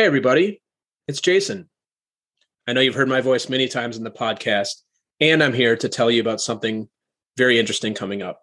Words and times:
Hey, 0.00 0.06
everybody, 0.06 0.62
it's 1.08 1.20
Jason. 1.20 1.68
I 2.66 2.72
know 2.72 2.80
you've 2.80 2.94
heard 2.94 3.10
my 3.10 3.20
voice 3.20 3.50
many 3.50 3.68
times 3.68 3.98
in 3.98 4.02
the 4.02 4.10
podcast, 4.10 4.80
and 5.20 5.42
I'm 5.42 5.52
here 5.52 5.76
to 5.76 5.90
tell 5.90 6.10
you 6.10 6.22
about 6.22 6.40
something 6.40 6.88
very 7.36 7.58
interesting 7.58 7.92
coming 7.92 8.22
up. 8.22 8.40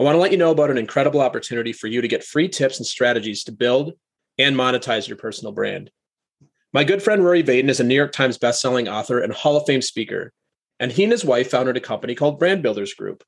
I 0.00 0.02
want 0.02 0.16
to 0.16 0.18
let 0.18 0.32
you 0.32 0.38
know 0.38 0.50
about 0.50 0.72
an 0.72 0.76
incredible 0.76 1.20
opportunity 1.20 1.72
for 1.72 1.86
you 1.86 2.00
to 2.00 2.08
get 2.08 2.24
free 2.24 2.48
tips 2.48 2.78
and 2.78 2.84
strategies 2.84 3.44
to 3.44 3.52
build 3.52 3.92
and 4.38 4.56
monetize 4.56 5.06
your 5.06 5.18
personal 5.18 5.52
brand. 5.52 5.92
My 6.72 6.82
good 6.82 7.00
friend 7.00 7.22
Rory 7.24 7.44
Vaden 7.44 7.68
is 7.68 7.78
a 7.78 7.84
New 7.84 7.94
York 7.94 8.10
Times 8.10 8.36
bestselling 8.36 8.92
author 8.92 9.20
and 9.20 9.32
Hall 9.32 9.56
of 9.56 9.66
Fame 9.68 9.82
speaker, 9.82 10.32
and 10.80 10.90
he 10.90 11.04
and 11.04 11.12
his 11.12 11.24
wife 11.24 11.48
founded 11.48 11.76
a 11.76 11.80
company 11.80 12.16
called 12.16 12.40
Brand 12.40 12.60
Builders 12.60 12.94
Group. 12.94 13.22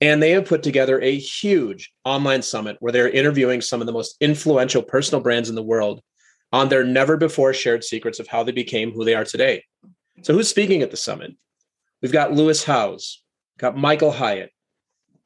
And 0.00 0.22
they 0.22 0.30
have 0.30 0.46
put 0.46 0.62
together 0.62 1.00
a 1.00 1.18
huge 1.18 1.90
online 2.04 2.42
summit 2.42 2.76
where 2.78 2.92
they're 2.92 3.08
interviewing 3.08 3.60
some 3.60 3.80
of 3.80 3.88
the 3.88 3.92
most 3.92 4.14
influential 4.20 4.84
personal 4.84 5.20
brands 5.20 5.48
in 5.48 5.56
the 5.56 5.64
world 5.64 6.00
on 6.56 6.70
their 6.70 6.84
never 6.84 7.18
before 7.18 7.52
shared 7.52 7.84
secrets 7.84 8.18
of 8.18 8.26
how 8.26 8.42
they 8.42 8.50
became 8.50 8.90
who 8.90 9.04
they 9.04 9.14
are 9.14 9.26
today. 9.26 9.62
So, 10.22 10.32
who's 10.32 10.48
speaking 10.48 10.80
at 10.80 10.90
the 10.90 10.96
summit? 10.96 11.36
We've 12.00 12.12
got 12.12 12.32
Lewis 12.32 12.64
Howes, 12.64 13.22
got 13.58 13.76
Michael 13.76 14.10
Hyatt, 14.10 14.50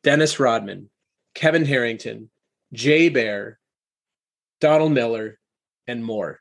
Dennis 0.02 0.40
Rodman, 0.40 0.90
Kevin 1.36 1.64
Harrington, 1.64 2.30
Jay 2.72 3.08
Baer, 3.08 3.60
Donald 4.60 4.90
Miller, 4.90 5.38
and 5.86 6.04
more. 6.04 6.40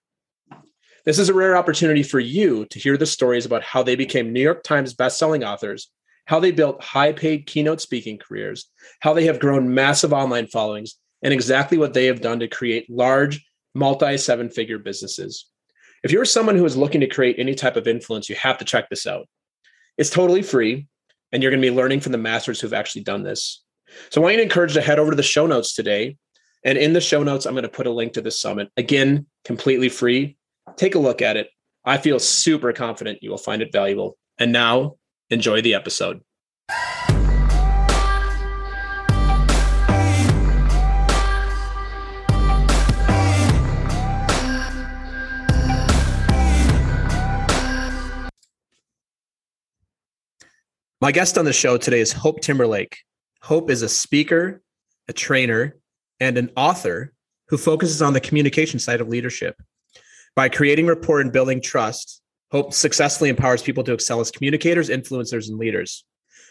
This 1.06 1.20
is 1.20 1.30
a 1.30 1.36
rare 1.36 1.56
opportunity 1.56 2.02
for 2.02 2.20
you 2.20 2.66
to 2.66 2.80
hear 2.80 2.98
the 2.98 3.06
stories 3.06 3.46
about 3.46 3.62
how 3.62 3.84
they 3.84 3.96
became 3.96 4.34
New 4.34 4.42
York 4.42 4.64
Times 4.64 4.96
bestselling 4.96 5.48
authors, 5.48 5.92
how 6.26 6.40
they 6.40 6.52
built 6.52 6.84
high 6.84 7.14
paid 7.14 7.46
keynote 7.46 7.80
speaking 7.80 8.18
careers, 8.18 8.72
how 9.02 9.14
they 9.14 9.26
have 9.26 9.40
grown 9.40 9.72
massive 9.72 10.14
online 10.14 10.48
followings, 10.48 10.96
and 11.22 11.32
exactly 11.32 11.78
what 11.78 11.94
they 11.94 12.06
have 12.06 12.22
done 12.22 12.40
to 12.40 12.48
create 12.48 12.90
large 12.90 13.46
multi 13.76 14.18
seven 14.18 14.50
figure 14.50 14.78
businesses. 14.78 15.46
If 16.04 16.12
you're 16.12 16.26
someone 16.26 16.56
who 16.56 16.66
is 16.66 16.78
looking 16.78 17.02
to 17.02 17.08
create 17.08 17.38
any 17.40 17.56
type 17.56 17.76
of 17.76 17.88
influence, 17.88 18.30
you 18.30 18.36
have 18.36 18.58
to 18.60 18.66
check 18.66 18.90
this 18.90 19.06
out. 19.06 19.28
It's 19.98 20.10
totally 20.10 20.42
free, 20.42 20.88
and 21.32 21.44
you're 21.44 21.52
going 21.52 21.62
to 21.62 21.70
be 21.70 21.76
learning 21.76 22.00
from 22.00 22.14
the 22.14 22.18
masters 22.18 22.62
who've 22.62 22.74
actually 22.74 23.04
done 23.04 23.24
this. 23.24 23.64
So 24.10 24.22
I 24.22 24.24
want 24.24 24.34
you 24.34 24.38
to 24.38 24.44
encourage 24.44 24.72
you 24.72 24.82
to 24.82 24.86
head 24.86 25.00
over 25.00 25.12
to 25.12 25.18
the 25.18 25.24
show 25.24 25.46
notes 25.46 25.74
today. 25.74 26.18
And 26.64 26.78
in 26.78 26.94
the 26.94 27.02
show 27.02 27.24
notes, 27.24 27.46
I'm 27.46 27.54
going 27.54 27.64
to 27.64 27.70
put 27.70 27.88
a 27.88 27.92
link 27.92 28.14
to 28.14 28.22
this 28.22 28.40
summit. 28.40 28.70
Again, 28.78 29.26
completely 29.46 29.90
free. 29.90 30.38
Take 30.76 30.96
a 30.96 31.00
look 31.00 31.22
at 31.22 31.38
it. 31.38 31.50
I 31.86 31.98
feel 31.98 32.20
super 32.20 32.74
confident 32.74 33.24
you 33.24 33.32
will 33.32 33.38
find 33.38 33.62
it 33.62 33.72
valuable. 33.72 34.18
And 34.38 34.52
now, 34.52 34.98
enjoy 35.30 35.62
the 35.62 35.74
episode. 35.74 36.22
My 51.02 51.14
guest 51.14 51.38
on 51.38 51.46
the 51.46 51.54
show 51.54 51.78
today 51.78 52.02
is 52.02 52.12
Hope 52.12 52.42
Timberlake. 52.42 52.98
Hope 53.42 53.70
is 53.70 53.84
a 53.84 53.88
speaker, 53.88 54.62
a 55.08 55.14
trainer, 55.14 55.78
and 56.20 56.38
an 56.38 56.52
author 56.58 57.14
who 57.48 57.58
focuses 57.58 58.02
on 58.02 58.12
the 58.12 58.20
communication 58.20 58.80
side 58.80 59.00
of 59.00 59.08
leadership. 59.08 59.56
By 60.36 60.50
creating 60.50 60.88
rapport 60.88 61.22
and 61.22 61.32
building 61.32 61.62
trust, 61.62 62.22
Hope 62.52 62.74
successfully 62.74 63.30
empowers 63.30 63.62
people 63.62 63.82
to 63.86 63.94
excel 63.94 64.20
as 64.20 64.30
communicators, 64.30 64.90
influencers, 64.90 65.48
and 65.48 65.58
leaders. 65.58 66.04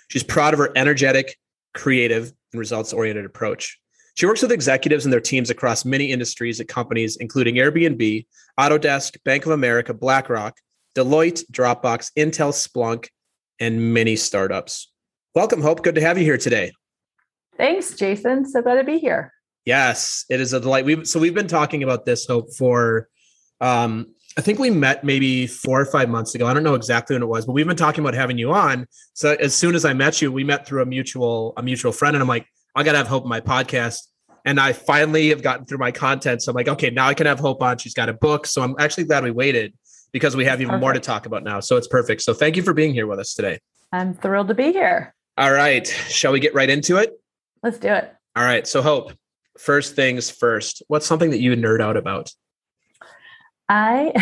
She's 0.08 0.22
proud 0.22 0.54
of 0.54 0.60
her 0.60 0.72
energetic, 0.74 1.36
creative, 1.74 2.32
and 2.54 2.58
results 2.58 2.94
oriented 2.94 3.26
approach. 3.26 3.78
She 4.14 4.24
works 4.24 4.40
with 4.40 4.50
executives 4.50 5.04
and 5.04 5.12
their 5.12 5.20
teams 5.20 5.50
across 5.50 5.84
many 5.84 6.10
industries 6.10 6.58
at 6.58 6.68
companies, 6.68 7.16
including 7.16 7.56
Airbnb, 7.56 8.26
Autodesk, 8.58 9.22
Bank 9.24 9.44
of 9.44 9.52
America, 9.52 9.92
BlackRock, 9.92 10.56
Deloitte, 10.94 11.44
Dropbox, 11.52 12.12
Intel, 12.16 12.54
Splunk, 12.54 13.08
and 13.60 13.94
many 13.94 14.16
startups. 14.16 14.90
Welcome, 15.34 15.62
Hope. 15.62 15.82
Good 15.82 15.94
to 15.96 16.00
have 16.00 16.18
you 16.18 16.24
here 16.24 16.38
today. 16.38 16.72
Thanks, 17.56 17.94
Jason. 17.94 18.44
So 18.46 18.62
glad 18.62 18.76
to 18.76 18.84
be 18.84 18.98
here. 18.98 19.32
Yes, 19.64 20.24
it 20.30 20.40
is 20.40 20.52
a 20.52 20.60
delight. 20.60 20.84
We 20.84 21.04
so 21.04 21.20
we've 21.20 21.34
been 21.34 21.48
talking 21.48 21.82
about 21.82 22.06
this 22.06 22.26
Hope 22.26 22.54
for 22.54 23.08
um, 23.60 24.14
I 24.38 24.40
think 24.40 24.58
we 24.58 24.70
met 24.70 25.02
maybe 25.02 25.46
four 25.48 25.80
or 25.80 25.84
five 25.84 26.08
months 26.08 26.34
ago. 26.34 26.46
I 26.46 26.54
don't 26.54 26.62
know 26.62 26.74
exactly 26.74 27.14
when 27.14 27.22
it 27.22 27.26
was, 27.26 27.44
but 27.44 27.52
we've 27.52 27.66
been 27.66 27.76
talking 27.76 28.04
about 28.04 28.14
having 28.14 28.38
you 28.38 28.52
on. 28.52 28.86
So 29.14 29.36
as 29.40 29.54
soon 29.54 29.74
as 29.74 29.84
I 29.84 29.94
met 29.94 30.22
you, 30.22 30.30
we 30.30 30.44
met 30.44 30.64
through 30.64 30.82
a 30.82 30.86
mutual 30.86 31.52
a 31.56 31.62
mutual 31.62 31.92
friend, 31.92 32.14
and 32.14 32.22
I'm 32.22 32.28
like, 32.28 32.46
I 32.74 32.82
gotta 32.84 32.98
have 32.98 33.08
Hope 33.08 33.24
in 33.24 33.28
my 33.28 33.40
podcast. 33.40 34.06
And 34.44 34.60
I 34.60 34.72
finally 34.72 35.28
have 35.30 35.42
gotten 35.42 35.66
through 35.66 35.78
my 35.78 35.90
content. 35.90 36.42
So 36.42 36.50
I'm 36.50 36.56
like, 36.56 36.68
okay, 36.68 36.88
now 36.88 37.08
I 37.08 37.14
can 37.14 37.26
have 37.26 37.38
Hope 37.38 37.62
on. 37.62 37.76
She's 37.78 37.92
got 37.92 38.08
a 38.08 38.14
book. 38.14 38.46
So 38.46 38.62
I'm 38.62 38.76
actually 38.78 39.04
glad 39.04 39.24
we 39.24 39.30
waited 39.30 39.74
because 40.12 40.36
we 40.36 40.44
have 40.44 40.60
even 40.60 40.70
perfect. 40.70 40.80
more 40.80 40.92
to 40.92 41.00
talk 41.00 41.26
about 41.26 41.44
now. 41.44 41.60
So 41.60 41.76
it's 41.76 41.88
perfect. 41.88 42.22
So 42.22 42.34
thank 42.34 42.56
you 42.56 42.62
for 42.62 42.72
being 42.72 42.94
here 42.94 43.06
with 43.06 43.18
us 43.18 43.34
today. 43.34 43.58
I'm 43.92 44.14
thrilled 44.14 44.48
to 44.48 44.54
be 44.54 44.72
here. 44.72 45.14
All 45.36 45.52
right. 45.52 45.86
Shall 45.86 46.32
we 46.32 46.40
get 46.40 46.54
right 46.54 46.68
into 46.68 46.96
it? 46.96 47.12
Let's 47.62 47.78
do 47.78 47.88
it. 47.88 48.12
All 48.36 48.44
right. 48.44 48.66
So, 48.66 48.82
Hope, 48.82 49.12
first 49.58 49.94
things 49.94 50.30
first, 50.30 50.82
what's 50.88 51.06
something 51.06 51.30
that 51.30 51.40
you 51.40 51.54
nerd 51.56 51.80
out 51.80 51.96
about? 51.96 52.32
I 53.68 54.12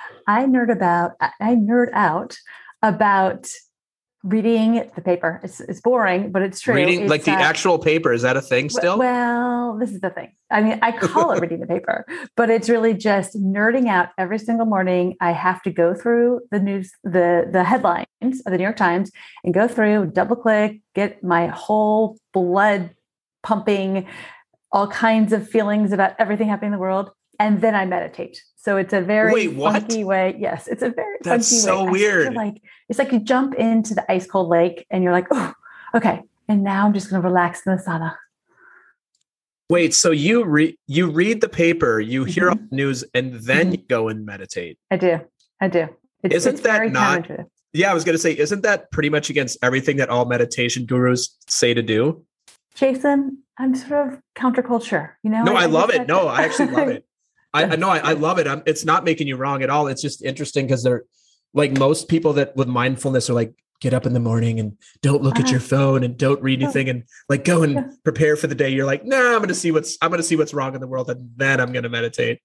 I 0.26 0.44
nerd 0.44 0.72
about 0.72 1.12
I 1.20 1.54
nerd 1.54 1.90
out 1.92 2.36
about 2.82 3.48
reading 4.26 4.90
the 4.94 5.00
paper. 5.00 5.40
It's, 5.44 5.60
it's 5.60 5.80
boring, 5.80 6.32
but 6.32 6.42
it's 6.42 6.60
true. 6.60 6.74
Reading 6.74 7.02
it's, 7.02 7.10
like 7.10 7.24
the 7.24 7.32
uh, 7.32 7.40
actual 7.40 7.78
paper 7.78 8.12
is 8.12 8.22
that 8.22 8.36
a 8.36 8.42
thing 8.42 8.68
still? 8.68 8.98
Well, 8.98 9.78
this 9.78 9.92
is 9.92 10.00
the 10.00 10.10
thing. 10.10 10.32
I 10.50 10.62
mean, 10.62 10.78
I 10.82 10.92
call 10.98 11.30
it 11.32 11.40
reading 11.40 11.60
the 11.60 11.66
paper, 11.66 12.04
but 12.36 12.50
it's 12.50 12.68
really 12.68 12.92
just 12.92 13.40
nerding 13.40 13.88
out 13.88 14.08
every 14.18 14.38
single 14.38 14.66
morning. 14.66 15.16
I 15.20 15.32
have 15.32 15.62
to 15.62 15.70
go 15.70 15.94
through 15.94 16.40
the 16.50 16.58
news, 16.58 16.90
the 17.04 17.48
the 17.50 17.62
headlines 17.62 18.06
of 18.22 18.50
the 18.50 18.58
New 18.58 18.64
York 18.64 18.76
Times, 18.76 19.10
and 19.44 19.54
go 19.54 19.68
through, 19.68 20.06
double 20.06 20.36
click, 20.36 20.80
get 20.94 21.22
my 21.22 21.46
whole 21.46 22.18
blood 22.32 22.90
pumping, 23.42 24.06
all 24.72 24.88
kinds 24.88 25.32
of 25.32 25.48
feelings 25.48 25.92
about 25.92 26.14
everything 26.18 26.48
happening 26.48 26.68
in 26.68 26.72
the 26.72 26.80
world, 26.80 27.10
and 27.38 27.60
then 27.60 27.74
I 27.74 27.84
meditate. 27.84 28.42
So 28.56 28.76
it's 28.76 28.92
a 28.92 29.00
very 29.00 29.32
Wait, 29.32 29.56
funky 29.56 30.04
way. 30.04 30.34
Yes, 30.38 30.66
it's 30.66 30.82
a 30.82 30.90
very 30.90 31.18
That's 31.22 31.48
funky 31.48 31.62
so 31.62 31.84
way. 31.84 31.90
weird. 31.90 32.34
Like 32.34 32.60
it's 32.88 32.98
like 32.98 33.12
you 33.12 33.20
jump 33.20 33.54
into 33.54 33.94
the 33.94 34.10
ice 34.10 34.26
cold 34.26 34.48
lake 34.48 34.86
and 34.90 35.04
you're 35.04 35.12
like, 35.12 35.28
oh, 35.30 35.52
okay. 35.94 36.22
And 36.48 36.62
now 36.62 36.86
I'm 36.86 36.92
just 36.92 37.10
going 37.10 37.20
to 37.22 37.28
relax 37.28 37.66
in 37.66 37.76
the 37.76 37.82
sauna. 37.82 38.14
Wait, 39.68 39.94
so 39.94 40.12
you 40.12 40.44
read 40.44 40.76
you 40.86 41.10
read 41.10 41.40
the 41.40 41.48
paper, 41.48 42.00
you 42.00 42.24
hear 42.24 42.50
mm-hmm. 42.50 42.74
news, 42.74 43.04
and 43.14 43.34
then 43.34 43.66
mm-hmm. 43.66 43.72
you 43.72 43.78
go 43.88 44.08
and 44.08 44.24
meditate. 44.24 44.78
I 44.90 44.96
do. 44.96 45.20
I 45.60 45.68
do. 45.68 45.88
It's, 46.22 46.34
isn't 46.34 46.54
it's 46.54 46.62
that 46.62 46.92
not? 46.92 47.28
Yeah, 47.72 47.90
I 47.90 47.94
was 47.94 48.04
going 48.04 48.14
to 48.14 48.18
say, 48.18 48.36
isn't 48.36 48.62
that 48.62 48.90
pretty 48.90 49.10
much 49.10 49.28
against 49.28 49.58
everything 49.62 49.96
that 49.98 50.08
all 50.08 50.24
meditation 50.24 50.86
gurus 50.86 51.36
say 51.48 51.74
to 51.74 51.82
do? 51.82 52.24
Jason, 52.74 53.42
I'm 53.58 53.74
sort 53.74 54.08
of 54.08 54.20
counterculture. 54.36 55.12
You 55.22 55.30
know. 55.30 55.42
No, 55.42 55.54
I, 55.54 55.64
I 55.64 55.66
love 55.66 55.90
it. 55.90 56.06
No, 56.06 56.28
I 56.28 56.42
actually 56.42 56.70
love 56.70 56.88
it. 56.96 57.04
I, 57.64 57.76
know 57.76 57.90
I, 57.90 57.98
I, 57.98 58.12
love 58.12 58.38
it. 58.38 58.46
I'm, 58.46 58.62
it's 58.66 58.84
not 58.84 59.04
making 59.04 59.28
you 59.28 59.36
wrong 59.36 59.62
at 59.62 59.70
all. 59.70 59.86
It's 59.86 60.02
just 60.02 60.22
interesting 60.22 60.66
because 60.66 60.82
they're 60.82 61.04
like 61.54 61.78
most 61.78 62.08
people 62.08 62.34
that 62.34 62.56
with 62.56 62.68
mindfulness 62.68 63.30
are 63.30 63.34
like, 63.34 63.54
get 63.80 63.92
up 63.92 64.06
in 64.06 64.12
the 64.12 64.20
morning 64.20 64.58
and 64.58 64.76
don't 65.02 65.22
look 65.22 65.36
uh-huh. 65.36 65.44
at 65.44 65.50
your 65.50 65.60
phone 65.60 66.02
and 66.02 66.16
don't 66.16 66.42
read 66.42 66.62
anything 66.62 66.88
and 66.88 67.04
like 67.28 67.44
go 67.44 67.62
and 67.62 68.02
prepare 68.04 68.36
for 68.36 68.46
the 68.46 68.54
day. 68.54 68.70
You're 68.70 68.86
like, 68.86 69.04
no, 69.04 69.20
nah, 69.20 69.32
I'm 69.32 69.38
going 69.38 69.48
to 69.48 69.54
see 69.54 69.70
what's, 69.70 69.98
I'm 70.00 70.10
going 70.10 70.18
to 70.18 70.26
see 70.26 70.36
what's 70.36 70.54
wrong 70.54 70.74
in 70.74 70.80
the 70.80 70.86
world. 70.86 71.10
And 71.10 71.30
then 71.36 71.60
I'm 71.60 71.72
going 71.72 71.82
to 71.82 71.88
meditate. 71.88 72.40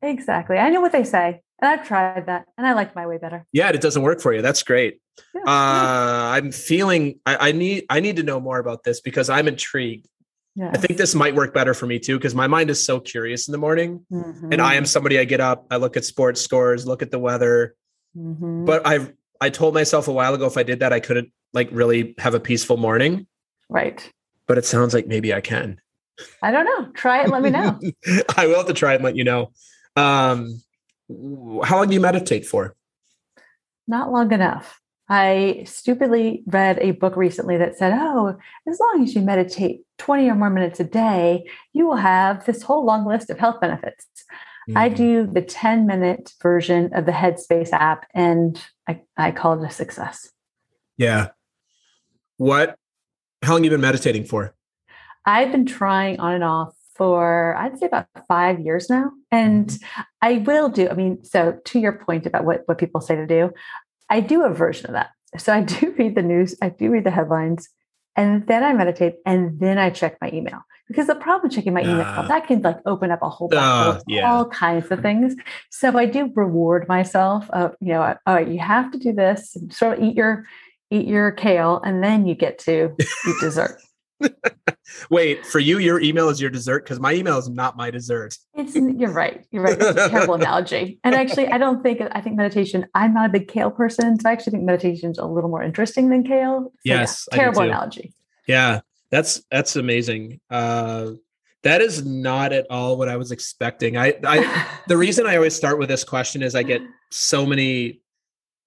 Exactly. 0.00 0.58
I 0.58 0.70
know 0.70 0.80
what 0.80 0.92
they 0.92 1.04
say 1.04 1.42
and 1.60 1.70
I've 1.70 1.86
tried 1.86 2.26
that 2.26 2.46
and 2.56 2.66
I 2.66 2.72
like 2.72 2.96
my 2.96 3.06
way 3.06 3.18
better. 3.18 3.46
Yeah. 3.52 3.68
It 3.68 3.80
doesn't 3.80 4.02
work 4.02 4.20
for 4.20 4.32
you. 4.32 4.42
That's 4.42 4.62
great. 4.62 5.00
Yeah. 5.34 5.42
Uh, 5.42 6.32
I'm 6.32 6.52
feeling, 6.52 7.20
I, 7.26 7.48
I 7.48 7.52
need, 7.52 7.84
I 7.88 8.00
need 8.00 8.16
to 8.16 8.22
know 8.22 8.40
more 8.40 8.58
about 8.58 8.82
this 8.82 9.00
because 9.00 9.28
I'm 9.28 9.48
intrigued 9.48 10.08
I 10.60 10.76
think 10.76 10.98
this 10.98 11.14
might 11.14 11.34
work 11.34 11.54
better 11.54 11.72
for 11.72 11.86
me 11.86 11.98
too 11.98 12.18
because 12.18 12.34
my 12.34 12.46
mind 12.46 12.68
is 12.68 12.84
so 12.84 13.00
curious 13.00 13.48
in 13.48 13.52
the 13.52 13.58
morning. 13.58 14.04
Mm-hmm. 14.12 14.52
And 14.52 14.60
I 14.60 14.74
am 14.74 14.84
somebody 14.84 15.18
I 15.18 15.24
get 15.24 15.40
up, 15.40 15.66
I 15.70 15.76
look 15.76 15.96
at 15.96 16.04
sports 16.04 16.40
scores, 16.40 16.86
look 16.86 17.02
at 17.02 17.10
the 17.10 17.18
weather. 17.18 17.74
Mm-hmm. 18.16 18.66
But 18.66 18.86
I 18.86 19.08
I 19.40 19.50
told 19.50 19.74
myself 19.74 20.08
a 20.08 20.12
while 20.12 20.34
ago 20.34 20.46
if 20.46 20.56
I 20.56 20.62
did 20.62 20.80
that 20.80 20.92
I 20.92 21.00
couldn't 21.00 21.32
like 21.54 21.68
really 21.72 22.14
have 22.18 22.34
a 22.34 22.40
peaceful 22.40 22.76
morning. 22.76 23.26
Right. 23.70 24.06
But 24.46 24.58
it 24.58 24.66
sounds 24.66 24.92
like 24.92 25.06
maybe 25.06 25.32
I 25.32 25.40
can. 25.40 25.80
I 26.42 26.50
don't 26.50 26.66
know. 26.66 26.92
Try 26.92 27.24
it, 27.24 27.30
let 27.30 27.42
me 27.42 27.50
know. 27.50 27.80
I 28.36 28.46
will 28.46 28.56
have 28.56 28.66
to 28.66 28.74
try 28.74 28.92
it 28.92 28.96
and 28.96 29.04
let 29.04 29.16
you 29.16 29.24
know. 29.24 29.52
Um 29.96 30.60
how 31.64 31.76
long 31.78 31.88
do 31.88 31.94
you 31.94 32.00
meditate 32.00 32.46
for? 32.46 32.74
Not 33.88 34.12
long 34.12 34.32
enough. 34.32 34.80
I 35.08 35.64
stupidly 35.66 36.42
read 36.46 36.78
a 36.78 36.92
book 36.92 37.16
recently 37.16 37.58
that 37.58 37.76
said, 37.76 37.92
oh, 37.94 38.38
as 38.66 38.80
long 38.80 39.02
as 39.02 39.14
you 39.14 39.20
meditate 39.20 39.82
20 40.02 40.28
or 40.28 40.34
more 40.34 40.50
minutes 40.50 40.80
a 40.80 40.84
day, 40.84 41.48
you 41.72 41.86
will 41.86 41.96
have 41.96 42.44
this 42.44 42.62
whole 42.62 42.84
long 42.84 43.06
list 43.06 43.30
of 43.30 43.38
health 43.38 43.60
benefits. 43.60 44.04
Mm-hmm. 44.68 44.76
I 44.76 44.88
do 44.88 45.26
the 45.28 45.42
10 45.42 45.86
minute 45.86 46.32
version 46.42 46.92
of 46.92 47.06
the 47.06 47.12
Headspace 47.12 47.72
app 47.72 48.06
and 48.12 48.60
I, 48.88 49.00
I 49.16 49.30
call 49.30 49.62
it 49.62 49.64
a 49.64 49.70
success. 49.70 50.32
Yeah. 50.96 51.28
What, 52.36 52.76
how 53.42 53.52
long 53.52 53.62
you 53.62 53.70
been 53.70 53.80
meditating 53.80 54.24
for? 54.24 54.54
I've 55.24 55.52
been 55.52 55.66
trying 55.66 56.18
on 56.18 56.34
and 56.34 56.42
off 56.42 56.74
for 56.96 57.54
I'd 57.56 57.78
say 57.78 57.86
about 57.86 58.08
five 58.26 58.58
years 58.58 58.90
now. 58.90 59.12
And 59.30 59.68
Mm-hmm. 59.68 60.00
I 60.20 60.38
will 60.38 60.68
do, 60.68 60.88
I 60.88 60.94
mean, 60.94 61.22
so 61.22 61.60
to 61.64 61.78
your 61.78 61.92
point 61.92 62.26
about 62.26 62.44
what, 62.44 62.62
what 62.66 62.78
people 62.78 63.00
say 63.00 63.14
to 63.14 63.26
do, 63.26 63.52
I 64.10 64.18
do 64.18 64.44
a 64.44 64.52
version 64.52 64.86
of 64.86 64.94
that. 64.94 65.10
So 65.38 65.52
I 65.52 65.60
do 65.62 65.94
read 65.96 66.16
the 66.16 66.22
news, 66.22 66.56
I 66.60 66.70
do 66.70 66.90
read 66.90 67.04
the 67.04 67.10
headlines, 67.12 67.68
and 68.16 68.46
then 68.46 68.62
I 68.62 68.72
meditate, 68.72 69.16
and 69.24 69.58
then 69.60 69.78
I 69.78 69.90
check 69.90 70.18
my 70.20 70.30
email. 70.32 70.60
Because 70.88 71.06
the 71.06 71.14
problem 71.14 71.50
checking 71.50 71.72
my 71.72 71.80
email, 71.82 72.04
Ah. 72.04 72.26
that 72.28 72.46
can 72.46 72.60
like 72.60 72.78
open 72.84 73.10
up 73.10 73.22
a 73.22 73.28
whole 73.30 73.48
bunch 73.48 73.96
of 73.96 74.02
yeah. 74.06 74.30
all 74.30 74.46
kinds 74.46 74.90
of 74.90 75.00
things. 75.00 75.34
So 75.70 75.96
I 75.96 76.04
do 76.04 76.30
reward 76.34 76.86
myself 76.86 77.48
of, 77.50 77.74
you 77.80 77.92
know, 77.94 78.02
all 78.02 78.34
right, 78.34 78.46
you 78.48 78.58
have 78.58 78.90
to 78.92 78.98
do 78.98 79.12
this, 79.12 79.56
sort 79.70 79.98
of 79.98 80.04
eat 80.04 80.16
your 80.16 80.44
eat 80.90 81.06
your 81.06 81.32
kale, 81.32 81.80
and 81.82 82.04
then 82.04 82.26
you 82.26 82.34
get 82.34 82.58
to 82.58 82.94
eat 82.98 83.36
dessert. 83.40 83.80
Wait, 85.10 85.44
for 85.46 85.58
you, 85.58 85.78
your 85.78 86.00
email 86.00 86.28
is 86.28 86.40
your 86.40 86.50
dessert 86.50 86.84
because 86.84 87.00
my 87.00 87.12
email 87.12 87.38
is 87.38 87.48
not 87.48 87.76
my 87.76 87.90
dessert. 87.90 88.36
It's 88.54 88.74
you're 88.74 89.12
right. 89.12 89.44
You're 89.50 89.62
right. 89.62 89.76
It's 89.80 89.84
a 89.84 90.08
terrible 90.08 90.34
analogy. 90.34 91.00
And 91.04 91.14
actually, 91.14 91.48
I 91.48 91.58
don't 91.58 91.82
think 91.82 92.00
I 92.12 92.20
think 92.20 92.36
meditation. 92.36 92.86
I'm 92.94 93.14
not 93.14 93.26
a 93.26 93.32
big 93.32 93.48
kale 93.48 93.70
person, 93.70 94.18
so 94.18 94.28
I 94.28 94.32
actually 94.32 94.52
think 94.52 94.64
meditation's 94.64 95.18
a 95.18 95.24
little 95.26 95.50
more 95.50 95.62
interesting 95.62 96.08
than 96.08 96.24
kale. 96.24 96.64
So, 96.64 96.72
Yes, 96.84 97.26
do 97.30 97.36
terrible 97.36 97.62
analogy. 97.62 98.12
Yeah, 98.46 98.80
that's 99.10 99.42
that's 99.50 99.76
amazing. 99.76 100.40
Uh, 100.50 101.12
that 101.62 101.80
is 101.80 102.04
not 102.04 102.52
at 102.52 102.66
all 102.70 102.96
what 102.96 103.08
I 103.08 103.16
was 103.16 103.30
expecting. 103.30 103.96
I, 103.96 104.14
I 104.24 104.68
the 104.88 104.96
reason 104.96 105.26
I 105.26 105.36
always 105.36 105.54
start 105.54 105.78
with 105.78 105.88
this 105.88 106.04
question 106.04 106.42
is 106.42 106.54
I 106.54 106.62
get 106.62 106.82
so 107.10 107.46
many. 107.46 108.00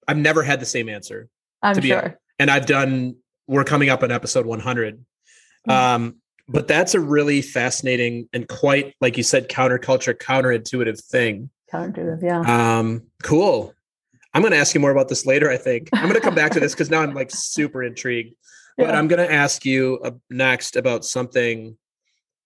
I've 0.08 0.16
never 0.16 0.42
had 0.42 0.60
the 0.60 0.66
same 0.66 0.88
answer, 0.88 1.28
I'm 1.62 1.74
to 1.74 1.80
be- 1.80 1.88
sure. 1.88 2.18
and 2.38 2.50
I've 2.50 2.66
done. 2.66 3.16
We're 3.48 3.64
coming 3.64 3.90
up 3.90 4.02
on 4.02 4.10
episode 4.10 4.44
100. 4.44 5.04
Mhm. 5.68 5.72
Um, 5.72 6.16
but 6.48 6.68
that's 6.68 6.94
a 6.94 7.00
really 7.00 7.42
fascinating 7.42 8.28
and 8.32 8.46
quite, 8.48 8.94
like 9.00 9.16
you 9.16 9.22
said, 9.22 9.48
counterculture, 9.48 10.14
counterintuitive 10.14 11.02
thing. 11.04 11.50
Counterintuitive, 11.72 12.22
yeah. 12.22 12.78
Um, 12.78 13.02
cool. 13.22 13.74
I'm 14.32 14.42
going 14.42 14.52
to 14.52 14.58
ask 14.58 14.74
you 14.74 14.80
more 14.80 14.90
about 14.90 15.08
this 15.08 15.26
later. 15.26 15.50
I 15.50 15.56
think 15.56 15.88
I'm 15.92 16.02
going 16.02 16.14
to 16.14 16.20
come 16.20 16.34
back 16.34 16.52
to 16.52 16.60
this 16.60 16.72
because 16.72 16.90
now 16.90 17.00
I'm 17.00 17.14
like 17.14 17.30
super 17.34 17.82
intrigued. 17.82 18.34
But 18.76 18.88
Yeah. 18.88 18.98
I'm 18.98 19.08
going 19.08 19.26
to 19.26 19.32
ask 19.32 19.64
you 19.64 19.98
uh, 20.04 20.10
next 20.30 20.76
about 20.76 21.04
something 21.04 21.76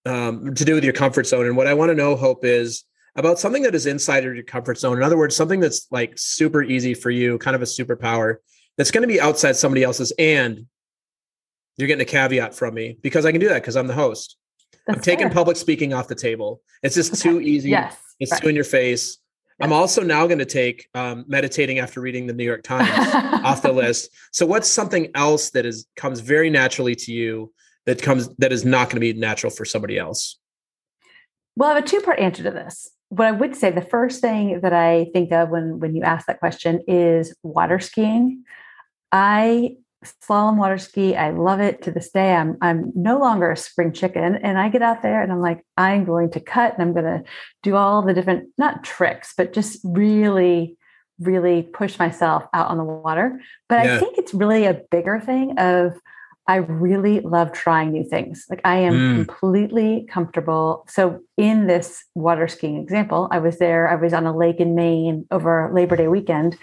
um, 0.05 0.55
to 0.55 0.65
do 0.65 0.73
with 0.73 0.83
your 0.83 0.93
comfort 0.93 1.27
zone. 1.27 1.45
And 1.45 1.55
what 1.55 1.67
I 1.67 1.73
want 1.73 1.89
to 1.89 1.95
know, 1.95 2.15
Hope, 2.15 2.43
is 2.45 2.85
about 3.15 3.37
something 3.39 3.63
that 3.63 3.75
is 3.75 3.85
inside 3.85 4.25
of 4.25 4.33
your 4.33 4.43
comfort 4.43 4.79
zone. 4.79 4.97
In 4.97 5.03
other 5.03 5.17
words, 5.17 5.35
something 5.35 5.59
that's 5.59 5.85
like 5.91 6.13
super 6.15 6.63
easy 6.63 6.93
for 6.93 7.11
you, 7.11 7.37
kind 7.37 7.55
of 7.55 7.61
a 7.61 7.65
superpower 7.65 8.37
that's 8.77 8.89
going 8.89 9.01
to 9.03 9.07
be 9.07 9.19
outside 9.19 9.57
somebody 9.57 9.83
else's. 9.83 10.13
And 10.17 10.65
you're 11.77 11.87
getting 11.87 12.01
a 12.01 12.05
caveat 12.05 12.53
from 12.55 12.73
me 12.73 12.97
because 13.01 13.25
I 13.25 13.31
can 13.31 13.39
do 13.41 13.49
that 13.49 13.61
because 13.61 13.75
I'm 13.75 13.87
the 13.87 13.93
host. 13.93 14.37
I'm 14.87 14.99
taking 14.99 15.27
fair. 15.27 15.33
public 15.35 15.57
speaking 15.57 15.93
off 15.93 16.07
the 16.07 16.15
table. 16.15 16.61
It's 16.83 16.95
just 16.95 17.13
Okay. 17.13 17.21
too 17.21 17.41
easy. 17.41 17.69
Yes. 17.69 17.95
It's 18.19 18.31
right. 18.31 18.41
too 18.41 18.49
in 18.49 18.55
your 18.55 18.63
face. 18.63 19.17
I'm 19.59 19.71
also 19.73 20.01
now 20.01 20.25
going 20.25 20.39
to 20.39 20.45
take 20.45 20.87
um, 20.95 21.23
meditating 21.27 21.77
after 21.77 22.01
reading 22.01 22.25
the 22.25 22.33
New 22.33 22.43
York 22.43 22.63
Times 22.63 22.89
off 23.45 23.61
the 23.61 23.71
list. 23.83 24.09
So 24.31 24.43
what's 24.45 24.67
something 24.67 25.09
else 25.13 25.51
that 25.51 25.67
is 25.67 25.85
comes 25.95 26.19
very 26.19 26.49
naturally 26.49 26.95
to 26.95 27.11
you 27.11 27.53
that 27.85 28.01
comes 28.01 28.27
that 28.37 28.51
is 28.51 28.65
not 28.65 28.85
going 28.89 28.95
to 28.95 28.99
be 29.01 29.13
natural 29.13 29.51
for 29.51 29.63
somebody 29.65 29.99
else? 29.99 30.39
Well, 31.55 31.69
I 31.69 31.75
have 31.75 31.83
a 31.83 31.87
two 31.87 32.01
part 32.01 32.17
answer 32.19 32.41
to 32.41 32.49
this. 32.51 32.89
What 33.09 33.27
I 33.27 33.31
would 33.33 33.55
say, 33.55 33.69
the 33.69 33.81
first 33.83 34.19
thing 34.21 34.61
that 34.61 34.73
I 34.73 35.09
think 35.13 35.31
of 35.31 35.49
when 35.49 35.79
when 35.79 35.95
you 35.95 36.01
ask 36.01 36.25
that 36.25 36.39
question 36.39 36.81
is 36.87 37.35
water 37.43 37.79
skiing. 37.79 38.43
I 39.11 39.75
slalom 40.03 40.57
water 40.57 40.77
ski. 40.77 41.15
I 41.15 41.31
love 41.31 41.59
it 41.59 41.81
to 41.83 41.91
this 41.91 42.09
day. 42.11 42.33
I'm 42.33 42.57
I'm 42.61 42.91
no 42.95 43.19
longer 43.19 43.51
a 43.51 43.57
spring 43.57 43.93
chicken, 43.93 44.35
and 44.35 44.57
I 44.57 44.69
get 44.69 44.81
out 44.81 45.01
there 45.01 45.21
and 45.21 45.31
I'm 45.31 45.41
like, 45.41 45.63
I'm 45.77 46.05
going 46.05 46.31
to 46.31 46.39
cut 46.39 46.73
and 46.73 46.81
I'm 46.81 46.93
going 46.93 47.05
to 47.05 47.23
do 47.63 47.75
all 47.75 48.01
the 48.01 48.13
different 48.13 48.49
not 48.57 48.83
tricks, 48.83 49.33
but 49.37 49.53
just 49.53 49.79
really, 49.83 50.77
really 51.19 51.61
push 51.63 51.99
myself 51.99 52.43
out 52.53 52.67
on 52.69 52.77
the 52.77 52.83
water. 52.83 53.39
But 53.69 53.85
Yeah. 53.85 53.95
I 53.95 53.99
think 53.99 54.17
it's 54.17 54.33
really 54.33 54.65
a 54.65 54.81
bigger 54.89 55.19
thing 55.19 55.57
of 55.59 55.93
I 56.47 56.55
really 56.55 57.19
love 57.19 57.51
trying 57.53 57.91
new 57.91 58.03
things. 58.03 58.45
Like 58.49 58.61
I 58.65 58.77
am 58.77 58.93
Mm. 58.95 59.13
completely 59.27 60.07
comfortable. 60.09 60.83
So 60.89 61.21
in 61.37 61.67
this 61.67 62.03
water 62.15 62.47
skiing 62.47 62.77
example, 62.77 63.27
I 63.31 63.37
was 63.37 63.59
there, 63.59 63.87
I 63.87 63.95
was 63.95 64.11
on 64.11 64.25
a 64.25 64.35
lake 64.35 64.59
in 64.59 64.73
Maine 64.73 65.25
over 65.29 65.69
Labor 65.71 65.95
Day 65.95 66.07
weekend. 66.07 66.57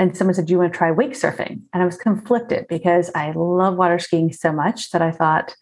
And 0.00 0.16
someone 0.16 0.32
said, 0.32 0.46
Do 0.46 0.52
you 0.52 0.58
want 0.58 0.72
to 0.72 0.76
try 0.76 0.90
wake 0.90 1.12
surfing? 1.12 1.60
And 1.74 1.82
I 1.82 1.84
was 1.84 1.98
conflicted 1.98 2.66
because 2.68 3.10
I 3.14 3.32
love 3.32 3.76
water 3.76 3.98
skiing 3.98 4.32
so 4.32 4.50
much 4.50 4.90
that 4.92 5.02
I 5.02 5.10
thought, 5.10 5.54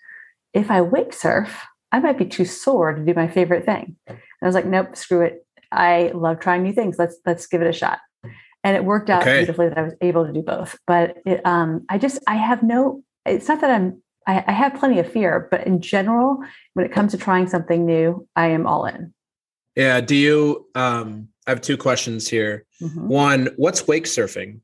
if 0.55 0.71
I 0.71 0.81
wake 0.81 1.13
surf, 1.13 1.67
I 1.91 1.99
might 1.99 2.19
be 2.19 2.25
too 2.25 2.45
sore 2.45 2.95
to 2.95 3.05
do 3.05 3.15
my 3.15 3.27
favorite 3.27 3.65
thing. 3.65 3.97
And 4.07 4.19
I 4.41 4.47
was 4.47 4.55
like, 4.55 4.65
nope, 4.65 4.95
screw 4.95 5.23
it. 5.23 5.45
I 5.73 6.13
love 6.15 6.39
trying 6.39 6.63
new 6.63 6.73
things. 6.73 7.01
Let's 7.01 7.17
let's 7.27 7.49
give 7.49 7.63
it 7.63 7.67
a 7.67 7.73
shot. 7.73 7.99
And 8.63 8.77
it 8.77 8.85
worked 8.85 9.11
out 9.11 9.23
Okay. 9.23 9.39
beautifully 9.39 9.69
that 9.69 9.79
I 9.79 9.83
was 9.83 9.95
able 10.01 10.25
to 10.25 10.33
do 10.33 10.43
both. 10.43 10.79
But 10.87 11.17
it, 11.27 11.45
um, 11.45 11.85
I 11.89 11.99
just 11.99 12.21
I 12.29 12.37
have 12.37 12.63
no. 12.63 13.03
It's 13.27 13.49
not 13.49 13.61
that 13.61 13.73
I'm. 13.73 14.01
I, 14.25 14.45
I 14.47 14.53
have 14.53 14.75
plenty 14.75 15.01
of 15.01 15.11
fear, 15.11 15.49
but 15.51 15.67
in 15.67 15.81
general, 15.81 16.39
when 16.75 16.87
it 16.87 16.93
comes 16.93 17.11
to 17.11 17.19
trying 17.19 17.49
something 17.49 17.85
new, 17.85 18.29
I 18.37 18.49
am 18.49 18.69
all 18.69 18.87
in. 18.87 19.13
Yeah. 19.75 20.01
Do 20.01 20.15
you? 20.15 20.67
Um, 20.77 21.29
I 21.49 21.51
have 21.51 21.63
two 21.63 21.79
questions 21.79 22.29
here. 22.29 22.67
Mhm. 22.83 23.05
One, 23.07 23.49
what's 23.57 23.89
wake 23.89 24.05
surfing? 24.05 24.61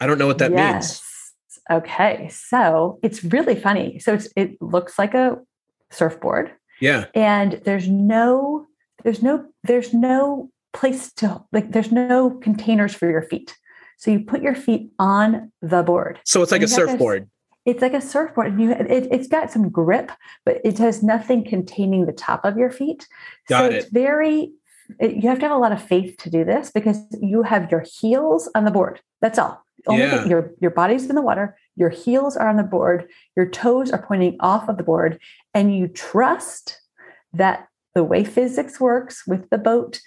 I 0.00 0.06
don't 0.06 0.18
know 0.18 0.28
what 0.28 0.38
that 0.38 0.52
means. 0.52 1.02
Okay, 1.68 2.30
so 2.32 3.00
it's 3.02 3.24
really 3.24 3.56
funny. 3.56 3.98
So 3.98 4.14
it's 4.14 4.28
it 4.36 4.50
looks 4.62 4.98
like 5.00 5.14
a 5.14 5.38
surfboard, 5.90 6.52
Yeah. 6.80 7.06
and 7.14 7.60
there's 7.64 7.88
no 7.88 8.66
there's 9.02 9.20
no 9.20 9.46
there's 9.64 9.92
no 9.92 10.48
place 10.72 11.12
to 11.14 11.42
like 11.52 11.72
there's 11.72 11.90
no 11.90 12.30
containers 12.30 12.94
for 12.94 13.10
your 13.10 13.22
feet. 13.22 13.56
So 13.96 14.12
you 14.12 14.20
put 14.20 14.40
your 14.40 14.54
feet 14.54 14.92
on 15.00 15.50
the 15.60 15.82
board. 15.82 16.20
So 16.24 16.40
it's 16.40 16.52
like 16.52 16.60
a 16.60 16.64
And 16.64 16.70
you 16.70 16.76
this- 16.76 16.90
surfboard. 16.90 17.28
It's 17.66 17.82
like 17.82 17.92
a 17.94 18.00
surfboard, 18.00 18.52
and 18.52 18.60
you 18.62 18.70
it, 18.70 19.08
it's 19.10 19.26
got 19.28 19.50
some 19.50 19.68
grip, 19.68 20.10
but 20.46 20.58
it 20.64 20.78
has 20.78 21.02
nothing 21.02 21.44
containing 21.44 22.06
the 22.06 22.12
top 22.12 22.44
of 22.46 22.56
your 22.56 22.70
feet. 22.70 23.06
Got 23.48 23.58
so 23.72 23.76
it's 23.76 23.90
very 23.90 24.52
it, 24.98 25.16
you 25.16 25.28
have 25.28 25.38
to 25.40 25.46
have 25.46 25.56
a 25.56 25.58
lot 25.58 25.72
of 25.72 25.82
faith 25.82 26.16
to 26.18 26.30
do 26.30 26.44
this 26.44 26.70
because 26.70 26.98
you 27.20 27.42
have 27.42 27.70
your 27.70 27.84
heels 28.00 28.50
on 28.54 28.64
the 28.64 28.70
board. 28.70 29.00
That's 29.20 29.38
all. 29.38 29.64
Only 29.86 30.02
Yeah. 30.02 30.24
your 30.24 30.52
your 30.60 30.70
body's 30.70 31.08
in 31.08 31.14
the 31.14 31.22
water, 31.22 31.56
your 31.76 31.88
heels 31.90 32.36
are 32.36 32.48
on 32.48 32.56
the 32.56 32.62
board, 32.62 33.08
your 33.36 33.46
toes 33.48 33.90
are 33.92 34.02
pointing 34.02 34.36
off 34.40 34.68
of 34.68 34.76
the 34.76 34.82
board, 34.82 35.18
and 35.54 35.74
you 35.74 35.88
trust 35.88 36.80
that 37.32 37.68
the 37.94 38.02
way 38.04 38.24
physics 38.24 38.80
works 38.80 39.26
with 39.26 39.48
the 39.50 39.58
boat, 39.58 40.00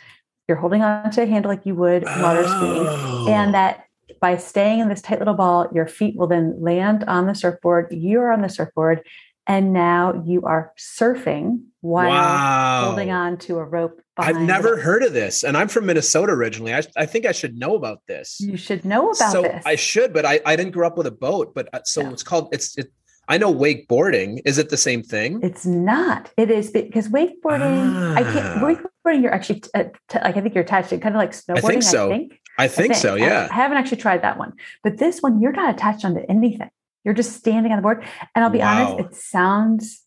you're 0.47 0.57
holding 0.57 0.81
on 0.81 1.09
to 1.11 1.23
a 1.23 1.25
handle 1.25 1.49
like 1.51 1.65
you 1.65 1.75
would 1.75 2.03
water 2.03 2.43
skiing, 2.43 2.85
Oh. 2.87 3.27
and 3.29 3.53
that 3.53 3.85
by 4.19 4.35
staying 4.37 4.79
in 4.79 4.89
this 4.89 5.01
tight 5.01 5.19
little 5.19 5.33
ball, 5.33 5.67
your 5.73 5.87
feet 5.87 6.15
will 6.17 6.27
then 6.27 6.55
land 6.61 7.03
on 7.07 7.25
the 7.27 7.33
surfboard. 7.33 7.87
You're 7.91 8.31
on 8.31 8.41
the 8.41 8.49
surfboard, 8.49 9.01
and 9.47 9.73
now 9.73 10.21
you 10.25 10.43
are 10.43 10.73
surfing 10.77 11.63
while 11.79 12.09
wow. 12.09 12.83
holding 12.85 13.09
on 13.11 13.37
to 13.37 13.57
a 13.57 13.63
rope. 13.63 14.01
I've 14.21 14.41
never 14.41 14.77
it. 14.77 14.81
heard 14.83 15.03
of 15.03 15.13
this, 15.13 15.43
and 15.43 15.55
I'm 15.57 15.67
from 15.67 15.85
Minnesota 15.85 16.31
originally. 16.33 16.73
I, 16.73 16.81
I 16.95 17.05
think 17.05 17.25
I 17.25 17.31
should 17.31 17.57
know 17.57 17.75
about 17.75 17.99
this. 18.07 18.39
You 18.39 18.57
should 18.57 18.85
know 18.85 19.11
about 19.11 19.31
so 19.31 19.41
this. 19.43 19.63
I 19.65 19.75
should, 19.75 20.13
but 20.13 20.25
I, 20.25 20.39
I 20.45 20.55
didn't 20.55 20.71
grow 20.71 20.87
up 20.87 20.97
with 20.97 21.07
a 21.07 21.11
boat. 21.11 21.53
But 21.53 21.69
uh, 21.73 21.79
so 21.85 22.01
No. 22.03 22.09
it's 22.11 22.23
called 22.23 22.49
it's 22.53 22.77
it. 22.77 22.91
I 23.27 23.37
know 23.37 23.53
wakeboarding. 23.53 24.39
Is 24.45 24.57
it 24.57 24.69
the 24.69 24.77
same 24.77 25.03
thing? 25.03 25.39
it's 25.43 25.65
not. 25.65 26.31
It 26.37 26.49
is 26.51 26.71
because 26.71 27.07
wakeboarding. 27.09 28.15
I 28.15 28.23
can't. 28.23 28.37
Ah. 28.37 28.59
Wakeboarding. 29.05 29.21
You're 29.21 29.33
actually 29.33 29.61
t- 29.61 29.69
uh, 29.73 29.83
t- 30.09 30.19
like 30.21 30.37
I 30.37 30.41
think 30.41 30.53
you're 30.55 30.63
attached 30.63 30.89
to 30.89 30.97
kind 30.97 31.15
of 31.15 31.19
like 31.19 31.31
snowboarding. 31.31 31.67
think 31.67 31.83
so. 31.83 32.07
I 32.11 32.17
think. 32.17 32.39
I 32.57 32.63
I 32.65 32.67
think 32.67 32.95
so. 32.95 33.13
I- 33.15 33.17
Yeah. 33.17 33.47
I, 33.49 33.53
haven't 33.53 33.77
actually 33.77 33.97
tried 33.97 34.21
that 34.23 34.37
one, 34.37 34.53
but 34.83 34.97
this 34.97 35.21
one 35.21 35.41
you're 35.41 35.51
not 35.53 35.73
attached 35.73 36.03
onto 36.05 36.21
anything. 36.27 36.69
You're 37.03 37.13
just 37.15 37.33
standing 37.33 37.71
on 37.71 37.77
the 37.77 37.81
board. 37.81 38.03
And 38.35 38.43
I'll 38.43 38.51
be 38.51 38.59
Wow. 38.59 38.93
honest, 38.95 39.07
it 39.07 39.15
sounds. 39.19 40.00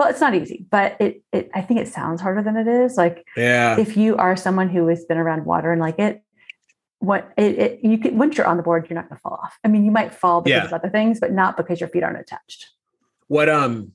Well, 0.00 0.08
it's 0.08 0.22
not 0.22 0.34
easy, 0.34 0.64
but 0.70 0.96
it, 0.98 1.22
it. 1.30 1.50
I 1.54 1.60
think 1.60 1.78
it 1.78 1.86
sounds 1.86 2.22
harder 2.22 2.42
than 2.42 2.56
it 2.56 2.66
is. 2.66 2.96
Like 2.96 3.26
yeah. 3.36 3.78
if 3.78 3.98
you 3.98 4.16
are 4.16 4.34
someone 4.34 4.70
who 4.70 4.86
has 4.86 5.04
been 5.04 5.18
around 5.18 5.44
water 5.44 5.72
and 5.72 5.78
like 5.78 5.98
it, 5.98 6.22
what 7.00 7.30
it, 7.36 7.58
it 7.58 7.80
you 7.82 7.98
can 7.98 8.16
once 8.16 8.38
you're 8.38 8.46
on 8.46 8.56
the 8.56 8.62
board, 8.62 8.86
you're 8.88 8.94
not 8.94 9.10
going 9.10 9.18
to 9.18 9.20
fall 9.20 9.38
off. 9.42 9.58
I 9.62 9.68
mean, 9.68 9.84
you 9.84 9.90
might 9.90 10.14
fall 10.14 10.40
because 10.40 10.56
Yeah. 10.62 10.64
of 10.64 10.72
other 10.72 10.88
things, 10.88 11.20
but 11.20 11.32
not 11.32 11.58
because 11.58 11.80
your 11.80 11.90
feet 11.90 12.02
aren't 12.02 12.18
attached. 12.18 12.70
What 13.26 13.50
um, 13.50 13.92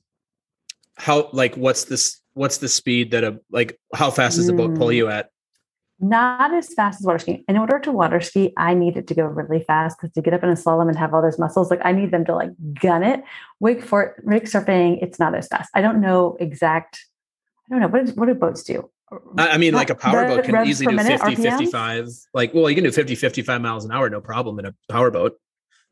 how 0.94 1.28
like 1.32 1.56
what's 1.56 1.86
this? 1.86 2.20
What's 2.34 2.58
the 2.58 2.68
speed 2.68 3.10
that 3.10 3.24
a 3.24 3.40
like? 3.50 3.76
How 3.92 4.12
fast 4.12 4.36
does 4.36 4.46
the 4.46 4.52
boat 4.52 4.76
pull 4.76 4.90
Mm. 4.90 4.94
you 4.94 5.08
at? 5.08 5.30
Not 5.98 6.52
as 6.52 6.74
fast 6.74 7.00
as 7.00 7.06
water 7.06 7.18
skiing. 7.18 7.44
In 7.48 7.56
order 7.56 7.78
to 7.78 7.90
water 7.90 8.20
ski, 8.20 8.52
I 8.58 8.74
need 8.74 8.98
it 8.98 9.06
to 9.06 9.14
go 9.14 9.24
really 9.24 9.64
fast 9.64 9.96
because 9.96 10.12
to 10.12 10.20
get 10.20 10.34
up 10.34 10.42
in 10.42 10.50
a 10.50 10.54
slalom 10.54 10.88
and 10.88 10.98
have 10.98 11.14
all 11.14 11.22
those 11.22 11.38
muscles, 11.38 11.70
like 11.70 11.80
I 11.84 11.92
need 11.92 12.10
them 12.10 12.24
to 12.26 12.34
like 12.34 12.50
gun 12.74 13.02
it. 13.02 13.22
Wake 13.60 13.82
for 13.82 14.14
wake 14.24 14.44
surfing, 14.44 14.98
it's 15.00 15.18
not 15.18 15.34
as 15.34 15.48
fast. 15.48 15.70
I 15.74 15.80
don't 15.80 16.02
know 16.02 16.36
exact. 16.38 17.00
I 17.68 17.74
don't 17.74 17.80
know 17.80 17.88
what 17.88 18.02
is, 18.02 18.14
what 18.14 18.26
do 18.26 18.34
boats 18.34 18.62
do. 18.62 18.90
I, 19.38 19.56
mean, 19.56 19.72
like 19.72 19.88
a 19.88 19.94
powerboat 19.94 20.44
can 20.44 20.66
easily 20.66 20.90
do 20.90 20.96
minute, 20.96 21.20
50, 21.20 21.42
RPMs? 21.42 21.58
55. 21.58 22.08
Like, 22.34 22.52
well, 22.52 22.68
you 22.68 22.74
can 22.74 22.82
do 22.82 22.90
50, 22.90 23.14
55 23.14 23.60
miles 23.60 23.84
an 23.84 23.92
hour, 23.92 24.10
no 24.10 24.20
problem 24.20 24.58
in 24.58 24.66
a 24.66 24.74
powerboat. 24.90 25.38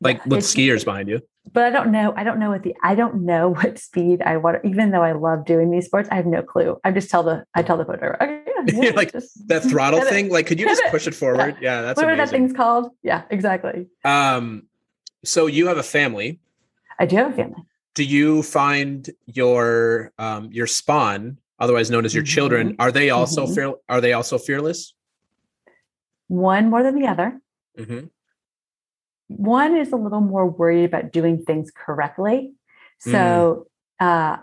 like 0.01 0.23
with 0.25 0.41
skiers 0.41 0.83
behind 0.83 1.07
you. 1.07 1.21
But 1.53 1.63
I 1.63 1.69
don't 1.69 1.91
know. 1.91 2.13
I 2.17 2.23
don't 2.23 2.39
know 2.39 2.49
what 2.49 2.63
the 2.63 2.75
I 2.83 2.95
don't 2.95 3.25
know 3.25 3.49
what 3.53 3.79
speed 3.79 4.21
I 4.21 4.37
want. 4.37 4.57
Even 4.65 4.91
though 4.91 5.03
I 5.03 5.13
love 5.13 5.45
doing 5.45 5.71
these 5.71 5.85
sports, 5.85 6.09
I 6.11 6.15
have 6.15 6.25
no 6.25 6.41
clue. 6.41 6.77
I 6.83 6.91
just 6.91 7.09
tell 7.09 7.23
the 7.23 7.45
I 7.55 7.63
tell 7.63 7.77
the 7.77 7.85
boat 7.85 7.99
driver, 7.99 8.21
okay, 8.21 8.34
yeah, 8.73 8.83
yeah, 8.83 8.89
like 8.91 9.11
just- 9.11 9.47
that 9.47 9.63
throttle 9.63 10.01
thing. 10.01 10.29
Like, 10.29 10.47
could 10.47 10.59
you 10.59 10.65
just 10.65 10.83
push 10.89 11.07
it 11.07 11.15
forward? 11.15 11.57
Yeah, 11.61 11.81
that's 11.81 11.97
Whatever 11.97 12.17
that 12.17 12.29
thing's 12.29 12.53
called. 12.53 12.91
Yeah, 13.03 13.23
exactly. 13.29 13.87
Um, 14.03 14.63
so 15.23 15.47
you 15.47 15.67
have 15.67 15.77
a 15.77 15.83
family. 15.83 16.39
I 16.99 17.05
do 17.05 17.15
have 17.17 17.33
a 17.33 17.35
family. 17.35 17.63
Do 17.93 18.03
you 18.03 18.43
find 18.43 19.09
your 19.25 20.11
um 20.17 20.51
your 20.51 20.67
spawn, 20.67 21.37
otherwise 21.59 21.89
known 21.89 22.05
as 22.05 22.13
your 22.13 22.23
children, 22.23 22.75
are 22.79 22.91
they 22.91 23.09
also 23.09 23.45
Mhm. 23.45 23.55
fear? 23.55 23.73
Are 23.89 24.01
they 24.01 24.13
also 24.13 24.37
fearless? 24.37 24.93
One 26.27 26.69
more 26.69 26.83
than 26.83 26.95
the 26.99 27.07
other. 27.07 27.39
Mhm. 27.77 28.09
one 29.27 29.75
is 29.75 29.91
a 29.91 29.95
little 29.95 30.21
more 30.21 30.45
worried 30.47 30.85
about 30.85 31.11
doing 31.11 31.43
things 31.43 31.71
correctly. 31.71 32.53
So 32.99 33.67
uh, 33.99 34.37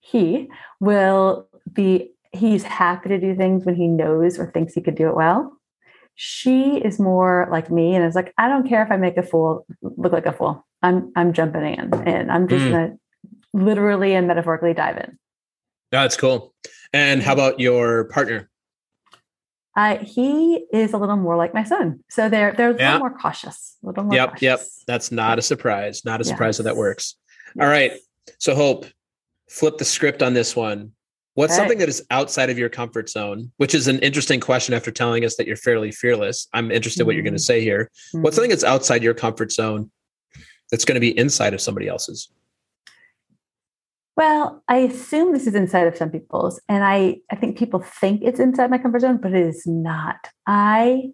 he 0.00 0.48
will 0.80 1.48
be, 1.70 2.11
he's 2.32 2.62
happy 2.62 3.08
to 3.10 3.18
do 3.18 3.34
things 3.36 3.64
when 3.64 3.74
he 3.74 3.86
knows 3.86 4.38
or 4.38 4.50
thinks 4.50 4.74
he 4.74 4.80
could 4.80 4.94
do 4.94 5.08
it 5.08 5.14
well. 5.14 5.56
She 6.14 6.76
is 6.78 6.98
more 6.98 7.48
like 7.50 7.70
me 7.70 7.94
and 7.94 8.04
is 8.04 8.14
like, 8.14 8.32
I 8.38 8.48
don't 8.48 8.68
care 8.68 8.82
if 8.82 8.90
I 8.90 8.96
make 8.96 9.16
a 9.16 9.22
fool 9.22 9.66
look 9.82 10.12
like 10.12 10.26
a 10.26 10.32
fool. 10.32 10.66
I'm 10.82 11.12
I'm 11.16 11.32
jumping 11.32 11.62
in 11.62 11.94
and 12.06 12.30
I'm 12.30 12.48
just 12.48 12.64
Mm. 12.66 12.70
gonna 12.72 12.94
literally 13.54 14.14
and 14.14 14.26
metaphorically 14.26 14.74
dive 14.74 14.96
in. 14.98 15.18
That's 15.90 16.16
cool. 16.16 16.54
And 16.92 17.22
how 17.22 17.32
about 17.34 17.60
your 17.60 18.04
partner? 18.04 18.50
Uh, 19.74 19.96
he 19.98 20.66
is 20.72 20.92
a 20.92 20.98
little 20.98 21.16
more 21.16 21.36
like 21.36 21.54
my 21.54 21.64
son. 21.64 22.00
So 22.10 22.28
they're 22.28 22.52
they're 22.52 22.70
a 22.70 22.74
Yeah. 22.78 22.94
little 22.94 23.08
more 23.08 23.16
cautious. 23.18 23.76
A 23.82 23.86
little 23.86 24.04
more 24.04 24.14
Yep, 24.14 24.28
cautious. 24.30 24.42
yep. 24.42 24.60
That's 24.86 25.12
not 25.12 25.38
a 25.38 25.42
surprise. 25.42 26.04
Not 26.04 26.20
a 26.20 26.24
surprise 26.24 26.58
that 26.58 26.64
that 26.64 26.70
Yes. 26.70 26.78
works. 26.78 27.16
All 27.60 27.68
right. 27.68 27.92
So 28.38 28.54
Hope, 28.54 28.84
flip 29.48 29.78
the 29.78 29.84
script 29.86 30.22
on 30.22 30.34
this 30.34 30.54
one. 30.54 30.92
What's 31.34 31.52
Okay. 31.54 31.60
something 31.60 31.78
that 31.78 31.88
is 31.88 32.04
outside 32.10 32.50
of 32.50 32.58
your 32.58 32.68
comfort 32.68 33.08
zone? 33.08 33.50
Which 33.56 33.74
is 33.74 33.88
an 33.88 33.98
interesting 34.00 34.38
question 34.38 34.74
after 34.74 34.90
telling 34.90 35.24
us 35.24 35.36
that 35.36 35.46
you're 35.46 35.56
fairly 35.56 35.90
fearless. 35.90 36.46
I'm 36.52 36.70
interested 36.70 37.06
what 37.06 37.14
you're 37.14 37.24
going 37.24 37.32
to 37.34 37.40
Mhm. 37.40 37.44
say 37.44 37.62
here. 37.62 37.90
What's 38.12 38.34
Mhm. 38.34 38.36
something 38.36 38.50
that's 38.50 38.64
outside 38.64 39.02
your 39.02 39.14
comfort 39.14 39.50
zone 39.50 39.90
that's 40.70 40.84
going 40.84 40.96
to 40.96 41.00
be 41.00 41.16
inside 41.16 41.54
of 41.54 41.60
somebody 41.60 41.88
else's? 41.88 42.30
Well, 44.14 44.62
I 44.68 44.78
assume 44.78 45.32
this 45.32 45.46
is 45.46 45.54
inside 45.54 45.86
of 45.86 45.96
some 45.96 46.10
people's, 46.10 46.60
and 46.68 46.84
I, 46.84 47.20
I 47.30 47.36
think 47.36 47.56
people 47.56 47.80
think 47.80 48.20
it's 48.22 48.38
inside 48.40 48.70
my 48.70 48.76
comfort 48.76 49.00
zone, 49.00 49.16
but 49.16 49.32
it 49.32 49.46
is 49.46 49.62
not. 49.66 50.28
I 50.46 51.12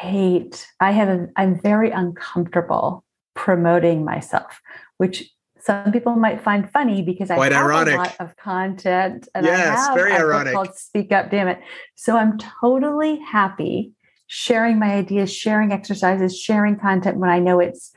hate, 0.00 0.66
I 0.80 0.90
have, 0.90 1.08
a, 1.08 1.28
I'm 1.36 1.60
very 1.60 1.90
uncomfortable 1.92 3.04
promoting 3.34 4.04
myself, 4.04 4.60
which 4.96 5.30
some 5.64 5.92
people 5.92 6.16
might 6.16 6.42
find 6.42 6.70
funny 6.70 7.02
because 7.02 7.30
I 7.30 7.36
Quite 7.36 7.52
have 7.52 7.66
ironic. 7.66 7.94
a 7.94 7.98
lot 7.98 8.16
of 8.20 8.36
content 8.36 9.28
and 9.34 9.46
Yes, 9.46 9.78
I 9.78 9.82
have 9.82 9.94
very 9.94 10.10
a 10.10 10.14
book 10.14 10.20
ironic. 10.22 10.54
called 10.54 10.74
Speak 10.76 11.12
Up, 11.12 11.30
Damn 11.30 11.48
It. 11.48 11.60
So 11.94 12.16
I'm 12.16 12.36
totally 12.38 13.18
happy 13.20 13.92
sharing 14.26 14.78
my 14.78 14.92
ideas, 14.94 15.32
sharing 15.32 15.72
exercises, 15.72 16.38
sharing 16.38 16.76
content 16.78 17.18
when 17.18 17.30
I 17.30 17.38
know 17.38 17.60
it's 17.60 17.92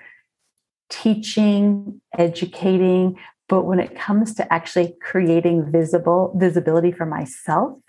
teaching, 0.89 2.01
educating, 2.17 3.17
but 3.47 3.63
when 3.63 3.79
it 3.79 3.95
comes 3.95 4.33
to 4.35 4.53
actually 4.53 4.95
creating 5.01 5.71
visible 5.71 6.33
visibility 6.37 6.91
for 6.91 7.05
myself, 7.05 7.79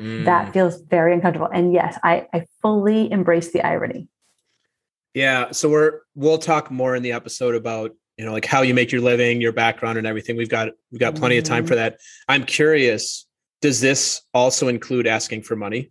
Mm. 0.00 0.24
that 0.24 0.52
feels 0.52 0.80
very 0.82 1.12
uncomfortable. 1.14 1.48
And 1.52 1.72
yes, 1.72 1.98
I, 2.02 2.26
I 2.32 2.46
fully 2.60 3.12
embrace 3.12 3.52
the 3.52 3.60
irony. 3.64 4.08
Yeah, 5.14 5.50
so 5.52 5.68
we're 5.68 6.00
we'll 6.14 6.38
talk 6.38 6.70
more 6.70 6.96
in 6.96 7.02
the 7.02 7.12
episode 7.12 7.54
about 7.54 7.92
you 8.16 8.24
know 8.24 8.32
like 8.32 8.44
how 8.44 8.62
you 8.62 8.74
make 8.74 8.92
your 8.92 9.00
living, 9.00 9.40
your 9.40 9.52
background, 9.52 9.98
and 9.98 10.06
everything. 10.06 10.36
We've 10.36 10.48
got 10.48 10.68
we've 10.90 11.00
got 11.00 11.14
plenty 11.14 11.38
of 11.38 11.44
time 11.44 11.64
Mhm. 11.64 11.68
for 11.68 11.74
that. 11.76 12.00
I'm 12.28 12.44
curious. 12.44 13.26
Does 13.60 13.80
this 13.80 14.22
also 14.34 14.68
include 14.68 15.06
asking 15.06 15.42
for 15.42 15.56
money? 15.56 15.90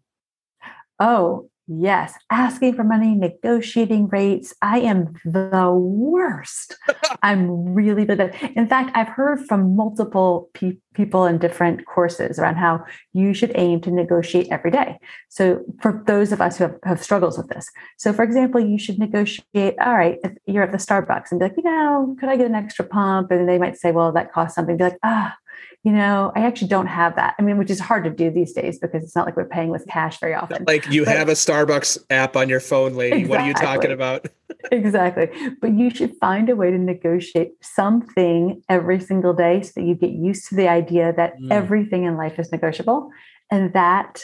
Oh, 1.00 1.50
yes. 1.68 2.14
Asking 2.30 2.76
for 2.76 2.84
money, 2.84 3.16
negotiating 3.16 4.08
rates. 4.08 4.54
I 4.62 4.80
am 4.80 5.14
the 5.26 5.72
worst. 5.72 6.78
I'm 7.24 7.74
really 7.74 8.06
bad. 8.06 8.36
In 8.56 8.68
fact, 8.68 8.92
I've 8.96 9.08
heard 9.08 9.46
from 9.48 9.76
multiple 9.76 10.50
pe- 10.54 10.78
people 10.94 11.26
in 11.26 11.38
different 11.38 11.86
courses 11.86 12.38
around 12.38 12.56
how 12.56 12.84
you 13.14 13.34
should 13.34 13.52
aim 13.56 13.82
to 13.82 13.92
negotiate 13.92 14.48
every 14.52 14.72
day. 14.72 15.00
So, 15.30 15.64
for 15.82 16.04
those 16.06 16.32
of 16.32 16.42
us 16.42 16.58
who 16.58 16.66
have, 16.66 16.76
have 16.84 17.04
struggles 17.04 17.38
with 17.38 17.48
this, 17.48 17.70
so 17.98 18.12
for 18.14 18.24
example, 18.24 18.60
you 18.60 18.78
should 18.78 19.00
negotiate. 19.00 19.76
All 19.80 19.94
right, 19.94 20.18
if 20.24 20.34
you're 20.46 20.64
at 20.64 20.72
the 20.72 20.78
Starbucks 20.78 21.32
and 21.32 21.40
be 21.40 21.46
like, 21.46 21.58
you 21.58 21.64
know, 21.64 22.16
could 22.20 22.30
I 22.30 22.38
get 22.38 22.48
an 22.48 22.56
extra 22.56 22.86
pump? 22.86 23.32
And 23.32 23.48
they 23.48 23.58
might 23.58 23.78
say, 23.78 23.92
well, 23.92 24.12
that 24.12 24.34
costs 24.34 24.56
something. 24.56 24.78
Be 24.78 24.86
like, 24.86 25.00
ah, 25.04 25.36
you 25.84 25.92
know, 25.92 26.32
I 26.36 26.42
actually 26.46 26.68
don't 26.68 26.88
have 26.88 27.16
that. 27.16 27.36
I 27.40 27.42
mean, 27.42 27.58
which 27.58 27.70
is 27.72 27.80
hard 27.80 28.04
to 28.04 28.10
do 28.10 28.30
these 28.30 28.54
days 28.54 28.78
because 28.80 29.04
it's 29.04 29.16
not 29.16 29.26
like 29.26 29.36
we're 29.36 29.46
paying 29.46 29.70
with 29.70 29.86
cash 29.88 30.20
very 30.20 30.36
often. 30.36 30.64
Like 30.68 30.88
you 30.90 31.06
But- 31.06 31.18
have 31.18 31.30
a 31.30 31.34
Starbucks 31.34 31.98
app 32.10 32.36
on 32.36 32.50
your 32.50 32.60
phone, 32.60 32.94
lady. 32.96 33.26
What 33.26 33.42
are 33.42 33.48
you 33.48 33.54
talking 33.54 33.92
about? 33.92 34.28
exactly. 34.72 35.30
But 35.60 35.72
you 35.74 35.90
should 35.90 36.14
find 36.20 36.50
a 36.50 36.56
way 36.56 36.70
to 36.72 36.78
negotiate 36.78 37.54
something 37.62 38.62
every 38.70 39.00
single 39.00 39.34
day 39.34 39.62
so 39.64 39.72
that 39.78 39.84
you 39.84 39.96
get 39.96 40.12
used 40.12 40.48
to 40.50 40.56
the 40.56 40.68
idea 40.68 41.14
that 41.14 41.40
Mm. 41.40 41.52
everything 41.52 42.04
in 42.04 42.18
life 42.18 42.38
is 42.40 42.52
negotiable. 42.52 43.10
And 43.50 43.74
that 43.74 44.24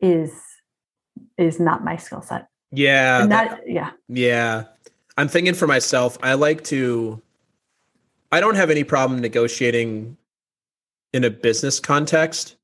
is 0.00 0.32
is 1.38 1.58
not 1.60 1.84
my 1.84 1.96
skill 1.96 2.22
set. 2.22 2.48
Yeah, 2.72 3.22
and 3.22 3.32
that- 3.32 3.50
that, 3.50 3.60
yeah. 3.68 3.90
Yeah. 4.08 4.64
I'm 5.18 5.28
thinking 5.28 5.54
for 5.54 5.66
myself, 5.66 6.18
I 6.22 6.34
like 6.34 6.64
to 6.64 7.22
I 8.32 8.40
don't 8.40 8.56
have 8.56 8.70
any 8.70 8.82
problem 8.84 9.20
negotiating 9.20 10.16
in 11.16 11.24
a 11.24 11.30
business 11.30 11.80
context. 11.80 12.56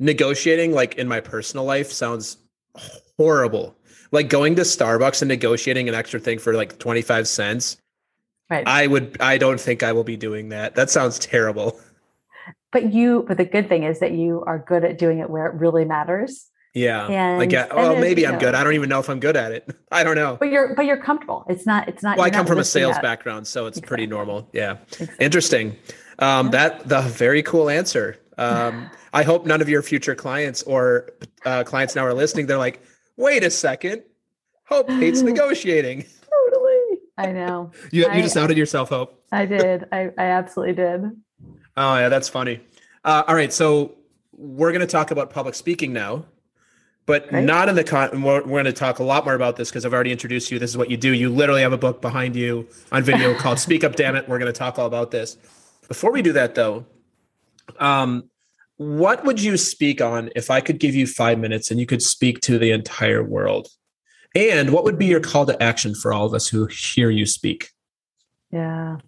Negotiating 0.00 0.72
like 0.72 0.96
in 0.96 1.06
my 1.06 1.20
personal 1.20 1.64
life 1.64 1.92
sounds 1.92 2.38
horrible. 3.18 3.76
Like 4.10 4.28
going 4.28 4.56
to 4.56 4.62
Starbucks 4.62 5.22
and 5.22 5.28
negotiating 5.28 5.88
an 5.88 5.94
extra 5.94 6.18
thing 6.18 6.38
for 6.38 6.54
like 6.54 6.78
25 6.78 7.28
cents. 7.28 7.76
Right. 8.50 8.66
I 8.66 8.86
would 8.86 9.16
I 9.20 9.38
don't 9.38 9.60
think 9.60 9.82
I 9.82 9.92
will 9.92 10.04
be 10.04 10.16
doing 10.16 10.48
that. 10.48 10.74
That 10.74 10.90
sounds 10.90 11.18
terrible. 11.18 11.78
but 12.72 12.92
you 12.92 13.24
but 13.28 13.36
the 13.36 13.44
good 13.44 13.68
thing 13.68 13.84
is 13.84 14.00
that 14.00 14.12
you 14.12 14.42
are 14.46 14.58
good 14.58 14.84
at 14.84 14.98
doing 14.98 15.18
it 15.18 15.30
where 15.30 15.46
it 15.46 15.54
really 15.54 15.84
matters. 15.84 16.50
Yeah. 16.72 17.06
And 17.06 17.50
get 17.50 17.68
and 17.70 17.78
well 17.78 17.90
then, 17.90 17.98
oh, 17.98 18.00
maybe 18.00 18.26
I'm 18.26 18.34
know, 18.34 18.40
good. 18.40 18.54
I 18.54 18.64
don't 18.64 18.74
even 18.74 18.88
know 18.88 19.00
if 19.00 19.08
I'm 19.08 19.20
good 19.20 19.36
at 19.36 19.52
it. 19.52 19.68
I 19.92 20.02
don't 20.02 20.16
know. 20.16 20.36
But 20.40 20.48
you're 20.50 20.74
but 20.74 20.86
you're 20.86 21.02
comfortable. 21.02 21.44
It's 21.48 21.66
not 21.66 21.88
it's 21.88 22.02
not 22.02 22.16
Well, 22.16 22.26
I 22.26 22.30
come 22.30 22.46
from 22.46 22.58
a 22.58 22.64
sales 22.64 22.96
up. 22.96 23.02
background, 23.02 23.46
so 23.46 23.66
it's 23.66 23.80
pretty 23.80 24.06
normal. 24.06 24.48
Yeah. 24.52 24.78
Exactly. 24.92 25.24
Interesting. 25.24 25.76
Um, 26.18 26.50
That 26.50 26.88
the 26.88 27.00
very 27.02 27.42
cool 27.42 27.68
answer. 27.70 28.18
Um, 28.36 28.90
I 29.12 29.22
hope 29.22 29.46
none 29.46 29.60
of 29.62 29.68
your 29.68 29.82
future 29.82 30.14
clients 30.14 30.62
or 30.64 31.10
uh, 31.44 31.62
clients 31.64 31.94
now 31.94 32.04
are 32.04 32.14
listening. 32.14 32.46
They're 32.46 32.58
like, 32.58 32.82
wait 33.16 33.44
a 33.44 33.50
second, 33.50 34.02
Hope 34.66 34.90
hates 34.90 35.20
negotiating. 35.32 36.04
Totally. 36.30 36.98
I 37.16 37.26
know. 37.32 37.70
You, 37.92 38.02
you 38.04 38.08
I- 38.10 38.22
just 38.22 38.36
outed 38.36 38.56
yourself, 38.56 38.88
Hope. 38.88 39.22
I 39.30 39.46
did. 39.46 39.86
I, 39.92 40.10
I 40.18 40.24
absolutely 40.26 40.74
did. 40.74 41.02
Oh 41.76 41.96
yeah, 41.96 42.08
that's 42.08 42.28
funny. 42.28 42.60
Uh, 43.04 43.22
all 43.28 43.34
right, 43.34 43.52
so 43.52 43.94
we're 44.32 44.70
going 44.72 44.80
to 44.80 44.86
talk 44.86 45.10
about 45.10 45.30
public 45.30 45.54
speaking 45.54 45.92
now, 45.92 46.24
but 47.06 47.28
Great. 47.28 47.44
not 47.44 47.68
in 47.68 47.74
the 47.74 47.84
con. 47.84 48.22
We're, 48.22 48.40
we're 48.42 48.62
going 48.62 48.64
to 48.66 48.72
talk 48.72 48.98
a 49.00 49.04
lot 49.04 49.24
more 49.24 49.34
about 49.34 49.56
this 49.56 49.70
because 49.70 49.84
I've 49.84 49.92
already 49.92 50.10
introduced 50.12 50.50
you. 50.50 50.58
This 50.58 50.70
is 50.70 50.76
what 50.76 50.90
you 50.90 50.96
do. 50.96 51.12
You 51.12 51.30
literally 51.30 51.62
have 51.62 51.72
a 51.72 51.78
book 51.78 52.00
behind 52.00 52.34
you 52.36 52.66
on 52.92 53.02
video 53.02 53.34
called 53.34 53.58
"Speak 53.58 53.84
Up, 53.84 53.94
Damn 53.96 54.16
It." 54.16 54.28
We're 54.28 54.38
going 54.38 54.52
to 54.52 54.58
talk 54.58 54.78
all 54.78 54.86
about 54.86 55.10
this. 55.10 55.36
Before 55.88 56.12
we 56.12 56.22
do 56.22 56.32
that, 56.32 56.54
though, 56.54 56.86
um, 57.78 58.30
what 58.76 59.24
would 59.24 59.40
you 59.40 59.56
speak 59.56 60.00
on 60.00 60.30
if 60.34 60.50
I 60.50 60.60
could 60.60 60.80
give 60.80 60.94
you 60.94 61.06
five 61.06 61.38
minutes 61.38 61.70
and 61.70 61.78
you 61.78 61.86
could 61.86 62.02
speak 62.02 62.40
to 62.40 62.58
the 62.58 62.72
entire 62.72 63.22
world? 63.22 63.68
And 64.34 64.70
what 64.70 64.84
would 64.84 64.98
be 64.98 65.06
your 65.06 65.20
call 65.20 65.46
to 65.46 65.62
action 65.62 65.94
for 65.94 66.12
all 66.12 66.26
of 66.26 66.34
us 66.34 66.48
who 66.48 66.66
hear 66.66 67.08
you 67.10 67.24
speak? 67.24 67.70
Yeah. 68.50 68.98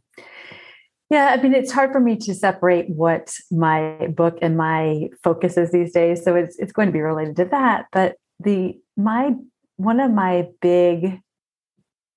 Yeah, 1.11 1.37
I 1.37 1.41
mean, 1.41 1.55
it's 1.55 1.71
hard 1.71 1.93
for 1.93 2.01
me 2.01 2.17
to 2.17 2.35
separate 2.35 2.91
what 2.91 3.33
my 3.51 4.09
book 4.09 4.39
and 4.43 4.57
my 4.57 5.09
focus 5.23 5.57
is 5.57 5.71
these 5.71 5.93
days. 5.93 6.25
So 6.25 6.35
it's 6.35 6.59
it's 6.59 6.73
going 6.73 6.89
to 6.89 6.93
be 6.93 7.01
related 7.01 7.37
to 7.37 7.45
that. 7.47 7.87
But 7.93 8.17
the 8.41 8.79
my 8.97 9.35
one 9.77 10.01
of 10.01 10.11
my 10.11 10.49
big 10.61 11.21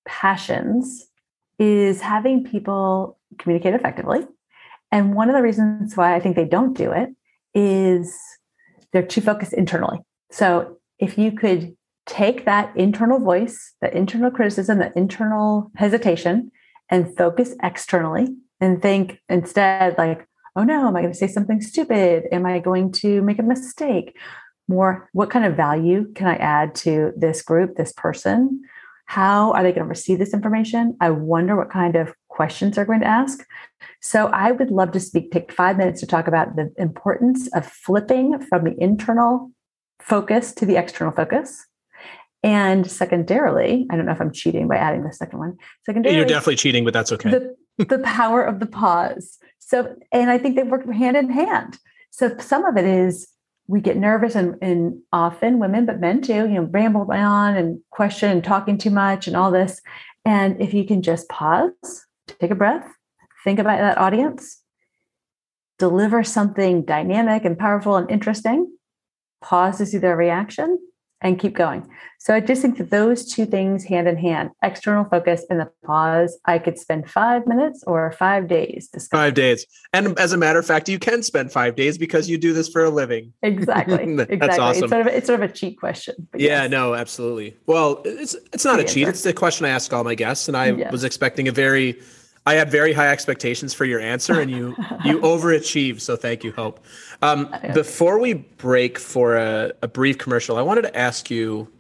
passions 0.08 1.08
is 1.60 2.02
having 2.02 2.44
people 2.44 3.20
communicate 3.38 3.76
effectively. 3.76 4.22
And 4.92 5.14
one 5.14 5.30
of 5.30 5.36
the 5.36 5.42
reasons 5.42 5.96
why 5.96 6.16
I 6.16 6.20
think 6.20 6.36
they 6.36 6.46
don't 6.46 6.76
do 6.76 6.92
it 6.92 7.10
is 7.54 8.16
they're 8.92 9.06
too 9.06 9.22
focused 9.22 9.54
internally. 9.54 10.00
So 10.32 10.78
if 10.98 11.18
you 11.18 11.32
could 11.32 11.76
take 12.06 12.46
that 12.46 12.76
internal 12.76 13.20
voice, 13.20 13.74
the 13.82 13.96
internal 13.96 14.32
criticism, 14.32 14.80
the 14.80 14.92
internal 14.98 15.72
hesitation, 15.76 16.52
and 16.90 17.16
focus 17.16 17.56
externally 17.62 18.28
and 18.60 18.82
think 18.82 19.20
instead 19.30 19.98
like 19.98 20.28
oh 20.56 20.64
no 20.64 20.88
am 20.88 20.96
i 20.96 21.02
going 21.02 21.14
to 21.14 21.18
say 21.18 21.28
something 21.28 21.62
stupid? 21.62 22.24
Am 22.32 22.46
i 22.46 22.60
going 22.60 22.92
to 22.94 23.22
make 23.22 23.40
a 23.40 23.44
mistake? 23.44 24.18
More 24.68 25.08
what 25.14 25.30
kind 25.30 25.46
of 25.46 25.56
value 25.56 26.12
can 26.14 26.28
i 26.28 26.36
add 26.36 26.76
to 26.76 27.12
this 27.16 27.42
group 27.42 27.76
this 27.76 27.94
person 27.94 28.62
How 29.10 29.54
are 29.54 29.64
they 29.64 29.72
going 29.72 29.86
to 29.86 29.90
receive 29.90 30.20
this 30.20 30.36
information? 30.36 30.96
I 31.02 31.10
wonder 31.10 31.56
what 31.56 31.72
kind 31.72 31.96
of 31.96 32.14
questions 32.28 32.76
they're 32.76 32.86
going 32.86 33.00
to 33.00 33.08
ask. 33.08 33.44
So 34.02 34.28
I 34.28 34.52
would 34.52 34.70
love 34.70 34.92
to 34.92 35.00
speak, 35.00 35.32
take 35.32 35.52
five 35.52 35.78
minutes 35.78 36.00
to 36.02 36.06
talk 36.06 36.28
about 36.28 36.56
the 36.56 36.72
importance 36.78 37.48
of 37.56 37.66
flipping 37.66 38.40
from 38.40 38.66
the 38.66 38.76
internal 38.78 39.50
focus 40.00 40.54
to 40.54 40.66
the 40.68 40.76
external 40.76 41.12
focus. 41.12 41.66
And 42.44 42.90
secondarily, 42.90 43.88
I 43.90 43.96
don't 43.96 44.06
know 44.06 44.12
if 44.12 44.22
I'm 44.22 44.32
cheating 44.32 44.68
by 44.68 44.76
adding 44.76 45.04
the 45.04 45.12
second 45.12 45.40
one. 45.40 45.58
Secondarily, 45.88 46.16
you're 46.16 46.28
definitely 46.28 46.58
cheating, 46.58 46.86
but 46.86 46.94
that's 46.94 47.12
okay. 47.12 47.32
The, 47.32 47.86
the 47.86 48.00
power 48.00 48.44
of 48.44 48.60
the 48.60 48.68
pause. 48.68 49.40
So, 49.58 49.96
and 50.12 50.30
I 50.30 50.38
think 50.38 50.56
they 50.56 50.62
work 50.62 50.86
hand 50.88 51.18
in 51.18 51.32
hand. 51.32 51.80
So 52.12 52.38
some 52.38 52.64
of 52.64 52.78
it 52.78 52.86
is 52.86 53.28
we 53.70 53.82
get 53.82 53.98
nervous 53.98 54.34
and, 54.34 54.56
and 54.64 55.00
often 55.14 55.60
women, 55.60 55.86
but 55.86 56.00
men 56.00 56.24
too, 56.24 56.34
you 56.34 56.56
know, 56.56 56.64
ramble 56.64 57.10
on 57.12 57.56
and 57.56 57.80
question 57.92 58.32
and 58.32 58.44
talking 58.44 58.80
too 58.80 58.90
much 58.90 59.28
and 59.28 59.38
all 59.38 59.52
this. 59.52 59.80
And 60.26 60.60
if 60.60 60.74
you 60.74 60.88
can 60.88 61.04
just 61.04 61.30
pause, 61.30 62.08
take 62.40 62.50
a 62.50 62.56
breath, 62.56 62.92
think 63.44 63.60
about 63.60 63.78
that 63.78 64.00
audience, 64.00 64.60
deliver 65.78 66.24
something 66.24 66.84
dynamic 66.84 67.46
and 67.46 67.60
powerful 67.60 67.96
and 67.96 68.10
interesting, 68.10 68.76
pause 69.40 69.78
to 69.78 69.86
see 69.86 70.00
their 70.00 70.18
reaction, 70.18 70.80
and 71.22 71.40
keep 71.40 71.56
going. 71.56 71.88
So 72.22 72.34
I 72.34 72.42
just 72.42 72.62
think 72.62 72.78
that 72.78 72.90
those 72.90 73.26
two 73.34 73.46
things 73.46 73.86
hand 73.86 74.08
in 74.08 74.18
hand, 74.18 74.50
external 74.62 75.06
focus 75.06 75.46
and 75.50 75.60
the 75.60 75.72
pause, 75.86 76.38
I 76.44 76.60
could 76.60 76.78
spend 76.78 77.10
five 77.10 77.48
minutes 77.48 77.82
or 77.88 78.12
five 78.12 78.50
days 78.50 78.90
discussing. 78.92 79.26
Five 79.26 79.34
days. 79.36 79.66
And 79.94 80.20
as 80.20 80.34
a 80.34 80.38
matter 80.38 80.60
of 80.60 80.66
fact, 80.66 80.90
you 80.90 81.00
can 81.00 81.24
spend 81.24 81.52
five 81.54 81.78
days 81.78 81.98
because 81.98 82.30
you 82.30 82.38
do 82.38 82.52
this 82.52 82.68
for 82.68 82.84
a 82.84 82.90
living. 82.90 83.34
Exactly. 83.42 84.16
That's 84.16 84.32
exactly. 84.32 84.60
awesome. 84.60 84.84
It's 84.84 84.92
sort, 84.92 85.02
of, 85.02 85.08
it's 85.08 85.28
sort 85.28 85.44
of 85.44 85.50
a 85.50 85.54
cheat 85.54 85.80
question. 85.80 86.28
Yeah, 86.36 86.64
yes. 86.64 86.72
no, 86.72 86.94
absolutely. 86.94 87.58
Well, 87.66 88.02
it's 88.06 88.36
it's 88.54 88.64
not 88.64 88.80
a 88.80 88.84
cheat. 88.84 89.08
Answer. 89.08 89.10
It's 89.10 89.24
the 89.24 89.34
question 89.34 89.66
I 89.66 89.70
ask 89.70 89.92
all 89.92 90.04
my 90.04 90.16
guests. 90.16 90.48
And 90.48 90.56
I 90.56 90.72
was 90.92 91.04
expecting 91.04 91.48
a 91.48 91.52
very 91.52 92.00
I 92.46 92.56
had 92.56 92.72
very 92.72 92.94
high 92.94 93.10
expectations 93.10 93.74
for 93.74 93.86
your 93.86 94.00
answer, 94.00 94.40
and 94.40 94.50
you 94.50 94.76
you 95.06 95.20
overachieved. 95.20 96.02
So 96.02 96.16
thank 96.16 96.44
you, 96.44 96.52
Hope. 96.52 96.84
Um, 97.22 97.54
before 97.74 98.20
we 98.20 98.34
break 98.34 98.98
for 98.98 99.36
a, 99.36 99.72
a 99.82 99.88
brief 99.88 100.18
commercial, 100.18 100.58
I 100.58 100.62
wanted 100.62 100.84
to 100.84 100.98
ask 100.98 101.30
you 101.30 101.72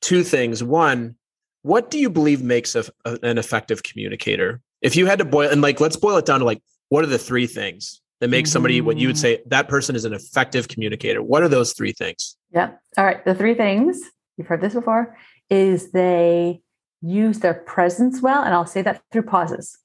two 0.00 0.22
things. 0.22 0.62
One, 0.62 1.16
what 1.62 1.90
do 1.90 1.98
you 1.98 2.10
believe 2.10 2.42
makes 2.42 2.74
a, 2.74 2.84
a, 3.04 3.18
an 3.22 3.38
effective 3.38 3.82
communicator? 3.82 4.60
If 4.80 4.96
you 4.96 5.06
had 5.06 5.18
to 5.18 5.24
boil 5.24 5.50
and 5.50 5.60
like, 5.60 5.80
let's 5.80 5.96
boil 5.96 6.16
it 6.16 6.26
down 6.26 6.40
to 6.40 6.46
like, 6.46 6.62
what 6.88 7.04
are 7.04 7.08
the 7.08 7.18
three 7.18 7.46
things 7.46 8.00
that 8.20 8.28
make 8.28 8.46
somebody 8.46 8.80
what 8.80 8.96
you 8.96 9.08
would 9.08 9.16
mm. 9.16 9.20
say 9.20 9.42
that 9.46 9.68
person 9.68 9.94
is 9.94 10.04
an 10.04 10.12
effective 10.12 10.68
communicator? 10.68 11.22
What 11.22 11.42
are 11.42 11.48
those 11.48 11.72
three 11.72 11.92
things? 11.92 12.36
Yeah. 12.52 12.70
All 12.96 13.04
right. 13.04 13.24
The 13.24 13.34
three 13.34 13.54
things 13.54 14.00
you've 14.36 14.46
heard 14.46 14.60
this 14.60 14.74
before 14.74 15.16
is 15.50 15.90
they 15.92 16.60
use 17.00 17.40
their 17.40 17.54
presence 17.54 18.20
well. 18.20 18.42
And 18.42 18.54
I'll 18.54 18.66
say 18.66 18.82
that 18.82 19.02
through 19.12 19.22
pauses 19.22 19.78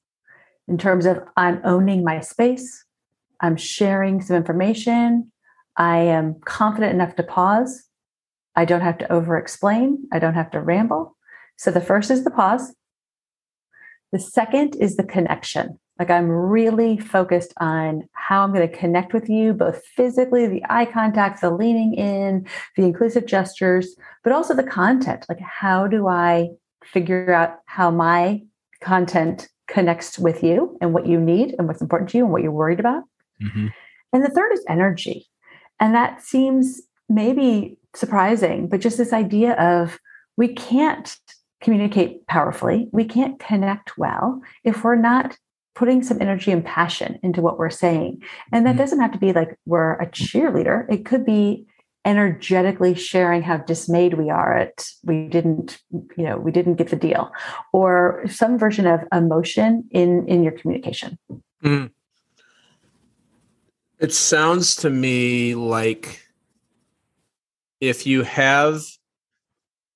in 0.68 0.78
terms 0.78 1.06
of 1.06 1.22
I'm 1.36 1.60
owning 1.64 2.04
my 2.04 2.20
space, 2.20 2.84
I'm 3.40 3.56
sharing 3.56 4.22
some 4.22 4.36
information, 4.36 5.30
I 5.76 5.98
am 5.98 6.36
confident 6.44 6.94
enough 6.94 7.16
to 7.16 7.22
pause. 7.22 7.84
I 8.56 8.64
don't 8.64 8.80
have 8.80 8.98
to 8.98 9.12
over 9.12 9.36
explain, 9.36 10.06
I 10.12 10.18
don't 10.18 10.34
have 10.34 10.50
to 10.52 10.60
ramble. 10.60 11.16
So 11.56 11.70
the 11.70 11.80
first 11.80 12.10
is 12.10 12.24
the 12.24 12.30
pause. 12.30 12.74
The 14.12 14.20
second 14.20 14.76
is 14.76 14.96
the 14.96 15.04
connection. 15.04 15.78
Like 15.98 16.10
I'm 16.10 16.28
really 16.28 16.98
focused 16.98 17.52
on 17.58 18.08
how 18.12 18.42
I'm 18.42 18.52
going 18.52 18.68
to 18.68 18.76
connect 18.76 19.12
with 19.12 19.28
you, 19.28 19.52
both 19.52 19.84
physically, 19.84 20.46
the 20.46 20.64
eye 20.68 20.86
contact, 20.86 21.40
the 21.40 21.50
leaning 21.50 21.94
in, 21.94 22.46
the 22.76 22.84
inclusive 22.84 23.26
gestures, 23.26 23.94
but 24.24 24.32
also 24.32 24.54
the 24.54 24.64
content. 24.64 25.26
Like, 25.28 25.40
how 25.40 25.86
do 25.86 26.08
I 26.08 26.48
figure 26.92 27.32
out 27.32 27.60
how 27.66 27.90
my 27.90 28.42
content 28.80 29.48
connects 29.66 30.18
with 30.18 30.42
you 30.42 30.76
and 30.80 30.92
what 30.92 31.06
you 31.06 31.18
need 31.18 31.54
and 31.58 31.66
what's 31.66 31.80
important 31.80 32.10
to 32.10 32.18
you 32.18 32.24
and 32.24 32.32
what 32.32 32.42
you're 32.42 32.52
worried 32.52 32.80
about. 32.80 33.04
Mm-hmm. 33.42 33.68
And 34.12 34.24
the 34.24 34.30
third 34.30 34.52
is 34.52 34.64
energy. 34.68 35.26
And 35.80 35.94
that 35.94 36.22
seems 36.22 36.82
maybe 37.08 37.76
surprising, 37.94 38.68
but 38.68 38.80
just 38.80 38.98
this 38.98 39.12
idea 39.12 39.54
of 39.54 39.98
we 40.36 40.48
can't 40.48 41.16
communicate 41.60 42.26
powerfully, 42.26 42.88
we 42.92 43.04
can't 43.04 43.38
connect 43.38 43.96
well 43.96 44.40
if 44.64 44.84
we're 44.84 44.96
not 44.96 45.36
putting 45.74 46.02
some 46.02 46.20
energy 46.20 46.52
and 46.52 46.64
passion 46.64 47.18
into 47.22 47.40
what 47.40 47.58
we're 47.58 47.70
saying. 47.70 48.22
And 48.52 48.64
that 48.66 48.70
mm-hmm. 48.70 48.78
doesn't 48.78 49.00
have 49.00 49.12
to 49.12 49.18
be 49.18 49.32
like 49.32 49.58
we're 49.66 49.94
a 49.94 50.06
cheerleader, 50.06 50.86
it 50.92 51.04
could 51.04 51.24
be 51.24 51.66
energetically 52.04 52.94
sharing 52.94 53.42
how 53.42 53.56
dismayed 53.56 54.14
we 54.14 54.28
are 54.28 54.56
at 54.56 54.86
we 55.04 55.26
didn't 55.28 55.78
you 55.90 56.24
know 56.24 56.36
we 56.36 56.52
didn't 56.52 56.74
get 56.74 56.88
the 56.88 56.96
deal 56.96 57.32
or 57.72 58.24
some 58.28 58.58
version 58.58 58.86
of 58.86 59.00
emotion 59.12 59.84
in 59.90 60.26
in 60.28 60.42
your 60.42 60.52
communication. 60.52 61.18
Mm. 61.62 61.90
it 63.98 64.12
sounds 64.12 64.76
to 64.76 64.90
me 64.90 65.54
like 65.54 66.20
if 67.80 68.06
you 68.06 68.22
have 68.22 68.82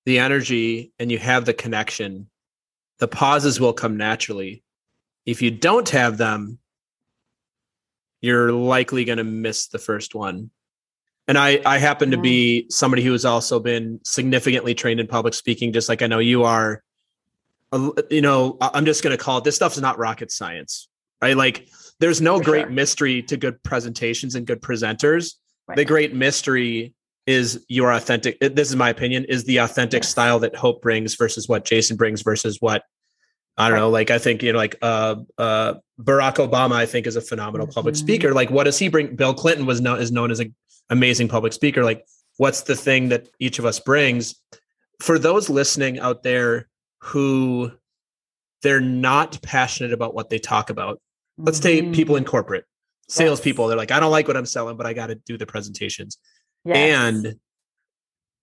the 0.07 0.19
energy 0.19 0.93
and 0.99 1.13
you 1.13 1.19
have 1.19 1.45
the 1.45 1.53
connection 1.53 2.29
the 2.99 3.09
pauses 3.09 3.61
will 3.61 3.73
come 3.73 3.97
naturally. 3.97 4.65
If 5.25 5.41
you 5.43 5.51
don't 5.51 5.89
have 5.91 6.17
them 6.17 6.59
you're 8.21 8.51
likely 8.51 9.05
going 9.05 9.19
to 9.19 9.25
miss 9.25 9.69
the 9.69 9.79
first 9.79 10.15
one 10.15 10.51
and 11.29 11.37
I, 11.37 11.61
I 11.67 11.77
happen 11.77 12.11
to 12.13 12.17
be 12.17 12.67
somebody 12.71 13.05
who 13.05 13.13
has 13.13 13.27
also 13.27 13.61
been 13.61 14.01
significantly 14.03 14.75
trained 14.75 14.99
in 14.99 15.07
public 15.07 15.35
speaking, 15.35 15.75
just 15.75 15.89
like 15.89 16.01
I 16.01 16.07
know 16.07 16.19
you 16.19 16.45
are. 16.45 16.83
You 18.11 18.23
know, 18.23 18.57
I'm 18.63 18.87
just 18.87 19.05
going 19.05 19.17
to 19.17 19.23
call 19.23 19.39
it 19.39 19.45
this 19.45 19.55
stuff's 19.55 19.79
not 19.79 19.99
rocket 19.99 20.33
science, 20.33 20.89
right? 21.21 21.37
Like, 21.37 21.69
there's 22.01 22.23
no 22.23 22.39
For 22.39 22.45
great 22.45 22.63
sure. 22.63 22.71
mystery 22.71 23.23
to 23.25 23.37
good 23.37 23.63
presentations 23.63 24.37
and 24.37 24.47
good 24.47 24.63
presenters. 24.63 25.35
Right. 25.67 25.77
The 25.77 25.85
great 25.85 26.15
mystery 26.15 26.95
is 27.27 27.63
your 27.69 27.93
authentic. 27.93 28.41
This 28.41 28.71
is 28.71 28.77
my 28.77 28.89
opinion. 28.89 29.27
Is 29.27 29.45
the 29.45 29.59
authentic 29.59 30.05
style 30.05 30.39
that 30.39 30.57
Hope 30.57 30.81
brings 30.81 31.15
versus 31.15 31.47
what 31.47 31.67
Jason 31.67 31.99
brings 31.99 32.23
versus 32.23 32.57
what 32.59 32.85
I 33.59 33.69
don't 33.69 33.79
know. 33.79 33.91
Like 33.91 34.11
I 34.11 34.19
think 34.19 34.43
you 34.43 34.53
know, 34.53 34.59
like 34.59 34.77
uh, 34.81 35.17
uh, 35.37 35.75
Barack 36.01 36.37
Obama, 36.37 36.73
I 36.73 36.87
think 36.87 37.07
is 37.07 37.17
a 37.17 37.21
phenomenal 37.21 37.67
mm-hmm. 37.67 37.75
public 37.75 37.97
speaker. 37.97 38.33
Like, 38.33 38.51
what 38.51 38.65
does 38.65 38.79
he 38.79 38.89
bring? 38.89 39.15
Bill 39.15 39.35
Clinton 39.35 39.67
was 39.67 39.83
known 39.83 40.01
is 40.01 40.11
known 40.11 40.31
as 40.31 40.41
a 40.41 40.47
amazing 40.91 41.29
public 41.29 41.53
speaker 41.53 41.85
like 41.85 42.05
what's 42.39 42.63
the 42.63 42.77
thing 42.77 43.09
that 43.09 43.29
each 43.39 43.59
of 43.59 43.67
us 43.67 43.79
brings 43.79 44.37
for 45.01 45.19
those 45.19 45.49
listening 45.49 45.99
out 45.99 46.23
there 46.23 46.69
who 47.01 47.71
they're 48.63 48.81
not 48.81 49.41
passionate 49.43 49.93
about 49.93 50.15
what 50.15 50.31
they 50.31 50.39
talk 50.39 50.71
about 50.71 51.01
let's 51.37 51.61
mm-hmm. 51.61 51.87
take 51.87 51.95
people 51.95 52.17
in 52.17 52.25
corporate 52.25 52.65
salespeople 53.09 53.65
yes. 53.65 53.71
they're 53.71 53.79
like 53.79 53.91
i 53.91 54.01
don't 54.01 54.11
like 54.11 54.27
what 54.27 54.37
i'm 54.37 54.47
selling 54.47 54.77
but 54.77 54.87
i 54.87 54.93
got 54.93 55.09
to 55.09 55.15
do 55.15 55.37
the 55.37 55.47
presentations 55.47 56.19
yes. 56.65 56.77
and 56.77 57.37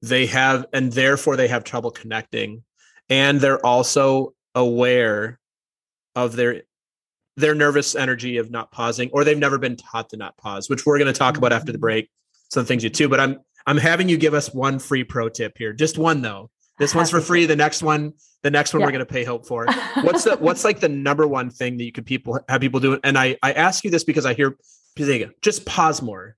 they 0.01 0.25
have 0.25 0.65
and 0.73 0.91
therefore 0.93 1.35
they 1.35 1.47
have 1.47 1.63
trouble 1.63 1.91
connecting 1.91 2.63
and 3.09 3.39
they're 3.41 3.63
also 3.65 4.33
aware 4.53 5.39
of 6.15 6.35
their 6.35 6.63
their 7.37 7.53
nervous 7.53 7.95
energy 7.95 8.37
of 8.37 8.49
not 8.49 8.71
pausing 8.71 9.09
or 9.11 9.23
they've 9.23 9.37
never 9.37 9.57
been 9.57 9.75
taught 9.75 10.09
to 10.09 10.17
not 10.17 10.37
pause 10.37 10.69
which 10.69 10.85
we're 10.85 10.97
going 10.97 11.11
to 11.11 11.17
talk 11.17 11.33
mm-hmm. 11.33 11.39
about 11.39 11.53
after 11.53 11.71
the 11.71 11.77
mm-hmm. 11.77 11.81
break 11.81 12.09
some 12.55 12.65
things 12.65 12.83
you 12.83 12.89
too. 12.89 13.07
But 13.07 13.19
I'm 13.19 13.39
I'm 13.67 13.77
having 13.77 14.09
you 14.09 14.17
give 14.17 14.33
us 14.33 14.51
one 14.53 14.79
free 14.79 15.03
pro 15.03 15.29
tip 15.29 15.57
here. 15.57 15.73
Just 15.73 15.99
one 15.99 16.23
though. 16.23 16.49
This 16.77 16.93
one's 16.93 17.09
for 17.09 17.21
free. 17.21 17.45
The 17.45 17.55
next 17.55 17.83
one, 17.83 18.13
the 18.43 18.51
next 18.51 18.73
one 18.73 18.81
yeah. 18.81 18.87
we're 18.87 18.91
going 18.91 19.05
to 19.05 19.11
pay 19.11 19.23
hope 19.23 19.47
for. 19.47 19.65
What's 20.01 20.25
the 20.25 20.35
what's 20.37 20.65
like 20.65 20.81
the 20.81 20.89
number 20.89 21.25
one 21.25 21.49
thing 21.49 21.77
that 21.77 21.85
you 21.85 21.91
could 21.91 22.05
people 22.05 22.39
have 22.49 22.59
people 22.59 22.79
do? 22.79 22.99
And 23.03 23.17
I 23.17 23.37
I 23.41 23.53
ask 23.53 23.83
you 23.83 23.91
this 23.91 24.03
because 24.03 24.25
I 24.25 24.33
hear 24.33 24.57
just 25.41 25.65
pause 25.65 26.01
more. 26.01 26.35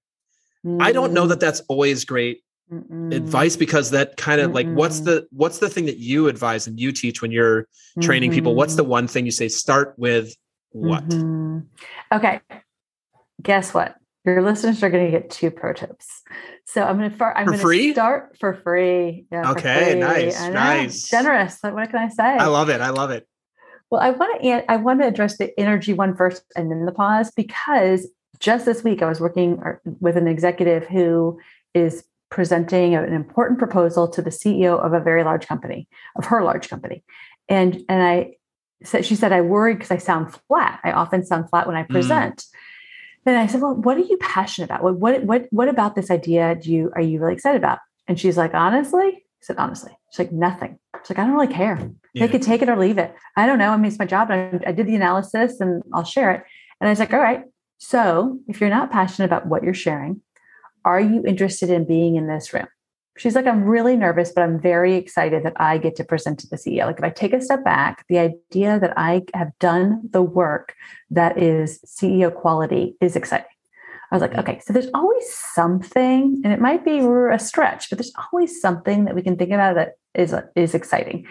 Mm. 0.66 0.82
I 0.82 0.92
don't 0.92 1.14
know 1.14 1.28
that 1.28 1.40
that's 1.40 1.62
always 1.70 2.06
great 2.06 2.44
Mm-mm. 2.72 3.14
advice 3.16 3.56
because 3.56 3.92
that 3.92 4.18
kind 4.18 4.42
of 4.42 4.52
like 4.52 4.68
what's 4.68 5.02
the 5.02 5.28
what's 5.32 5.60
the 5.60 5.70
thing 5.70 5.86
that 5.86 5.98
you 5.98 6.28
advise 6.28 6.68
and 6.68 6.80
you 6.80 6.92
teach 6.92 7.22
when 7.22 7.32
you're 7.32 7.68
training 8.02 8.30
mm-hmm. 8.30 8.38
people? 8.38 8.56
What's 8.56 8.76
the 8.76 8.84
mm-hmm. 8.84 8.92
one 8.92 9.08
thing 9.08 9.26
you 9.26 9.32
say? 9.32 9.48
Start 9.48 9.96
with 9.98 10.36
what? 10.72 11.08
Mm-hmm. 11.08 11.60
Okay. 12.12 12.42
Guess 13.42 13.74
what? 13.74 13.96
Your 14.28 14.44
listeners 14.44 14.84
are 14.84 14.90
going 14.90 15.06
to 15.06 15.12
get 15.12 15.30
two 15.30 15.52
pro 15.52 15.74
tips. 15.74 16.22
So 16.66 16.84
I'm 16.84 16.98
going 16.98 17.10
to 17.10 17.26
I'm 17.26 17.46
going 17.46 17.60
to 17.60 17.92
start 17.94 18.38
for 18.40 18.54
free. 18.54 19.26
Yeah, 19.32 19.52
okay, 19.52 19.92
free. 19.92 20.00
nice, 20.00 20.48
nice, 20.50 21.10
generous. 21.10 21.58
What 21.62 21.90
can 21.90 22.00
I 22.00 22.10
say? 22.10 22.24
I 22.24 22.48
love 22.48 22.70
it. 22.70 22.82
I 22.82 22.90
love 22.90 23.10
it. 23.12 23.28
Well, 23.90 24.02
I 24.02 24.12
want 24.12 24.42
to 24.42 24.72
I 24.72 24.76
want 24.76 25.02
to 25.02 25.08
address 25.08 25.38
the 25.38 25.58
energy 25.60 25.94
one 25.94 26.16
first, 26.16 26.44
and 26.56 26.70
then 26.70 26.86
the 26.86 26.92
pause 26.92 27.32
because 27.32 28.08
just 28.40 28.66
this 28.66 28.84
week 28.84 29.02
I 29.02 29.08
was 29.08 29.20
working 29.20 29.62
with 30.00 30.18
an 30.18 30.28
executive 30.28 30.86
who 30.88 31.40
is 31.74 32.04
presenting 32.30 32.96
an 32.96 33.14
important 33.14 33.58
proposal 33.58 34.08
to 34.10 34.22
the 34.22 34.30
CEO 34.30 34.84
of 34.84 34.92
a 34.92 35.00
very 35.00 35.24
large 35.24 35.48
company, 35.48 35.88
of 36.18 36.26
her 36.26 36.44
large 36.44 36.68
company, 36.70 37.04
and 37.48 37.82
and 37.88 38.04
I 38.04 38.34
said 38.84 39.06
she 39.06 39.16
said 39.16 39.32
I 39.32 39.40
worry 39.40 39.74
because 39.74 39.92
I 39.92 39.98
sound 39.98 40.36
flat. 40.48 40.82
I 40.84 40.92
often 40.92 41.26
sound 41.26 41.50
flat 41.50 41.66
when 41.66 41.78
I 41.78 41.84
mm. 41.84 41.90
present. 41.90 42.38
Mm 42.38 42.58
then 43.28 43.36
I 43.36 43.48
said, 43.48 43.62
"Well, 43.62 43.76
what 43.76 43.98
are 43.98 44.02
you 44.02 44.18
passionate 44.18 44.66
about? 44.66 44.84
What 44.84 45.00
what 45.00 45.24
what 45.24 45.48
what 45.52 45.68
about 45.68 45.96
this 45.96 46.10
idea 46.10 46.56
do 46.56 46.72
you 46.72 46.92
are 46.96 47.02
you 47.02 47.20
really 47.20 47.34
excited 47.34 47.58
about?" 47.58 47.80
And 48.08 48.20
she's 48.20 48.38
like, 48.38 48.54
"Honestly, 48.54 49.24
said, 49.48 49.58
honestly, 49.58 49.92
she's 50.12 50.20
like, 50.20 50.32
nothing. 50.32 50.78
She's 51.02 51.12
like, 51.12 51.20
I 51.20 51.24
don't 51.26 51.34
really 51.34 51.54
care. 51.54 51.90
Yeah. 52.14 52.26
They 52.26 52.32
could 52.32 52.42
take 52.42 52.62
it 52.62 52.70
or 52.70 52.76
leave 52.76 52.98
it. 52.98 53.16
I 53.36 53.46
don't 53.46 53.58
know. 53.58 53.72
I 53.72 53.78
mean, 53.78 53.86
it's 53.86 54.00
my 54.00 54.06
job. 54.06 54.30
I, 54.30 54.60
I 54.66 54.72
did 54.72 54.88
the 54.88 54.96
analysis 54.96 55.60
and 55.60 55.82
I'll 55.94 56.04
share 56.04 56.32
it. 56.32 56.44
And 56.80 56.88
I 56.88 56.92
was 56.92 57.00
like, 57.00 57.14
all 57.14 57.20
right. 57.20 57.44
So 57.78 58.40
if 58.48 58.60
you're 58.60 58.70
not 58.70 58.92
passionate 58.92 59.26
about 59.28 59.48
what 59.48 59.64
you're 59.64 59.74
sharing, 59.74 60.22
are 60.84 61.00
you 61.00 61.24
interested 61.26 61.70
in 61.70 61.86
being 61.86 62.16
in 62.16 62.28
this 62.28 62.54
room? 62.54 62.68
She's 63.18 63.36
like, 63.36 63.48
I'm 63.48 63.64
really 63.64 63.96
nervous, 63.96 64.32
but 64.32 64.44
I'm 64.44 64.60
very 64.60 64.96
excited 64.96 65.44
that 65.44 65.54
I 65.58 65.78
get 65.78 65.96
to 65.98 66.04
present 66.04 66.40
to 66.40 66.48
the 66.48 66.56
CEO. 66.56 66.86
Like, 66.86 67.00
if 67.00 67.04
I 67.04 67.10
take 67.10 67.34
a 67.34 67.42
step 67.42 67.64
back, 67.64 68.06
the 68.10 68.20
idea 68.20 68.80
that 68.80 68.94
I 68.98 69.24
have 69.34 69.52
done 69.60 70.02
the 70.12 70.22
work 70.22 70.76
that 71.10 71.42
is 71.42 71.80
CEO 71.86 72.34
quality 72.34 72.96
is 73.02 73.16
exciting. 73.16 73.48
I 74.12 74.16
was 74.16 74.22
like, 74.22 74.32
mm-hmm. 74.32 74.40
okay, 74.40 74.60
so 74.66 74.72
there's 74.72 74.90
always 74.94 75.26
something, 75.54 76.42
and 76.44 76.54
it 76.54 76.62
might 76.62 76.86
be 76.86 77.00
a 77.00 77.40
stretch, 77.40 77.90
but 77.90 77.98
there's 77.98 78.14
always 78.32 78.62
something 78.62 79.06
that 79.06 79.16
we 79.16 79.22
can 79.22 79.36
think 79.36 79.52
about 79.52 79.76
that 79.76 79.94
is 80.14 80.34
is 80.56 80.74
exciting. 80.74 81.28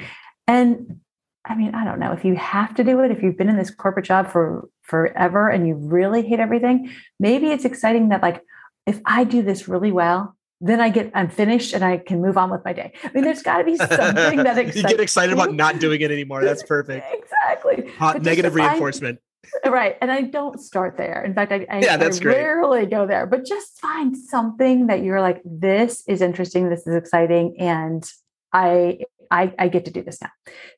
And 0.47 1.01
I 1.45 1.55
mean, 1.55 1.75
I 1.75 1.85
don't 1.85 2.01
know 2.01 2.13
if 2.13 2.25
you 2.25 2.35
have 2.35 2.75
to 2.75 2.85
do 2.85 3.01
it. 3.01 3.11
If 3.11 3.23
you've 3.23 3.39
been 3.39 3.49
in 3.49 3.57
this 3.57 3.71
corporate 3.71 4.05
job 4.05 4.31
for 4.31 4.69
forever 4.83 5.49
and 5.49 5.67
you 5.67 5.75
really 5.75 6.27
hate 6.27 6.41
everything, 6.41 6.91
maybe 7.19 7.47
it's 7.49 7.65
exciting 7.65 8.09
that 8.09 8.23
like 8.23 8.43
if 8.87 9.01
I 9.05 9.25
do 9.25 9.43
this 9.43 9.69
really 9.69 9.93
well, 9.93 10.37
then 10.61 10.81
I 10.81 10.89
get 10.89 11.11
I'm 11.15 11.29
finished 11.29 11.75
and 11.75 11.85
I 11.85 11.99
can 11.99 12.21
move 12.21 12.39
on 12.39 12.51
with 12.51 12.65
my 12.65 12.73
day. 12.73 12.93
I 13.05 13.11
mean, 13.13 13.25
there's 13.25 13.43
got 13.43 13.59
to 13.59 13.65
be 13.65 13.77
something 13.77 14.43
that 14.43 14.59
excites 14.59 14.77
you 14.77 14.83
get 14.83 15.01
excited 15.01 15.33
about 15.33 15.55
not 15.55 15.79
doing 15.79 16.01
it 16.01 16.11
anymore. 16.11 16.43
That's 16.45 16.63
perfect. 16.63 17.07
exactly. 17.13 17.91
Hot 17.99 18.23
negative 18.23 18.55
reinforcement. 18.55 19.21
right, 19.65 19.97
and 20.01 20.11
I 20.11 20.23
don't 20.23 20.61
start 20.61 20.97
there. 20.97 21.23
In 21.23 21.35
fact, 21.35 21.53
I, 21.53 21.67
I, 21.71 21.81
yeah, 21.81 21.97
that's 21.97 22.19
I 22.19 22.23
great. 22.23 22.37
rarely 22.37 22.87
go 22.87 23.07
there. 23.07 23.27
But 23.27 23.45
just 23.45 23.79
find 23.79 24.17
something 24.17 24.87
that 24.87 25.03
you're 25.03 25.21
like, 25.21 25.41
this 25.45 26.03
is 26.09 26.21
interesting, 26.21 26.69
this 26.69 26.87
is 26.87 26.95
exciting, 26.95 27.57
and 27.59 28.09
I 28.53 29.01
I, 29.31 29.53
I 29.59 29.69
get 29.69 29.85
to 29.87 29.91
do 29.91 30.03
this 30.03 30.21
now. 30.23 30.31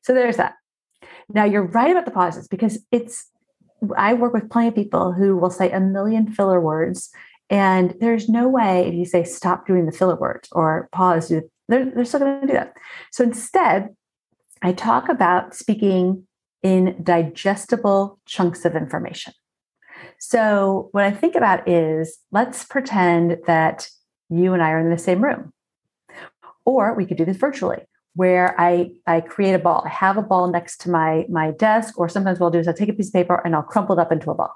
So 0.03 0.13
there's 0.13 0.37
that. 0.37 0.55
Now 1.29 1.45
you're 1.45 1.63
right 1.65 1.91
about 1.91 2.05
the 2.05 2.11
pauses 2.11 2.47
because 2.47 2.79
it's 2.91 3.27
I 3.95 4.13
work 4.13 4.33
with 4.33 4.49
plenty 4.49 4.69
of 4.69 4.75
people 4.75 5.13
who 5.13 5.37
will 5.37 5.49
say 5.49 5.71
a 5.71 5.79
million 5.79 6.27
filler 6.27 6.59
words 6.59 7.11
and 7.49 7.95
there's 7.99 8.29
no 8.29 8.47
way 8.47 8.87
if 8.87 8.93
you 8.93 9.05
say 9.05 9.23
stop 9.23 9.65
doing 9.65 9.85
the 9.85 9.91
filler 9.91 10.15
words 10.15 10.49
or 10.51 10.89
pause, 10.91 11.29
they're, 11.67 11.85
they're 11.85 12.05
still 12.05 12.19
going 12.19 12.41
to 12.41 12.47
do 12.47 12.53
that. 12.53 12.73
So 13.11 13.23
instead, 13.23 13.89
I 14.61 14.73
talk 14.73 15.09
about 15.09 15.55
speaking 15.55 16.27
in 16.61 17.01
digestible 17.01 18.19
chunks 18.25 18.65
of 18.65 18.75
information. 18.75 19.33
So 20.19 20.89
what 20.91 21.05
I 21.05 21.11
think 21.11 21.35
about 21.35 21.67
is 21.67 22.19
let's 22.31 22.65
pretend 22.65 23.37
that 23.47 23.89
you 24.29 24.53
and 24.53 24.61
I 24.61 24.71
are 24.71 24.79
in 24.79 24.89
the 24.89 24.97
same 24.97 25.23
room. 25.23 25.53
Or 26.65 26.93
we 26.93 27.05
could 27.05 27.17
do 27.17 27.25
this 27.25 27.37
virtually 27.37 27.79
where 28.15 28.59
I, 28.59 28.91
I 29.07 29.21
create 29.21 29.53
a 29.53 29.59
ball. 29.59 29.83
I 29.85 29.89
have 29.89 30.17
a 30.17 30.21
ball 30.21 30.51
next 30.51 30.81
to 30.81 30.89
my, 30.89 31.25
my 31.29 31.51
desk, 31.51 31.97
or 31.97 32.09
sometimes 32.09 32.39
what 32.39 32.47
I'll 32.47 32.51
do 32.51 32.59
is 32.59 32.67
I'll 32.67 32.73
take 32.73 32.89
a 32.89 32.93
piece 32.93 33.07
of 33.07 33.13
paper 33.13 33.41
and 33.45 33.55
I'll 33.55 33.63
crumple 33.63 33.97
it 33.97 34.01
up 34.01 34.11
into 34.11 34.29
a 34.29 34.35
ball. 34.35 34.53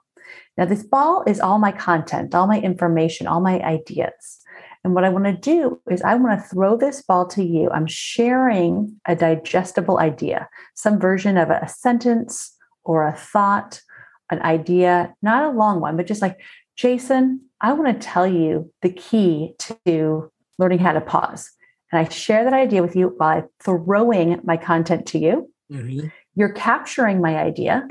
Now, 0.57 0.65
this 0.65 0.83
ball 0.83 1.23
is 1.25 1.39
all 1.39 1.59
my 1.59 1.71
content, 1.71 2.35
all 2.35 2.47
my 2.47 2.59
information, 2.59 3.27
all 3.27 3.41
my 3.41 3.59
ideas. 3.61 4.39
And 4.83 4.93
what 4.93 5.05
I 5.05 5.09
want 5.09 5.25
to 5.25 5.33
do 5.33 5.81
is 5.89 6.01
I 6.01 6.15
want 6.15 6.39
to 6.39 6.47
throw 6.47 6.77
this 6.77 7.01
ball 7.01 7.25
to 7.29 7.43
you. 7.43 7.69
I'm 7.71 7.87
sharing 7.87 8.99
a 9.07 9.15
digestible 9.15 9.99
idea, 9.99 10.49
some 10.75 10.99
version 10.99 11.37
of 11.37 11.49
a, 11.49 11.67
sentence 11.67 12.55
or 12.83 13.07
a 13.07 13.15
thought, 13.15 13.81
an 14.29 14.41
idea, 14.41 15.13
not 15.21 15.43
a 15.43 15.55
long 15.55 15.79
one, 15.79 15.95
but 15.95 16.07
just 16.07 16.21
like, 16.21 16.37
Jason, 16.75 17.41
I 17.61 17.73
want 17.73 17.93
to 17.93 18.07
tell 18.07 18.27
you 18.27 18.71
the 18.81 18.91
key 18.91 19.53
to 19.59 20.31
learning 20.59 20.79
how 20.79 20.91
to 20.91 21.01
pause. 21.01 21.49
And 21.91 21.99
I 21.99 22.09
share 22.09 22.43
that 22.43 22.53
idea 22.53 22.81
with 22.81 22.95
you 22.95 23.15
by 23.17 23.43
throwing 23.61 24.41
my 24.43 24.57
content 24.57 25.05
to 25.07 25.19
you. 25.19 25.49
Mm-hmm. 25.71 26.07
You're 26.35 26.53
capturing 26.53 27.21
my 27.21 27.37
idea 27.37 27.87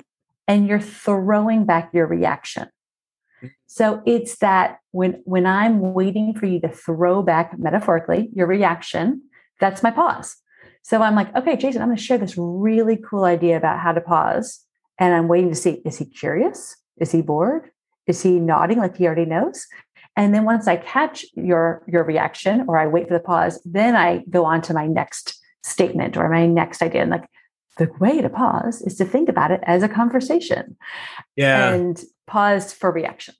and 0.52 0.68
you're 0.68 0.80
throwing 0.80 1.64
back 1.64 1.88
your 1.94 2.06
reaction. 2.06 2.68
Mm. 3.42 3.52
So 3.66 4.02
it's 4.04 4.36
that 4.38 4.80
when 4.90 5.22
when 5.24 5.46
I'm 5.46 5.94
waiting 5.94 6.34
for 6.34 6.44
you 6.44 6.60
to 6.60 6.68
throw 6.68 7.22
back 7.22 7.58
metaphorically 7.58 8.28
your 8.34 8.46
reaction, 8.46 9.22
that's 9.60 9.82
my 9.82 9.90
pause. 9.90 10.36
So 10.82 11.00
I'm 11.00 11.14
like, 11.14 11.34
okay, 11.34 11.56
Jason, 11.56 11.80
I'm 11.80 11.88
going 11.88 11.96
to 11.96 12.02
share 12.02 12.18
this 12.18 12.36
really 12.36 12.98
cool 12.98 13.24
idea 13.24 13.56
about 13.56 13.78
how 13.78 13.92
to 13.92 14.00
pause. 14.00 14.60
And 14.98 15.14
I'm 15.14 15.26
waiting 15.26 15.48
to 15.48 15.56
see 15.56 15.80
is 15.86 15.96
he 15.96 16.04
curious? 16.04 16.76
Is 16.98 17.12
he 17.12 17.22
bored? 17.22 17.70
Is 18.06 18.22
he 18.22 18.38
nodding 18.38 18.78
like 18.78 18.96
he 18.98 19.06
already 19.06 19.24
knows? 19.24 19.66
And 20.16 20.34
then 20.34 20.44
once 20.44 20.68
I 20.68 20.76
catch 20.76 21.24
your 21.34 21.82
your 21.88 22.04
reaction 22.04 22.66
or 22.68 22.78
I 22.78 22.86
wait 22.88 23.08
for 23.08 23.14
the 23.14 23.24
pause, 23.24 23.58
then 23.64 23.96
I 23.96 24.22
go 24.28 24.44
on 24.44 24.60
to 24.62 24.74
my 24.74 24.86
next 24.86 25.40
statement 25.62 26.18
or 26.18 26.28
my 26.28 26.46
next 26.46 26.82
idea. 26.82 27.00
And 27.00 27.10
like, 27.10 27.24
the 27.78 27.90
way 27.98 28.20
to 28.20 28.28
pause 28.28 28.82
is 28.82 28.96
to 28.96 29.04
think 29.04 29.28
about 29.28 29.50
it 29.50 29.60
as 29.64 29.82
a 29.82 29.88
conversation. 29.88 30.76
Yeah. 31.36 31.72
And 31.72 32.02
pause 32.26 32.72
for 32.72 32.90
reactions. 32.90 33.36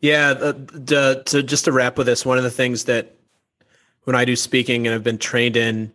Yeah. 0.00 0.30
Uh, 0.30 0.52
the, 0.56 1.18
uh, 1.20 1.22
to 1.24 1.42
just 1.42 1.64
to 1.66 1.72
wrap 1.72 1.96
with 1.98 2.06
this, 2.06 2.26
one 2.26 2.38
of 2.38 2.44
the 2.44 2.50
things 2.50 2.84
that 2.84 3.16
when 4.04 4.16
I 4.16 4.24
do 4.24 4.36
speaking 4.36 4.86
and 4.86 4.94
I've 4.94 5.04
been 5.04 5.18
trained 5.18 5.56
in, 5.56 5.92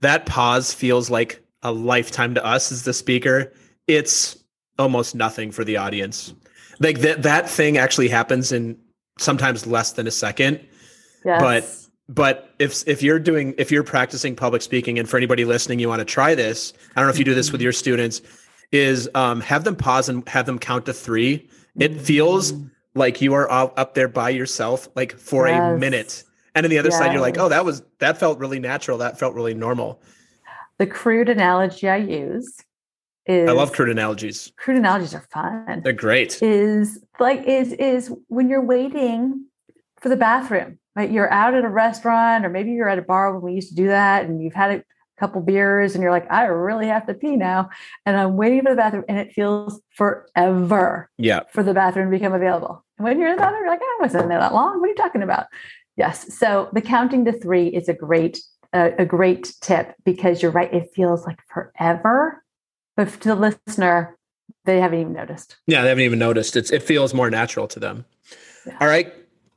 that 0.00 0.26
pause 0.26 0.72
feels 0.72 1.10
like 1.10 1.42
a 1.62 1.72
lifetime 1.72 2.34
to 2.34 2.44
us 2.44 2.70
as 2.70 2.84
the 2.84 2.92
speaker. 2.92 3.52
It's 3.86 4.38
almost 4.78 5.14
nothing 5.14 5.50
for 5.50 5.64
the 5.64 5.76
audience. 5.76 6.34
Like 6.80 7.00
that 7.00 7.22
that 7.22 7.48
thing 7.48 7.78
actually 7.78 8.08
happens 8.08 8.52
in 8.52 8.76
sometimes 9.18 9.66
less 9.66 9.92
than 9.92 10.06
a 10.06 10.10
second. 10.10 10.60
Yes. 11.24 11.40
But 11.40 11.83
but 12.08 12.50
if 12.58 12.86
if 12.86 13.02
you're 13.02 13.18
doing 13.18 13.54
if 13.56 13.70
you're 13.70 13.82
practicing 13.82 14.36
public 14.36 14.62
speaking 14.62 14.98
and 14.98 15.08
for 15.08 15.16
anybody 15.16 15.44
listening 15.44 15.78
you 15.78 15.88
want 15.88 16.00
to 16.00 16.04
try 16.04 16.34
this 16.34 16.74
i 16.94 17.00
don't 17.00 17.06
know 17.06 17.12
if 17.12 17.18
you 17.18 17.24
do 17.24 17.34
this 17.34 17.50
with 17.50 17.62
your 17.62 17.72
students 17.72 18.20
is 18.74 19.08
um, 19.14 19.40
have 19.40 19.64
them 19.64 19.76
pause 19.76 20.08
and 20.08 20.28
have 20.28 20.46
them 20.46 20.58
count 20.58 20.86
to 20.86 20.92
three. 20.92 21.48
It 21.78 22.00
feels 22.00 22.52
like 22.94 23.20
you 23.20 23.32
are 23.34 23.50
up 23.50 23.94
there 23.94 24.08
by 24.08 24.30
yourself 24.30 24.88
like 24.94 25.16
for 25.16 25.48
yes. 25.48 25.60
a 25.60 25.78
minute. 25.78 26.24
And 26.54 26.66
on 26.66 26.70
the 26.70 26.78
other 26.78 26.90
yes. 26.90 26.98
side 26.98 27.12
you're 27.12 27.20
like 27.20 27.38
oh 27.38 27.48
that 27.48 27.64
was 27.64 27.82
that 27.98 28.18
felt 28.18 28.38
really 28.38 28.58
natural. 28.58 28.98
That 28.98 29.18
felt 29.18 29.34
really 29.34 29.54
normal. 29.54 30.02
The 30.78 30.86
crude 30.86 31.28
analogy 31.28 31.88
i 31.88 31.96
use 31.96 32.60
is 33.26 33.48
i 33.48 33.52
love 33.52 33.72
crude 33.72 33.90
analogies. 33.90 34.52
crude 34.56 34.76
analogies 34.76 35.14
are 35.14 35.26
fun. 35.32 35.82
They're 35.82 35.92
great. 35.92 36.42
Is 36.42 37.04
like 37.18 37.42
is 37.44 37.72
is 37.74 38.12
when 38.28 38.48
you're 38.48 38.64
waiting 38.64 39.46
for 40.04 40.08
the 40.08 40.16
bathroom 40.16 40.78
right? 40.96 41.10
You're 41.10 41.32
out 41.32 41.54
at 41.54 41.64
a 41.64 41.68
restaurant, 41.68 42.44
or 42.44 42.48
maybe 42.48 42.72
you're 42.72 42.88
at 42.88 42.98
a 42.98 43.02
bar 43.02 43.32
when 43.32 43.42
we 43.42 43.54
used 43.54 43.70
to 43.70 43.74
do 43.74 43.88
that, 43.88 44.24
and 44.24 44.42
you've 44.42 44.54
had 44.54 44.70
a 44.70 44.84
couple 45.18 45.40
beers, 45.40 45.94
and 45.94 46.02
you're 46.02 46.10
like, 46.10 46.30
I 46.30 46.44
really 46.44 46.86
have 46.86 47.06
to 47.06 47.14
pee 47.14 47.36
now, 47.36 47.70
and 48.06 48.16
I'm 48.16 48.36
waiting 48.36 48.62
for 48.62 48.70
the 48.70 48.76
bathroom, 48.76 49.04
and 49.08 49.18
it 49.18 49.32
feels 49.32 49.80
forever. 49.94 51.10
Yeah. 51.18 51.40
For 51.52 51.62
the 51.62 51.74
bathroom 51.74 52.10
to 52.10 52.16
become 52.16 52.32
available. 52.32 52.84
And 52.98 53.04
when 53.04 53.18
you're 53.18 53.28
in 53.28 53.36
the 53.36 53.42
bathroom, 53.42 53.62
you're 53.62 53.70
like, 53.70 53.80
I 53.82 53.98
wasn't 54.00 54.24
in 54.24 54.28
there 54.28 54.40
that 54.40 54.54
long. 54.54 54.80
What 54.80 54.86
are 54.86 54.90
you 54.90 54.94
talking 54.94 55.22
about? 55.22 55.46
Yes. 55.96 56.36
So 56.36 56.68
the 56.72 56.80
counting 56.80 57.24
to 57.24 57.32
three 57.32 57.68
is 57.68 57.88
a 57.88 57.94
great 57.94 58.40
uh, 58.72 58.90
a 58.98 59.04
great 59.04 59.54
tip 59.60 59.94
because 60.04 60.42
you're 60.42 60.50
right. 60.50 60.72
It 60.74 60.90
feels 60.96 61.24
like 61.24 61.38
forever, 61.48 62.42
but 62.96 63.08
to 63.20 63.28
the 63.28 63.36
listener, 63.36 64.18
they 64.64 64.80
haven't 64.80 64.98
even 64.98 65.12
noticed. 65.12 65.56
Yeah, 65.68 65.82
they 65.82 65.90
haven't 65.90 66.02
even 66.02 66.18
noticed. 66.18 66.56
It's 66.56 66.72
it 66.72 66.82
feels 66.82 67.14
more 67.14 67.30
natural 67.30 67.68
to 67.68 67.78
them. 67.78 68.04
Yeah. 68.66 68.76
All 68.80 68.88
right. 68.88 69.14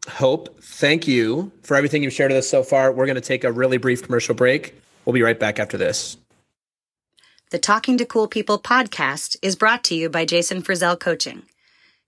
Hope, 0.07 0.61
thank 0.61 1.07
you 1.07 1.51
for 1.63 1.75
everything 1.75 2.03
you've 2.03 2.13
shared 2.13 2.31
with 2.31 2.39
us 2.39 2.49
so 2.49 2.63
far. 2.63 2.91
We're 2.91 3.05
going 3.05 3.15
to 3.15 3.21
take 3.21 3.43
a 3.43 3.51
really 3.51 3.77
brief 3.77 4.03
commercial 4.03 4.35
break. 4.35 4.75
We'll 5.05 5.13
be 5.13 5.21
right 5.21 5.39
back 5.39 5.59
after 5.59 5.77
this. 5.77 6.17
The 7.49 7.59
Talking 7.59 7.97
to 7.97 8.05
Cool 8.05 8.27
People 8.27 8.59
podcast 8.59 9.37
is 9.41 9.55
brought 9.55 9.83
to 9.85 9.95
you 9.95 10.09
by 10.09 10.25
Jason 10.25 10.61
Frizzell 10.61 10.99
Coaching. 10.99 11.43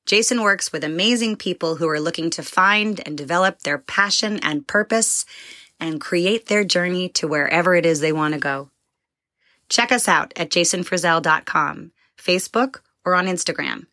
Jason 0.05 0.41
works 0.41 0.71
with 0.71 0.83
amazing 0.83 1.35
people 1.35 1.75
who 1.75 1.87
are 1.87 1.99
looking 1.99 2.29
to 2.31 2.43
find 2.43 2.99
and 3.05 3.17
develop 3.17 3.59
their 3.59 3.77
passion 3.77 4.39
and 4.39 4.67
purpose 4.67 5.25
and 5.79 6.01
create 6.01 6.47
their 6.47 6.63
journey 6.63 7.09
to 7.09 7.27
wherever 7.27 7.75
it 7.75 7.85
is 7.85 7.99
they 7.99 8.11
want 8.11 8.33
to 8.33 8.39
go. 8.39 8.69
Check 9.69 9.91
us 9.91 10.07
out 10.07 10.33
at 10.35 10.49
jasonfrizzell.com, 10.49 11.91
Facebook, 12.17 12.81
or 13.05 13.15
on 13.15 13.27
Instagram. 13.27 13.85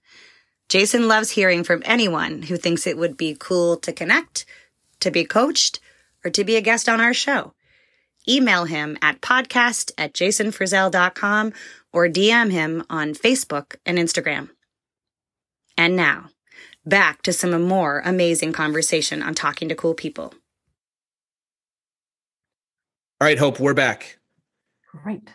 Jason 0.69 1.07
loves 1.07 1.31
hearing 1.31 1.63
from 1.63 1.83
anyone 1.85 2.43
who 2.43 2.57
thinks 2.57 2.87
it 2.87 2.99
would 2.99 3.17
be 3.17 3.37
cool 3.39 3.77
to 3.79 3.93
connect, 3.93 4.45
to 5.01 5.11
be 5.11 5.25
coached, 5.25 5.81
or 6.25 6.31
to 6.31 6.45
be 6.45 6.57
a 6.57 6.61
guest 6.61 6.89
on 6.89 7.01
our 7.01 7.15
show. 7.15 7.53
Email 8.29 8.65
him 8.65 8.99
at 9.01 9.21
podcast 9.21 9.93
at 9.97 10.13
jasonfrizzell.com 10.13 11.53
or 11.93 12.09
DM 12.09 12.51
him 12.51 12.85
on 12.91 13.15
Facebook 13.15 13.77
and 13.87 13.99
Instagram. 13.99 14.51
And 15.79 15.95
now, 15.95 16.31
back 16.85 17.23
to 17.23 17.33
some 17.33 17.63
more 17.63 18.03
amazing 18.05 18.53
conversation 18.53 19.23
on 19.23 19.35
talking 19.35 19.69
to 19.69 19.75
cool 19.77 19.95
people. 19.95 20.35
All 23.21 23.27
right, 23.27 23.39
Hope, 23.39 23.61
we're 23.61 23.75
back. 23.75 24.19
Great. 25.03 25.29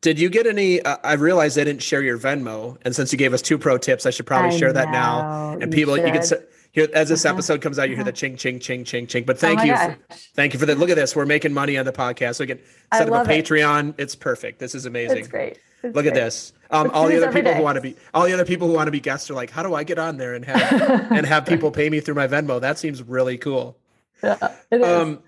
Did 0.00 0.18
you 0.18 0.30
get 0.30 0.46
any? 0.46 0.80
Uh, 0.80 0.96
I 1.02 1.14
realized 1.14 1.58
I 1.58 1.64
didn't 1.64 1.82
share 1.82 2.02
your 2.02 2.16
Venmo, 2.18 2.76
and 2.82 2.94
since 2.94 3.10
you 3.12 3.18
gave 3.18 3.34
us 3.34 3.42
two 3.42 3.58
pro 3.58 3.78
tips, 3.78 4.06
I 4.06 4.10
should 4.10 4.26
probably 4.26 4.54
I 4.54 4.58
share 4.58 4.72
that 4.72 4.90
now. 4.90 5.58
And 5.60 5.72
people, 5.72 5.96
you, 5.98 6.06
you 6.06 6.12
could 6.12 6.46
Here, 6.70 6.88
as 6.94 7.08
this 7.08 7.24
Uh-huh. 7.24 7.34
episode 7.34 7.60
comes 7.62 7.78
out, 7.80 7.90
you 7.90 7.96
hear 7.96 8.04
the 8.04 8.10
Uh-huh. 8.10 8.16
ching, 8.16 8.36
ching, 8.36 8.60
ching, 8.60 8.84
ching, 8.84 9.06
ching. 9.08 9.24
But 9.24 9.36
Oh 9.36 9.40
thank 9.40 9.58
my 9.58 9.64
you, 9.64 9.76
for, 9.76 9.98
thank 10.34 10.52
you 10.54 10.60
for 10.60 10.66
that. 10.66 10.78
Look 10.78 10.88
at 10.88 10.96
this. 10.96 11.16
We're 11.16 11.26
making 11.26 11.52
money 11.52 11.76
on 11.76 11.84
the 11.84 11.92
podcast. 11.92 12.38
We 12.38 12.46
can 12.46 12.60
I 12.92 12.98
set 12.98 13.08
up 13.08 13.12
a 13.12 13.16
love 13.18 13.30
it. 13.30 13.44
Patreon. 13.44 13.94
It's 13.98 14.14
perfect. 14.14 14.60
This 14.60 14.74
is 14.76 14.86
amazing. 14.86 15.18
It's 15.18 15.28
great. 15.28 15.58
It's 15.82 15.94
Look 15.96 16.06
at 16.06 16.14
this. 16.14 16.52
Um, 16.70 16.88
all 16.94 17.08
the 17.08 17.16
other 17.16 17.32
people 17.32 17.52
who 17.52 17.62
want 17.62 17.74
to 17.74 17.82
be, 17.82 17.96
all 18.14 18.24
the 18.24 18.32
other 18.32 18.44
people 18.46 18.68
who 18.68 18.74
want 18.74 18.86
to 18.86 18.92
be 18.92 19.00
guests 19.00 19.28
are 19.30 19.34
like, 19.34 19.50
how 19.50 19.64
do 19.64 19.74
I 19.74 19.82
get 19.82 19.98
on 19.98 20.16
there 20.16 20.32
and 20.34 20.44
have 20.44 21.10
and 21.12 21.26
have 21.26 21.44
people 21.44 21.72
pay 21.72 21.90
me 21.90 21.98
through 22.00 22.14
my 22.14 22.28
Venmo? 22.28 22.60
That 22.60 22.78
seems 22.78 23.02
really 23.02 23.36
cool. 23.36 23.76
Yeah, 24.22 24.54
it 24.70 24.80
is. 24.80 24.86
Um, 24.86 25.18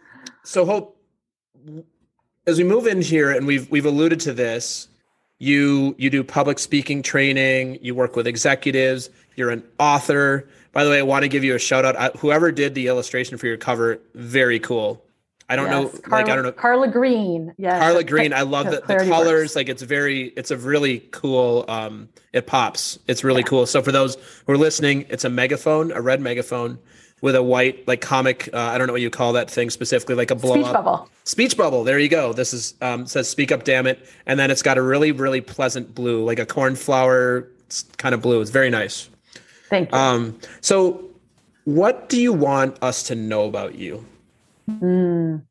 so 0.45 0.65
hope 0.65 0.97
as 2.47 2.59
we 2.59 2.65
move 2.65 2.87
in 2.87 3.01
here, 3.03 3.31
and 3.31 3.47
we've 3.47 3.71
we've 3.71 3.87
alluded 3.87 4.21
to 4.21 4.33
this, 4.33 4.89
you 5.39 5.95
you 5.99 6.11
do 6.11 6.23
public 6.25 6.59
speaking 6.59 7.03
training. 7.03 7.79
You 7.83 7.95
work 7.95 8.17
with 8.17 8.27
executives. 8.27 9.11
You're 9.37 9.51
an 9.51 9.63
author. 9.79 10.49
By 10.73 10.85
the 10.85 10.91
way, 10.91 10.99
I 10.99 11.03
want 11.03 11.23
to 11.23 11.29
give 11.29 11.45
you 11.45 11.55
a 11.55 11.59
shout 11.59 11.85
out. 11.85 11.97
I, 11.97 12.09
whoever 12.19 12.51
did 12.51 12.75
the 12.75 12.89
illustration 12.89 13.39
for 13.39 13.47
your 13.47 13.57
cover, 13.57 14.01
very 14.15 14.59
cool. 14.59 15.03
I 15.49 15.57
don't 15.57 15.69
know, 15.69 15.83
Yes, 15.83 16.01
Carla, 16.01 16.23
like 16.25 16.33
I 16.33 16.35
don't 16.37 16.45
know. 16.45 16.53
Carla 16.53 16.89
Green. 16.89 17.55
Yes. 17.59 17.79
Carla 17.79 18.03
Green, 18.03 18.33
I 18.33 18.43
love 18.43 18.67
the, 18.71 18.81
the 18.81 19.05
colors. 19.07 19.27
Works. 19.43 19.57
Like 19.57 19.69
it's 19.69 19.83
very, 19.83 20.29
it's 20.39 20.51
a 20.51 20.57
really 20.57 21.01
cool. 21.11 21.67
Um, 21.69 22.09
it 22.33 22.47
pops. 22.47 22.99
It's 23.09 23.23
really 23.23 23.43
Yeah. 23.43 23.49
cool. 23.49 23.67
So 23.67 23.83
for 23.83 23.93
those 23.93 24.17
who 24.47 24.53
are 24.55 24.57
listening, 24.57 25.05
it's 25.11 25.25
a 25.25 25.29
megaphone, 25.29 25.93
a 25.93 26.01
red 26.01 26.23
megaphone 26.23 26.79
with 27.21 27.35
a 27.35 27.43
white, 27.43 27.87
like 27.89 28.01
comic. 28.01 28.49
Uh, 28.53 28.59
I 28.59 28.79
don't 28.79 28.87
know 28.87 28.93
what 28.93 29.03
you 29.03 29.11
call 29.11 29.33
that 29.35 29.51
thing 29.51 29.71
specifically, 29.71 30.15
like 30.15 30.31
a 30.31 30.35
blow 30.35 30.55
Speech 30.55 30.67
up 30.67 30.73
bubble. 30.85 31.09
speech 31.25 31.57
bubble. 31.57 31.85
There 31.85 31.99
you 31.99 32.09
go. 32.09 32.33
This 32.33 32.53
is 32.53 32.75
um, 32.81 33.07
says 33.07 33.29
"Speak 33.29 33.51
Up, 33.53 33.65
Damn 33.65 33.87
It," 33.87 34.07
and 34.27 34.39
then 34.39 34.51
it's 34.51 34.63
got 34.63 34.79
a 34.79 34.83
really, 34.83 35.13
really 35.13 35.41
pleasant 35.41 35.95
blue, 35.95 36.25
like 36.25 36.39
a 36.39 36.47
cornflower 36.47 37.49
kind 37.97 38.15
of 38.15 38.21
blue. 38.23 38.41
It's 38.41 38.51
very 38.51 38.71
nice. 38.71 39.09
Thank 39.71 39.91
you. 39.91 39.99
Um, 39.99 40.39
so, 40.61 41.05
what 41.65 42.09
do 42.09 42.21
you 42.21 42.33
want 42.33 42.81
us 42.83 43.03
to 43.05 43.15
know 43.15 43.47
about 43.47 43.75
you? 43.75 44.05
Mm. 44.69 45.43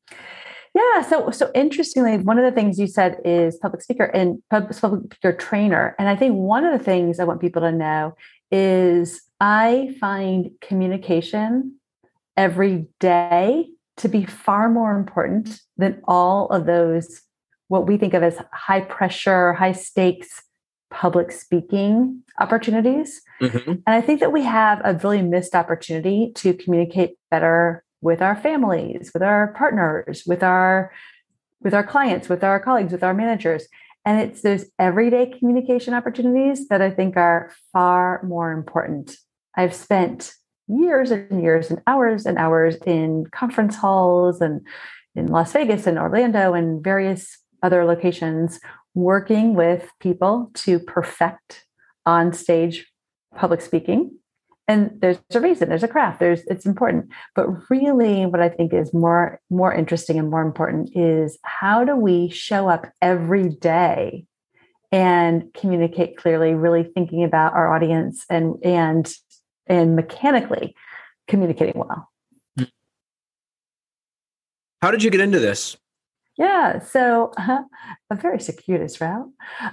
Yeah. 0.76 1.02
So, 1.04 1.30
so 1.32 1.52
interestingly, 1.54 2.18
one 2.18 2.40
of 2.40 2.46
the 2.46 2.52
things 2.52 2.80
you 2.80 2.88
said 2.88 3.18
is 3.26 3.58
public 3.58 3.82
speaker 3.84 4.06
and 4.06 4.42
public 4.50 4.74
speaker 4.74 5.34
trainer. 5.34 5.96
And 6.00 6.10
I 6.10 6.16
think 6.16 6.36
one 6.36 6.64
of 6.66 6.78
the 6.78 6.84
things 6.84 7.20
I 7.20 7.24
want 7.26 7.42
people 7.42 7.62
to 7.62 7.72
know 7.72 8.16
is 8.52 9.22
I 9.46 9.94
find 10.00 10.52
communication 10.62 11.76
every 12.38 12.88
day 13.02 13.68
to 13.98 14.08
be 14.08 14.24
far 14.24 14.70
more 14.70 14.96
important 14.96 15.60
than 15.76 16.02
all 16.06 16.48
of 16.48 16.66
those, 16.66 17.22
what 17.68 17.86
we 17.86 17.98
think 17.98 18.14
of 18.14 18.24
as 18.24 18.38
high 18.54 18.80
pressure, 18.80 19.52
high 19.52 19.74
stakes 19.74 20.44
public 20.90 21.30
speaking 21.30 22.24
opportunities. 22.40 23.22
Mhm. 23.42 23.68
And 23.68 23.84
I 23.86 24.00
think 24.00 24.22
that 24.22 24.32
we 24.32 24.44
have 24.44 24.80
a 24.86 24.94
really 24.94 25.22
missed 25.22 25.56
opportunity 25.56 26.32
to 26.36 26.54
communicate 26.54 27.18
better 27.30 27.84
with 28.02 28.22
our 28.22 28.38
families, 28.38 29.12
with 29.14 29.24
our 29.24 29.48
partners, 29.48 30.24
with 30.26 30.42
our 30.42 30.90
with 31.62 31.74
our 31.74 31.84
clients, 31.84 32.30
with 32.30 32.46
our 32.46 32.62
colleagues, 32.62 32.94
with 32.94 33.04
our 33.04 33.14
managers. 33.14 33.68
And 34.06 34.22
it's 34.22 34.42
those 34.42 34.66
everyday 34.80 35.26
communication 35.38 35.94
opportunities 35.94 36.68
that 36.70 36.82
I 36.82 36.92
think 36.92 37.18
are 37.18 37.52
far 37.74 38.22
more 38.24 38.52
important. 38.52 39.18
I've 39.56 39.74
spent 39.74 40.34
years 40.68 41.12
and 41.12 41.42
years 41.42 41.70
and 41.70 41.82
hours 41.88 42.26
and 42.26 42.38
hours 42.38 42.76
in 42.86 43.26
conference 43.32 43.76
halls 43.76 44.42
and 44.42 44.66
in 45.16 45.28
Las 45.28 45.52
Vegas 45.52 45.86
and 45.88 46.00
Orlando 46.00 46.54
and 46.54 46.84
various 46.84 47.38
other 47.62 47.86
locations 47.86 48.60
working 48.96 49.56
with 49.56 49.90
people 50.00 50.52
to 50.54 50.80
perfect 50.80 51.66
on 52.06 52.34
stage 52.34 52.92
public 53.36 53.62
speaking. 53.62 54.18
And 54.68 54.92
there's 55.02 55.18
a 55.34 55.42
reason 55.42 55.68
there's 55.68 55.84
a 55.84 55.90
craft 55.90 56.20
there's 56.20 56.42
it's 56.46 56.66
important. 56.66 57.10
But 57.36 57.70
really 57.70 58.26
what 58.26 58.42
i 58.42 58.48
think 58.50 58.74
is 58.74 58.94
more 58.94 59.42
more 59.50 59.74
interesting 59.74 60.18
and 60.18 60.30
more 60.30 60.42
important 60.42 60.96
is 60.96 61.38
how 61.44 61.84
do 61.84 61.96
we 61.96 62.30
show 62.30 62.70
up 62.70 62.86
every 63.02 63.50
day 63.50 64.26
and 64.92 65.54
communicate 65.54 66.18
clearly 66.18 66.54
really 66.54 66.84
thinking 66.84 67.24
about 67.24 67.54
our 67.54 67.74
audience 67.74 68.26
and 68.30 68.56
and 68.64 69.14
and 69.68 69.96
mechanically 69.96 70.76
communicating 71.28 71.74
well 71.76 72.10
How 74.84 74.92
did 74.92 75.02
you 75.02 75.10
get 75.10 75.22
into 75.22 75.40
this? 75.40 75.78
Yeah, 76.38 76.80
so 76.80 77.32
uh, 77.38 77.62
a 78.10 78.16
very 78.16 78.40
circuitous 78.42 79.00
route. 79.00 79.30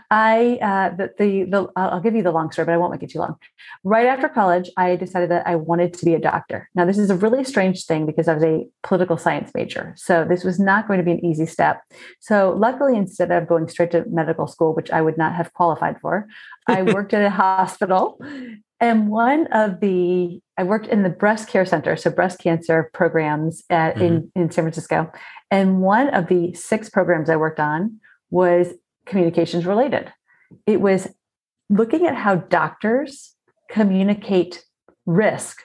I 0.09 0.59
uh, 0.63 0.95
the, 0.95 1.11
the 1.19 1.43
the 1.45 1.69
I'll 1.75 1.91
I'll 1.95 2.01
give 2.01 2.15
you 2.15 2.23
the 2.23 2.31
long 2.31 2.53
story, 2.53 2.67
but 2.67 2.75
I 2.75 2.77
won't 2.77 2.93
make 2.93 3.03
it 3.03 3.11
too 3.11 3.19
long. 3.19 3.35
Right 3.83 4.07
after 4.07 4.29
college, 4.29 4.71
I 4.77 4.95
decided 4.95 5.31
that 5.31 5.49
I 5.49 5.57
wanted 5.57 5.95
to 5.95 6.05
be 6.05 6.15
a 6.15 6.21
doctor. 6.21 6.69
Now, 6.77 6.85
this 6.85 6.97
is 6.97 7.11
a 7.11 7.17
really 7.17 7.43
strange 7.43 7.87
thing 7.87 8.07
because 8.07 8.29
I 8.29 8.35
was 8.35 8.45
a 8.45 8.69
political 8.85 9.17
science 9.17 9.51
major, 9.53 9.95
so 9.97 10.25
this 10.25 10.45
was 10.45 10.61
not 10.61 10.87
going 10.87 10.99
to 10.99 11.05
be 11.05 11.11
an 11.11 11.25
easy 11.25 11.47
step. 11.47 11.81
So, 12.21 12.55
luckily, 12.57 12.95
instead 12.95 13.33
of 13.33 13.49
going 13.49 13.67
straight 13.67 13.91
to 13.91 14.05
medical 14.09 14.47
school, 14.47 14.75
which 14.77 14.93
I 14.93 15.01
would 15.01 15.19
not 15.19 15.35
have 15.35 15.53
qualified 15.55 16.01
for, 16.01 16.29
I 16.69 16.83
worked 16.95 17.15
at 17.15 17.25
a 17.25 17.31
hospital. 17.31 18.21
And 18.81 19.09
one 19.09 19.47
of 19.53 19.81
the, 19.81 20.41
I 20.57 20.63
worked 20.63 20.87
in 20.87 21.03
the 21.03 21.11
breast 21.11 21.49
care 21.49 21.67
center, 21.67 21.97
so 21.97 22.11
breast 22.11 22.39
cancer 22.39 22.91
programs 22.95 23.63
at, 23.69 24.01
in, 24.01 24.33
in 24.35 24.51
San 24.51 24.65
Francisco. 24.65 25.13
And 25.51 25.81
one 25.83 26.09
of 26.15 26.29
the 26.29 26.55
six 26.55 26.89
programs 26.89 27.29
I 27.29 27.37
worked 27.37 27.61
on 27.61 28.01
was 28.31 28.69
communications 29.05 29.67
related. 29.67 30.13
It 30.67 30.81
was 30.81 31.09
looking 31.69 32.07
at 32.07 32.15
how 32.15 32.37
doctors 32.37 33.35
communicate 33.69 34.65
risk 35.07 35.63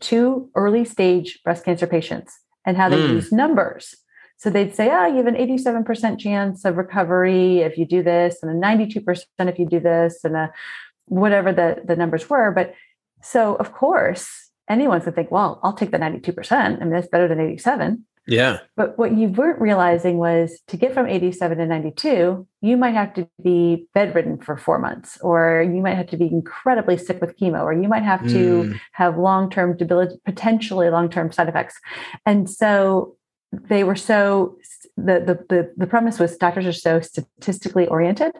to 0.00 0.50
early 0.54 0.84
stage 0.84 1.40
breast 1.42 1.64
cancer 1.64 1.86
patients 1.86 2.38
and 2.66 2.76
how 2.76 2.88
they 2.88 2.96
Mm. 2.96 3.14
use 3.14 3.32
numbers. 3.32 3.96
So 4.36 4.48
they'd 4.48 4.74
say, 4.74 4.88
oh, 4.90 5.06
you 5.06 5.16
have 5.16 5.26
an 5.26 5.36
87% 5.36 6.18
chance 6.18 6.64
of 6.64 6.76
recovery 6.76 7.58
if 7.58 7.76
you 7.76 7.84
do 7.84 8.02
this, 8.02 8.42
and 8.42 8.50
a 8.50 8.54
92% 8.54 9.50
if 9.50 9.58
you 9.58 9.66
do 9.66 9.80
this, 9.80 10.24
and 10.24 10.34
a 10.36 10.50
whatever 11.10 11.52
the, 11.52 11.82
the 11.84 11.96
numbers 11.96 12.30
were. 12.30 12.50
But 12.52 12.74
so, 13.22 13.56
of 13.56 13.72
course, 13.72 14.50
anyone's 14.68 15.04
to 15.04 15.12
think, 15.12 15.30
well, 15.30 15.60
I'll 15.62 15.74
take 15.74 15.90
the 15.90 15.98
92%. 15.98 16.52
I 16.52 16.68
mean, 16.78 16.90
that's 16.90 17.08
better 17.08 17.28
than 17.28 17.40
87. 17.40 18.06
Yeah. 18.26 18.58
But 18.76 18.96
what 18.96 19.16
you 19.16 19.28
weren't 19.28 19.60
realizing 19.60 20.18
was 20.18 20.60
to 20.68 20.76
get 20.76 20.94
from 20.94 21.06
87 21.08 21.58
to 21.58 21.66
92, 21.66 22.46
you 22.60 22.76
might 22.76 22.94
have 22.94 23.12
to 23.14 23.28
be 23.42 23.88
bedridden 23.92 24.38
for 24.38 24.56
four 24.56 24.78
months, 24.78 25.18
or 25.20 25.62
you 25.62 25.82
might 25.82 25.96
have 25.96 26.06
to 26.10 26.16
be 26.16 26.26
incredibly 26.26 26.96
sick 26.96 27.20
with 27.20 27.36
chemo, 27.38 27.62
or 27.62 27.72
you 27.72 27.88
might 27.88 28.04
have 28.04 28.22
to 28.28 28.62
Mm. 28.62 28.80
have 28.92 29.18
long 29.18 29.50
term 29.50 29.76
debility, 29.76 30.16
potentially 30.24 30.88
long 30.90 31.08
term 31.10 31.32
side 31.32 31.48
effects. 31.48 31.80
And 32.24 32.48
so 32.48 33.16
they 33.52 33.84
were 33.84 33.96
so, 33.96 34.56
the, 34.96 35.20
the, 35.20 35.44
the, 35.54 35.72
the 35.76 35.86
premise 35.86 36.18
was 36.18 36.36
doctors 36.36 36.66
are 36.66 36.72
so 36.72 37.00
statistically 37.00 37.86
oriented 37.86 38.32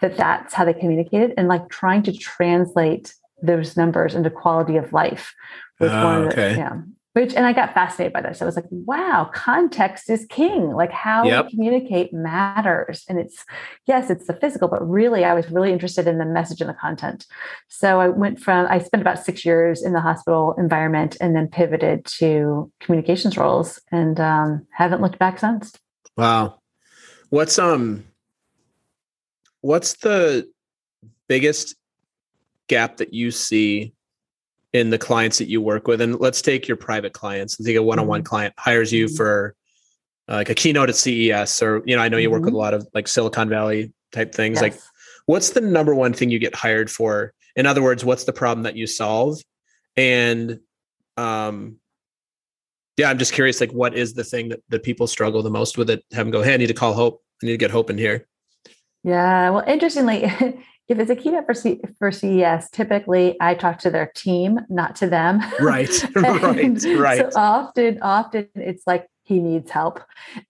that 0.00 0.16
that's 0.16 0.54
how 0.54 0.64
they 0.64 0.74
communicated 0.74 1.34
and 1.36 1.48
like 1.48 1.68
trying 1.68 2.02
to 2.02 2.12
translate 2.12 3.14
those 3.42 3.76
numbers 3.76 4.14
into 4.14 4.30
quality 4.30 4.76
of 4.76 4.92
life 4.92 5.34
was 5.80 5.92
Oh, 5.92 6.04
one 6.04 6.24
of 6.24 6.24
the, 6.24 6.28
ah, 6.28 6.32
okay. 6.32 6.56
yeah 6.56 6.80
which 7.18 7.34
and 7.34 7.46
i 7.46 7.52
got 7.52 7.74
fascinated 7.74 8.12
by 8.12 8.20
this. 8.20 8.40
I 8.40 8.44
was 8.44 8.56
like 8.56 8.66
wow 8.70 9.30
context 9.34 10.08
is 10.08 10.26
king. 10.28 10.70
Like 10.72 10.92
how 10.92 11.24
Yep. 11.24 11.44
we 11.46 11.50
communicate 11.50 12.12
matters. 12.12 13.04
And 13.08 13.18
it's 13.18 13.44
yes 13.86 14.10
it's 14.10 14.26
the 14.26 14.34
physical 14.34 14.68
but 14.68 14.88
really 14.88 15.24
i 15.24 15.34
was 15.34 15.50
really 15.50 15.72
interested 15.72 16.06
in 16.06 16.18
the 16.18 16.24
message 16.24 16.60
and 16.60 16.70
the 16.70 16.74
content. 16.74 17.26
So 17.68 18.00
i 18.00 18.08
went 18.08 18.38
from 18.40 18.66
i 18.70 18.78
spent 18.78 19.00
about 19.00 19.24
six 19.24 19.44
years 19.44 19.82
in 19.82 19.92
the 19.92 20.00
hospital 20.00 20.54
environment 20.58 21.16
and 21.20 21.34
then 21.34 21.48
pivoted 21.48 22.04
to 22.18 22.70
communications 22.80 23.36
roles 23.36 23.80
and 23.90 24.20
um, 24.20 24.66
haven't 24.70 25.00
looked 25.02 25.18
back 25.18 25.38
since. 25.38 25.72
Wow. 26.16 26.60
What's 27.30 27.58
um 27.58 28.04
what's 29.60 29.94
the 29.94 30.48
biggest 31.26 31.74
gap 32.68 32.98
that 32.98 33.12
you 33.12 33.30
see 33.30 33.92
in 34.72 34.90
the 34.90 34.98
clients 34.98 35.38
that 35.38 35.48
you 35.48 35.60
work 35.60 35.86
with? 35.86 36.00
And 36.00 36.18
let's 36.20 36.42
take 36.42 36.68
your 36.68 36.76
private 36.76 37.12
clients. 37.12 37.58
Let's 37.58 37.66
take 37.66 37.76
a 37.76 37.82
one-on-one 37.82 38.22
Mhm. 38.22 38.26
client 38.26 38.54
hires 38.58 38.92
you 38.92 39.06
Mhm. 39.06 39.16
for 39.16 39.54
uh, 40.30 40.34
like 40.34 40.50
a 40.50 40.54
keynote 40.54 40.90
at 40.90 40.96
CES 40.96 41.62
or 41.62 41.82
you 41.86 41.96
know, 41.96 42.02
I 42.02 42.10
know 42.10 42.18
you 42.18 42.30
work 42.30 42.42
with 42.44 42.52
Mhm. 42.52 42.56
a 42.56 42.58
lot 42.58 42.74
of 42.74 42.86
like 42.92 43.08
Silicon 43.08 43.48
Valley 43.48 43.94
type 44.12 44.34
things. 44.34 44.60
Like 44.60 44.74
what's 45.24 45.50
the 45.50 45.62
number 45.62 45.94
one 45.94 46.12
thing 46.12 46.28
you 46.30 46.38
get 46.38 46.54
hired 46.54 46.90
for? 46.90 47.32
In 47.56 47.64
other 47.64 47.82
words, 47.82 48.04
what's 48.04 48.24
the 48.24 48.32
problem 48.34 48.64
that 48.64 48.76
you 48.76 48.86
solve? 48.86 49.38
And 49.96 50.60
um 51.16 51.76
yeah, 52.98 53.08
I'm 53.08 53.16
just 53.18 53.32
curious, 53.32 53.60
like 53.60 53.72
what 53.72 53.94
is 53.96 54.14
the 54.14 54.24
thing 54.24 54.48
that, 54.50 54.60
that 54.68 54.82
people 54.82 55.06
struggle 55.06 55.42
the 55.42 55.50
most 55.50 55.78
with 55.78 55.88
it? 55.88 56.02
Have 56.12 56.26
them 56.26 56.30
go, 56.30 56.42
hey, 56.42 56.52
I 56.54 56.56
need 56.58 56.66
to 56.66 56.74
call 56.74 56.92
hope. 56.92 57.22
I 57.42 57.46
need 57.46 57.52
to 57.52 57.56
get 57.58 57.70
hope 57.70 57.88
in 57.90 57.96
here. 57.96 58.26
Yeah, 59.04 59.50
well, 59.50 59.64
interestingly, 59.66 60.30
if 60.88 60.98
it's 60.98 61.10
a 61.10 61.16
keynote 61.16 61.46
for, 61.46 61.54
C- 61.54 61.80
for 61.98 62.10
CES, 62.10 62.70
typically 62.70 63.36
I 63.40 63.54
talk 63.54 63.78
to 63.80 63.90
their 63.90 64.10
team, 64.14 64.60
not 64.68 64.96
to 64.96 65.06
them. 65.06 65.42
Right. 65.60 65.90
right. 66.14 66.84
Right. 66.84 67.32
So 67.32 67.38
often, 67.38 67.98
often 68.02 68.48
it's 68.54 68.86
like 68.86 69.06
he 69.24 69.40
needs 69.40 69.70
help, 69.70 70.00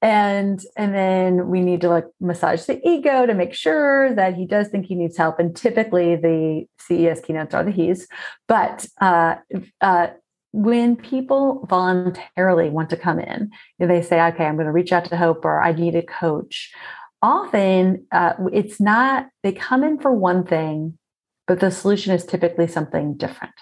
and 0.00 0.64
and 0.76 0.94
then 0.94 1.48
we 1.48 1.60
need 1.60 1.80
to 1.80 1.88
like 1.88 2.04
massage 2.20 2.64
the 2.64 2.80
ego 2.88 3.26
to 3.26 3.34
make 3.34 3.52
sure 3.52 4.14
that 4.14 4.36
he 4.36 4.46
does 4.46 4.68
think 4.68 4.86
he 4.86 4.94
needs 4.94 5.16
help. 5.16 5.40
And 5.40 5.56
typically, 5.56 6.14
the 6.14 6.66
CES 6.78 7.20
keynotes 7.20 7.54
are 7.54 7.64
the 7.64 7.72
he's, 7.72 8.06
but 8.46 8.86
uh, 9.00 9.34
uh, 9.80 10.08
when 10.52 10.96
people 10.96 11.66
voluntarily 11.68 12.70
want 12.70 12.90
to 12.90 12.96
come 12.96 13.18
in, 13.18 13.50
they 13.78 14.00
say, 14.00 14.20
okay, 14.28 14.46
I'm 14.46 14.54
going 14.54 14.66
to 14.66 14.72
reach 14.72 14.92
out 14.92 15.04
to 15.06 15.16
Hope 15.16 15.44
or 15.44 15.60
I 15.60 15.72
need 15.72 15.94
a 15.94 16.02
coach. 16.02 16.72
Often 17.20 18.06
uh, 18.12 18.34
it's 18.52 18.80
not, 18.80 19.28
they 19.42 19.52
come 19.52 19.82
in 19.82 19.98
for 19.98 20.12
one 20.12 20.44
thing, 20.44 20.98
but 21.46 21.60
the 21.60 21.70
solution 21.70 22.14
is 22.14 22.24
typically 22.24 22.68
something 22.68 23.14
different. 23.14 23.54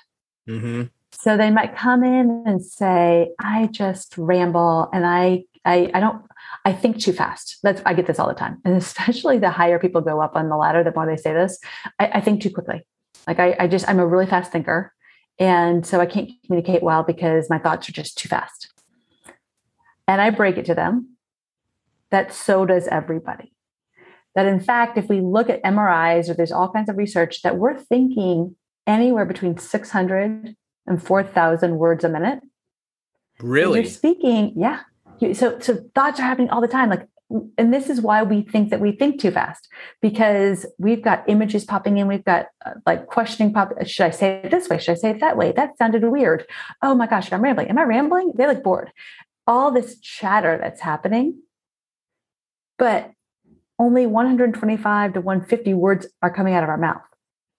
Mm-hmm. 0.49 0.83
So 1.13 1.37
they 1.37 1.51
might 1.51 1.77
come 1.77 2.05
in 2.05 2.45
and 2.47 2.63
say, 2.65 3.31
I 3.41 3.69
just 3.69 4.17
ramble 4.19 4.91
and 4.93 5.07
I, 5.07 5.45
I, 5.65 5.91
I 5.95 6.01
don't, 6.01 6.23
I 6.65 6.73
think 6.73 7.01
too 7.01 7.13
fast. 7.13 7.59
That's 7.63 7.81
I 7.87 7.95
get 7.95 8.07
this 8.07 8.19
all 8.19 8.29
the 8.29 8.35
time. 8.35 8.61
And 8.65 8.77
especially 8.77 9.39
the 9.39 9.51
higher 9.51 9.79
people 9.79 10.01
go 10.01 10.21
up 10.21 10.37
on 10.37 10.49
the 10.49 10.57
ladder, 10.57 10.85
the 10.85 10.93
more 10.95 11.07
they 11.07 11.17
say 11.17 11.33
this, 11.33 11.59
I, 11.99 12.07
I 12.15 12.21
think 12.21 12.43
too 12.43 12.51
quickly. 12.51 12.87
Like 13.27 13.39
I, 13.39 13.57
I 13.59 13.67
just 13.67 13.89
I'm 13.89 13.99
a 13.99 14.07
really 14.07 14.27
fast 14.27 14.53
thinker. 14.53 14.93
And 15.39 15.85
so 15.87 16.01
I 16.01 16.07
can't 16.07 16.31
communicate 16.45 16.83
well 16.83 17.03
because 17.03 17.51
my 17.51 17.59
thoughts 17.59 17.89
are 17.89 17.93
just 17.93 18.17
too 18.17 18.29
fast. 18.29 18.73
And 20.09 20.21
I 20.21 20.31
break 20.31 20.57
it 20.57 20.65
to 20.67 20.75
them 20.75 21.16
that 22.11 22.33
so 22.33 22.67
does 22.67 22.87
everybody. 22.89 23.53
That 24.35 24.47
in 24.47 24.61
fact, 24.61 24.99
if 24.99 25.09
we 25.09 25.21
look 25.21 25.49
at 25.49 25.63
MRIs 25.63 26.29
or 26.29 26.35
there's 26.35 26.53
all 26.53 26.71
kinds 26.71 26.89
of 26.89 26.97
research 26.97 27.43
that 27.43 27.57
we're 27.57 27.79
thinking 27.79 28.57
anywhere 28.87 29.25
between 29.25 29.57
600 29.57 30.55
and 30.87 31.03
4,000 31.03 31.77
words 31.79 32.05
a 32.05 32.09
minute. 32.09 32.41
Really? 33.41 33.81
You're 33.81 33.91
speaking, 33.91 34.53
yeah. 34.57 34.81
So, 35.35 35.59
so 35.59 35.79
thoughts 35.95 36.21
are 36.21 36.25
happening 36.25 36.51
all 36.51 36.61
the 36.61 36.69
time. 36.69 36.91
Like 36.91 37.09
and 37.59 37.75
this 37.75 37.91
is 37.91 38.01
why 38.01 38.23
we 38.23 38.43
think 38.43 38.71
that 38.71 38.81
we 38.81 38.93
think 38.93 39.21
too 39.21 39.31
fast 39.31 39.69
because 40.01 40.65
we've 40.79 41.03
got 41.03 41.29
images 41.29 41.65
popping 41.65 41.99
in 41.99 42.07
we've 42.07 42.25
got 42.25 42.47
uh, 42.65 42.75
like 42.87 43.07
questioning 43.07 43.53
pop 43.53 43.73
should 43.85 44.07
i 44.07 44.11
say 44.11 44.41
it 44.45 44.51
this 44.51 44.69
way 44.69 44.79
should 44.79 44.93
i 44.93 44.95
say 44.95 45.11
it 45.11 45.21
that 45.21 45.37
way 45.37 45.53
that 45.53 45.77
sounded 45.77 46.05
weird 46.05 46.47
oh 46.83 46.95
my 46.95 47.07
gosh 47.07 47.33
i'm 47.33 47.43
rambling 47.43 47.69
am 47.69 47.79
i 47.79 47.83
rambling 47.83 48.33
they 48.37 48.47
look 48.47 48.63
bored 48.63 48.93
all 49.47 49.73
this 49.73 49.99
chatter 49.99 50.57
that's 50.61 50.81
happening 50.81 51.37
but 52.79 53.11
only 53.79 54.07
125 54.07 55.13
to 55.15 55.21
150 55.21 55.75
words 55.75 56.07
are 56.23 56.33
coming 56.33 56.55
out 56.55 56.63
of 56.63 56.69
our 56.69 56.79
mouth 56.79 57.03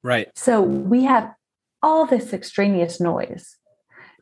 right 0.04 0.30
so 0.36 0.62
we 0.62 1.04
have 1.04 1.34
all 1.82 2.06
this 2.06 2.34
extraneous 2.34 3.00
noise 3.00 3.58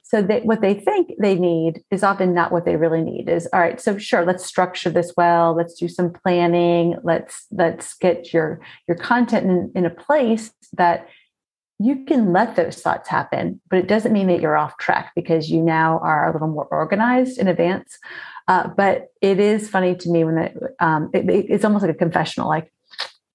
so 0.07 0.21
they, 0.21 0.41
what 0.41 0.61
they 0.61 0.75
think 0.75 1.13
they 1.19 1.33
need 1.33 1.83
is 1.89 2.03
often 2.03 2.35
not 2.35 2.51
what 2.51 2.63
they 2.63 2.75
really 2.75 3.01
need. 3.01 3.27
Is 3.27 3.49
all 3.51 3.59
right. 3.59 3.81
So 3.81 3.97
sure, 3.97 4.23
let's 4.23 4.45
structure 4.45 4.91
this 4.91 5.11
well. 5.17 5.55
Let's 5.55 5.73
do 5.73 5.87
some 5.87 6.13
planning. 6.13 6.95
Let's 7.03 7.47
let's 7.49 7.95
get 7.95 8.31
your 8.31 8.61
your 8.87 8.97
content 8.97 9.47
in, 9.47 9.71
in 9.73 9.83
a 9.83 9.89
place 9.89 10.51
that 10.73 11.09
you 11.79 12.05
can 12.05 12.31
let 12.31 12.55
those 12.55 12.81
thoughts 12.81 13.09
happen, 13.09 13.59
but 13.69 13.79
it 13.79 13.87
doesn't 13.87 14.13
mean 14.13 14.27
that 14.27 14.41
you're 14.41 14.55
off 14.55 14.77
track 14.77 15.11
because 15.15 15.49
you 15.49 15.59
now 15.59 15.99
are 15.99 16.29
a 16.29 16.31
little 16.31 16.47
more 16.49 16.67
organized 16.67 17.39
in 17.39 17.47
advance. 17.47 17.97
Uh, 18.47 18.67
but 18.67 19.07
it 19.21 19.39
is 19.39 19.69
funny 19.69 19.95
to 19.95 20.09
me 20.09 20.23
when 20.23 20.37
it, 20.37 20.57
um, 20.79 21.09
it, 21.13 21.27
it's 21.27 21.65
almost 21.65 21.83
like 21.83 21.95
a 21.95 21.97
confessional. 21.97 22.47
Like 22.47 22.71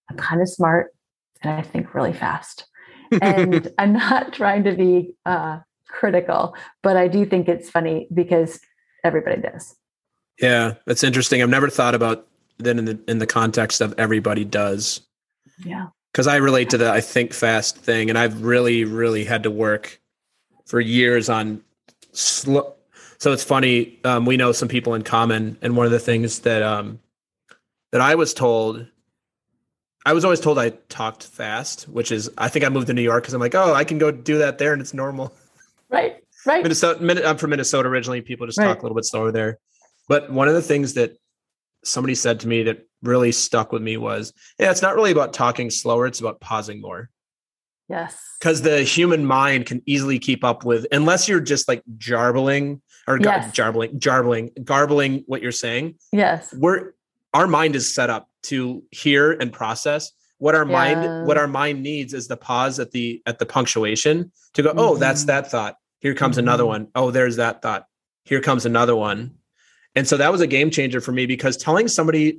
I'm 0.08 0.16
kind 0.16 0.40
of 0.40 0.48
smart 0.48 0.94
and 1.42 1.52
I 1.52 1.62
think 1.62 1.94
really 1.94 2.12
fast, 2.12 2.66
and 3.20 3.72
I'm 3.78 3.92
not 3.94 4.32
trying 4.32 4.64
to 4.64 4.72
be 4.72 5.14
uh, 5.26 5.60
critical, 5.88 6.54
but 6.82 6.96
I 6.96 7.08
do 7.08 7.26
think 7.26 7.48
it's 7.48 7.70
funny 7.70 8.06
because 8.12 8.60
everybody 9.04 9.40
does. 9.40 9.76
Yeah, 10.40 10.74
that's 10.86 11.04
interesting. 11.04 11.42
I've 11.42 11.50
never 11.50 11.68
thought 11.68 11.94
about 11.94 12.26
that 12.58 12.78
in 12.78 12.84
the 12.84 12.98
in 13.08 13.18
the 13.18 13.26
context 13.26 13.80
of 13.80 13.94
everybody 13.98 14.44
does. 14.44 15.00
Yeah. 15.64 15.88
Because 16.12 16.26
I 16.26 16.36
relate 16.36 16.70
to 16.70 16.78
the 16.78 16.90
I 16.90 17.00
think 17.00 17.32
fast 17.32 17.76
thing, 17.76 18.08
and 18.08 18.18
I've 18.18 18.42
really, 18.42 18.84
really 18.84 19.24
had 19.24 19.42
to 19.44 19.50
work 19.50 20.00
for 20.66 20.80
years 20.80 21.28
on 21.28 21.62
slow. 22.12 22.74
So 23.20 23.32
it's 23.32 23.44
funny. 23.44 23.98
Um, 24.02 24.24
we 24.24 24.38
know 24.38 24.52
some 24.52 24.68
people 24.68 24.94
in 24.94 25.02
common, 25.02 25.58
and 25.60 25.76
one 25.76 25.84
of 25.84 25.92
the 25.92 25.98
things 25.98 26.40
that 26.40 26.62
um, 26.62 27.00
that 27.92 28.00
I 28.00 28.14
was 28.14 28.32
told, 28.32 28.86
I 30.06 30.14
was 30.14 30.24
always 30.24 30.40
told 30.40 30.58
I 30.58 30.70
talked 30.88 31.24
fast, 31.24 31.82
which 31.82 32.12
is 32.12 32.30
I 32.38 32.48
think 32.48 32.64
I 32.64 32.70
moved 32.70 32.86
to 32.86 32.94
New 32.94 33.02
York 33.02 33.22
because 33.22 33.34
I'm 33.34 33.40
like, 33.40 33.54
oh, 33.54 33.74
I 33.74 33.84
can 33.84 33.98
go 33.98 34.10
do 34.10 34.38
that 34.38 34.56
there, 34.56 34.72
and 34.72 34.80
it's 34.80 34.94
normal. 34.94 35.34
Right. 35.90 36.16
Right. 36.46 36.62
Minnesota. 36.62 37.28
I'm 37.28 37.36
from 37.36 37.50
Minnesota 37.50 37.88
originally. 37.90 38.22
People 38.22 38.46
just 38.46 38.58
right. 38.58 38.66
talk 38.66 38.78
a 38.78 38.82
little 38.82 38.96
bit 38.96 39.04
slower 39.04 39.30
there. 39.30 39.58
But 40.08 40.32
one 40.32 40.48
of 40.48 40.54
the 40.54 40.62
things 40.62 40.94
that 40.94 41.18
somebody 41.84 42.14
said 42.14 42.40
to 42.40 42.48
me 42.48 42.62
that 42.64 42.86
really 43.02 43.32
stuck 43.32 43.70
with 43.70 43.82
me 43.82 43.98
was, 43.98 44.32
yeah, 44.58 44.70
it's 44.70 44.82
not 44.82 44.94
really 44.94 45.12
about 45.12 45.34
talking 45.34 45.68
slower. 45.70 46.06
It's 46.06 46.20
about 46.20 46.40
pausing 46.40 46.80
more. 46.80 47.10
Yes. 47.88 48.18
Because 48.38 48.62
the 48.62 48.82
human 48.82 49.26
mind 49.26 49.66
can 49.66 49.82
easily 49.84 50.18
keep 50.18 50.42
up 50.42 50.64
with, 50.64 50.86
unless 50.90 51.28
you're 51.28 51.40
just 51.40 51.68
like 51.68 51.82
jarbling 51.98 52.80
or 53.10 53.18
gar- 53.18 53.50
jarbling, 53.52 53.98
jarbling, 53.98 54.50
garbling 54.64 55.24
what 55.26 55.42
you're 55.42 55.52
saying. 55.52 55.96
Yes. 56.12 56.54
We're 56.56 56.92
our 57.34 57.46
mind 57.46 57.76
is 57.76 57.92
set 57.92 58.10
up 58.10 58.28
to 58.42 58.82
hear 58.90 59.32
and 59.32 59.52
process 59.52 60.12
what 60.38 60.54
our 60.54 60.66
yeah. 60.66 60.72
mind 60.72 61.26
what 61.26 61.38
our 61.38 61.46
mind 61.46 61.82
needs 61.82 62.12
is 62.12 62.26
the 62.26 62.36
pause 62.36 62.80
at 62.80 62.90
the 62.90 63.22
at 63.26 63.38
the 63.38 63.46
punctuation 63.46 64.32
to 64.54 64.62
go 64.62 64.70
oh 64.76 64.92
mm-hmm. 64.92 65.00
that's 65.00 65.24
that 65.24 65.50
thought 65.50 65.76
here 66.00 66.14
comes 66.14 66.36
mm-hmm. 66.36 66.48
another 66.48 66.66
one 66.66 66.88
oh 66.94 67.10
there's 67.10 67.36
that 67.36 67.62
thought 67.62 67.86
here 68.24 68.40
comes 68.40 68.66
another 68.66 68.96
one 68.96 69.32
and 69.94 70.08
so 70.08 70.16
that 70.16 70.32
was 70.32 70.40
a 70.40 70.46
game 70.46 70.70
changer 70.70 71.00
for 71.00 71.12
me 71.12 71.26
because 71.26 71.56
telling 71.56 71.88
somebody 71.88 72.38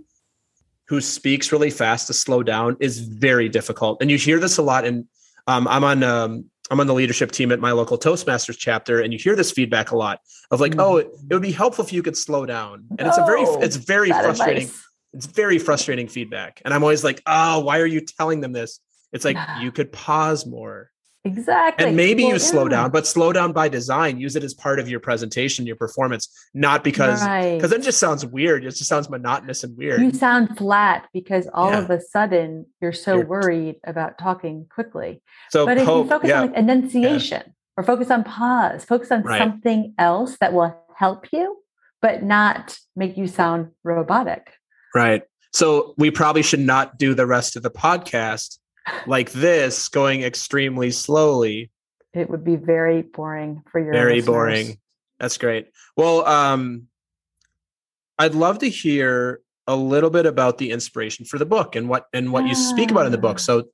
who 0.88 1.00
speaks 1.00 1.52
really 1.52 1.70
fast 1.70 2.08
to 2.08 2.14
slow 2.14 2.44
down 2.44 2.76
is 2.80 3.00
very 3.00 3.48
difficult 3.48 4.02
and 4.02 4.12
you 4.12 4.18
hear 4.18 4.40
this 4.40 4.58
a 4.58 4.62
lot 4.62 4.84
and 4.84 5.06
um, 5.48 5.68
i'm 5.68 5.84
on 5.84 6.04
um, 6.04 6.46
i'm 6.72 6.80
on 6.80 6.88
the 6.88 6.94
leadership 6.94 7.32
team 7.32 7.52
at 7.52 7.60
my 7.60 7.72
local 7.72 8.00
toastmasters 8.00 8.58
chapter 8.58 9.02
and 9.02 9.14
you 9.14 9.20
hear 9.20 9.36
this 9.36 9.52
feedback 9.52 9.92
a 9.92 9.96
lot 9.96 10.20
of 10.50 10.60
like 10.60 10.72
mm-hmm. 10.72 10.82
oh 10.82 10.98
it, 10.98 11.08
it, 11.30 11.34
would 11.34 11.44
be 11.44 11.52
helpful 11.52 11.86
if 11.86 11.94
you 11.94 12.02
could 12.02 12.18
slow 12.18 12.48
down 12.48 12.86
and 12.98 13.08
it's 13.08 13.18
a 13.20 13.26
very 13.26 13.44
it's 13.64 13.76
very 13.76 14.10
frustrating 14.10 14.64
advice 14.64 14.88
it's 15.14 15.26
very 15.26 15.60
frustrating 15.60 16.08
feedback. 16.08 16.62
And 16.64 16.74
I'm 16.74 16.84
always 16.84 17.04
like, 17.04 17.22
oh, 17.26 17.60
why 17.62 17.80
are 17.80 17.86
you 17.86 18.02
telling 18.02 18.42
them 18.42 18.54
this? 18.54 18.80
It's 19.12 19.26
like 19.26 19.38
you 19.62 19.72
could 19.72 19.92
pause 19.92 20.46
more. 20.46 20.91
Exactly. 21.24 21.86
And 21.86 21.96
maybe 21.96 22.24
well, 22.24 22.34
you 22.34 22.40
slow 22.40 22.68
down, 22.68 22.90
but 22.90 23.06
slow 23.06 23.32
down 23.32 23.52
by 23.52 23.70
design. 23.70 24.20
Use 24.20 24.36
it 24.36 24.44
as 24.44 24.56
part 24.56 24.80
of 24.80 24.90
your 24.90 25.00
presentation, 25.00 25.68
your 25.68 25.76
performance, 25.76 26.28
not 26.56 26.84
because 26.84 27.20
because 27.20 27.72
right. 27.72 27.80
it 27.80 27.84
just 27.84 28.00
sounds 28.00 28.26
weird. 28.26 28.66
It 28.66 28.72
just 28.72 28.86
sounds 28.86 29.08
monotonous 29.08 29.64
and 29.64 29.78
weird. 29.78 30.02
You 30.02 30.12
sound 30.14 30.58
flat 30.58 31.08
because 31.14 31.48
all 31.54 31.72
yeah. 31.72 31.80
of 31.80 31.90
a 31.92 32.02
sudden 32.02 32.66
you're 32.82 32.92
so 32.92 33.18
you're, 33.18 33.26
worried 33.26 33.76
about 33.86 34.18
talking 34.18 34.66
quickly. 34.74 35.22
So 35.52 35.68
but 35.68 35.78
if 35.78 35.86
hope, 35.86 36.06
you 36.06 36.10
focus 36.10 36.30
yeah. 36.30 36.42
on 36.42 36.48
like 36.48 36.58
enunciation 36.58 37.54
or 37.78 37.84
focus 37.84 38.10
on 38.10 38.24
pause, 38.24 38.84
focus 38.84 39.12
on 39.12 39.22
right. 39.22 39.38
something 39.38 39.94
else 40.00 40.38
that 40.40 40.54
will 40.54 40.76
help 40.96 41.32
you, 41.32 41.58
but 42.02 42.24
not 42.24 42.80
make 42.96 43.16
you 43.16 43.28
sound 43.28 43.70
robotic. 43.84 44.54
Right. 44.96 45.22
So 45.54 45.94
we 45.98 46.10
probably 46.10 46.42
should 46.42 46.62
not 46.62 46.98
do 46.98 47.14
the 47.14 47.28
rest 47.28 47.56
of 47.56 47.62
the 47.62 47.70
podcast 47.70 48.58
like 49.08 49.32
this, 49.32 49.88
going 49.90 50.24
extremely 50.24 50.92
slowly. 50.92 51.72
It 52.14 52.30
would 52.30 52.44
be 52.44 52.56
very 52.56 53.04
boring 53.04 53.64
for 53.72 53.80
your 53.80 53.94
very 53.94 54.16
listeners. 54.16 54.26
boring. 54.26 54.78
That's 55.20 55.38
great. 55.38 55.70
Well, 55.96 56.26
um, 56.26 56.88
I'd 58.18 58.36
love 58.36 58.60
to 58.60 58.70
hear 58.70 59.42
a 59.68 59.76
little 59.76 60.10
bit 60.10 60.26
about 60.26 60.58
the 60.58 60.72
inspiration 60.72 61.26
for 61.26 61.38
the 61.38 61.46
book 61.46 61.76
and 61.76 61.88
what 61.88 62.08
and 62.14 62.32
what 62.32 62.44
yeah. 62.44 62.50
you 62.50 62.56
speak 62.56 62.92
about 62.92 63.06
in 63.06 63.12
the 63.12 63.18
book. 63.18 63.40
So, 63.40 63.66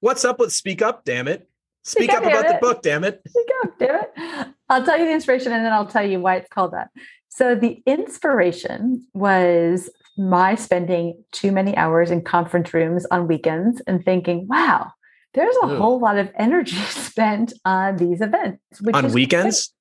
what's 0.00 0.24
up 0.24 0.38
with 0.38 0.52
Speak 0.52 0.82
Up? 0.82 1.04
Damn 1.04 1.26
it! 1.26 1.48
Speak, 1.82 2.10
speak 2.10 2.16
up, 2.16 2.24
up 2.24 2.32
about 2.32 2.44
it. 2.44 2.48
the 2.48 2.66
book. 2.66 2.82
Damn 2.82 3.04
it! 3.04 3.20
Speak 3.26 3.48
up, 3.64 3.78
damn 3.78 3.94
it! 3.96 4.48
I'll 4.68 4.84
tell 4.84 4.98
you 4.98 5.06
the 5.06 5.12
inspiration, 5.12 5.52
and 5.52 5.64
then 5.64 5.72
I'll 5.72 5.86
tell 5.86 6.06
you 6.06 6.20
why 6.20 6.36
it's 6.36 6.48
called 6.48 6.72
that. 6.72 6.90
So 7.28 7.54
the 7.54 7.82
inspiration 7.86 9.06
was 9.14 9.90
my 10.16 10.54
spending 10.54 11.22
too 11.32 11.52
many 11.52 11.76
hours 11.76 12.10
in 12.10 12.22
conference 12.22 12.74
rooms 12.74 13.06
on 13.10 13.26
weekends 13.26 13.80
and 13.86 14.04
thinking, 14.04 14.46
wow, 14.48 14.90
there's 15.34 15.56
a 15.62 15.66
Ooh. 15.66 15.78
whole 15.78 16.00
lot 16.00 16.18
of 16.18 16.30
energy 16.36 16.76
spent 16.88 17.52
on 17.64 17.96
these 17.96 18.20
events. 18.20 18.60
on 18.92 19.12
weekends? 19.12 19.72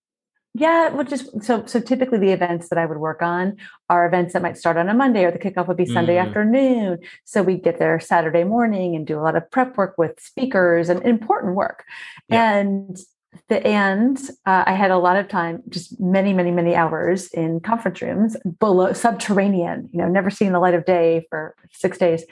yeah, 0.56 0.90
which 0.90 1.12
is 1.12 1.30
so 1.42 1.66
so 1.68 1.80
typically 1.80 2.18
the 2.18 2.32
events 2.32 2.70
that 2.70 2.80
I 2.80 2.86
would 2.86 2.98
work 2.98 3.22
on 3.22 3.58
are 3.88 4.08
events 4.08 4.34
that 4.34 4.42
might 4.42 4.58
start 4.58 4.78
on 4.78 4.90
a 4.90 4.94
Monday 4.94 5.24
or 5.24 5.32
the 5.32 5.38
kickoff 5.38 5.68
would 5.68 5.78
be 5.78 5.86
Sunday 5.86 6.16
mm. 6.16 6.26
afternoon. 6.26 7.00
So 7.24 7.44
we'd 7.44 7.64
get 7.64 7.78
there 7.78 8.00
Saturday 8.00 8.44
morning 8.44 8.96
and 8.96 9.06
do 9.06 9.20
a 9.20 9.22
lot 9.22 9.36
of 9.36 9.50
prep 9.52 9.78
work 9.78 9.96
with 9.98 10.20
speakers 10.20 10.90
and 10.90 11.06
important 11.06 11.56
work. 11.56 11.86
Yeah. 12.30 12.58
And 12.58 12.98
the 13.48 13.66
and 13.66 14.18
uh, 14.46 14.64
I 14.66 14.74
had 14.74 14.92
a 14.92 14.98
lot 14.98 15.18
of 15.18 15.28
time, 15.28 15.62
just 15.70 16.00
many, 16.00 16.34
many, 16.34 16.52
many 16.52 16.76
hours 16.76 17.28
in 17.28 17.60
conference 17.60 18.02
rooms 18.02 18.38
below 18.60 18.94
subterranean, 18.94 19.90
you 19.92 20.00
know, 20.00 20.08
never 20.08 20.30
seen 20.30 20.52
the 20.52 20.60
light 20.60 20.74
of 20.74 20.86
day 20.86 21.26
for 21.30 21.56
six 21.72 21.98
days. 21.98 22.24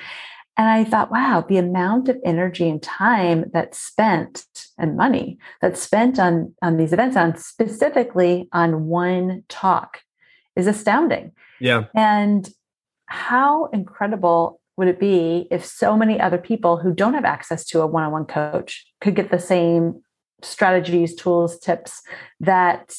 And 0.57 0.67
I 0.67 0.83
thought, 0.83 1.11
wow, 1.11 1.45
the 1.47 1.57
amount 1.57 2.09
of 2.09 2.17
energy 2.25 2.67
and 2.67 2.81
time 2.81 3.45
that's 3.53 3.77
spent 3.77 4.45
and 4.79 4.97
money 4.97 5.37
that's 5.61 5.81
spent 5.81 6.17
on, 6.17 6.53
on 6.63 6.77
these 6.77 6.93
events, 6.93 7.15
on 7.15 7.37
specifically 7.37 8.49
on 8.51 8.85
one 8.85 9.43
talk, 9.49 10.01
is 10.55 10.65
astounding. 10.65 11.31
Yeah. 11.61 11.85
And 11.95 12.49
how 13.05 13.65
incredible 13.67 14.59
would 14.77 14.87
it 14.87 14.99
be 14.99 15.47
if 15.51 15.63
so 15.63 15.95
many 15.95 16.19
other 16.19 16.37
people 16.37 16.77
who 16.77 16.93
don't 16.93 17.13
have 17.13 17.25
access 17.25 17.65
to 17.65 17.81
a 17.81 17.87
one 17.87 18.03
on 18.03 18.11
one 18.11 18.25
coach 18.25 18.85
could 18.99 19.15
get 19.15 19.29
the 19.29 19.39
same 19.39 20.01
strategies, 20.41 21.15
tools, 21.15 21.59
tips 21.59 22.01
that 22.39 22.95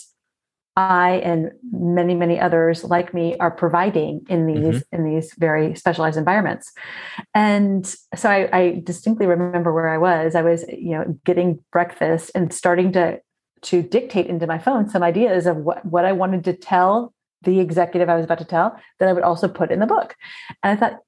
I 0.78 1.20
and 1.24 1.50
many, 1.72 2.14
many 2.14 2.38
others 2.38 2.84
like 2.84 3.12
me 3.12 3.36
are 3.38 3.50
providing 3.50 4.24
in 4.28 4.46
these 4.46 4.76
mm-hmm. 4.76 4.94
in 4.96 5.04
these 5.04 5.34
very 5.36 5.74
specialized 5.74 6.16
environments. 6.16 6.72
And 7.34 7.84
so 8.14 8.30
I, 8.30 8.48
I 8.56 8.82
distinctly 8.84 9.26
remember 9.26 9.74
where 9.74 9.88
I 9.88 9.98
was. 9.98 10.36
I 10.36 10.42
was, 10.42 10.64
you 10.68 10.92
know, 10.92 11.18
getting 11.24 11.58
breakfast 11.72 12.30
and 12.34 12.54
starting 12.54 12.92
to 12.92 13.20
to 13.62 13.82
dictate 13.82 14.28
into 14.28 14.46
my 14.46 14.58
phone 14.58 14.88
some 14.88 15.02
ideas 15.02 15.46
of 15.46 15.56
what, 15.56 15.84
what 15.84 16.04
I 16.04 16.12
wanted 16.12 16.44
to 16.44 16.52
tell 16.52 17.12
the 17.42 17.60
executive 17.60 18.08
I 18.08 18.16
was 18.16 18.24
about 18.24 18.38
to 18.38 18.44
tell 18.44 18.78
that 18.98 19.08
I 19.08 19.12
would 19.12 19.22
also 19.22 19.48
put 19.48 19.70
in 19.70 19.78
the 19.78 19.86
book. 19.86 20.16
And 20.62 20.72
I 20.72 20.80
thought, 20.80 20.98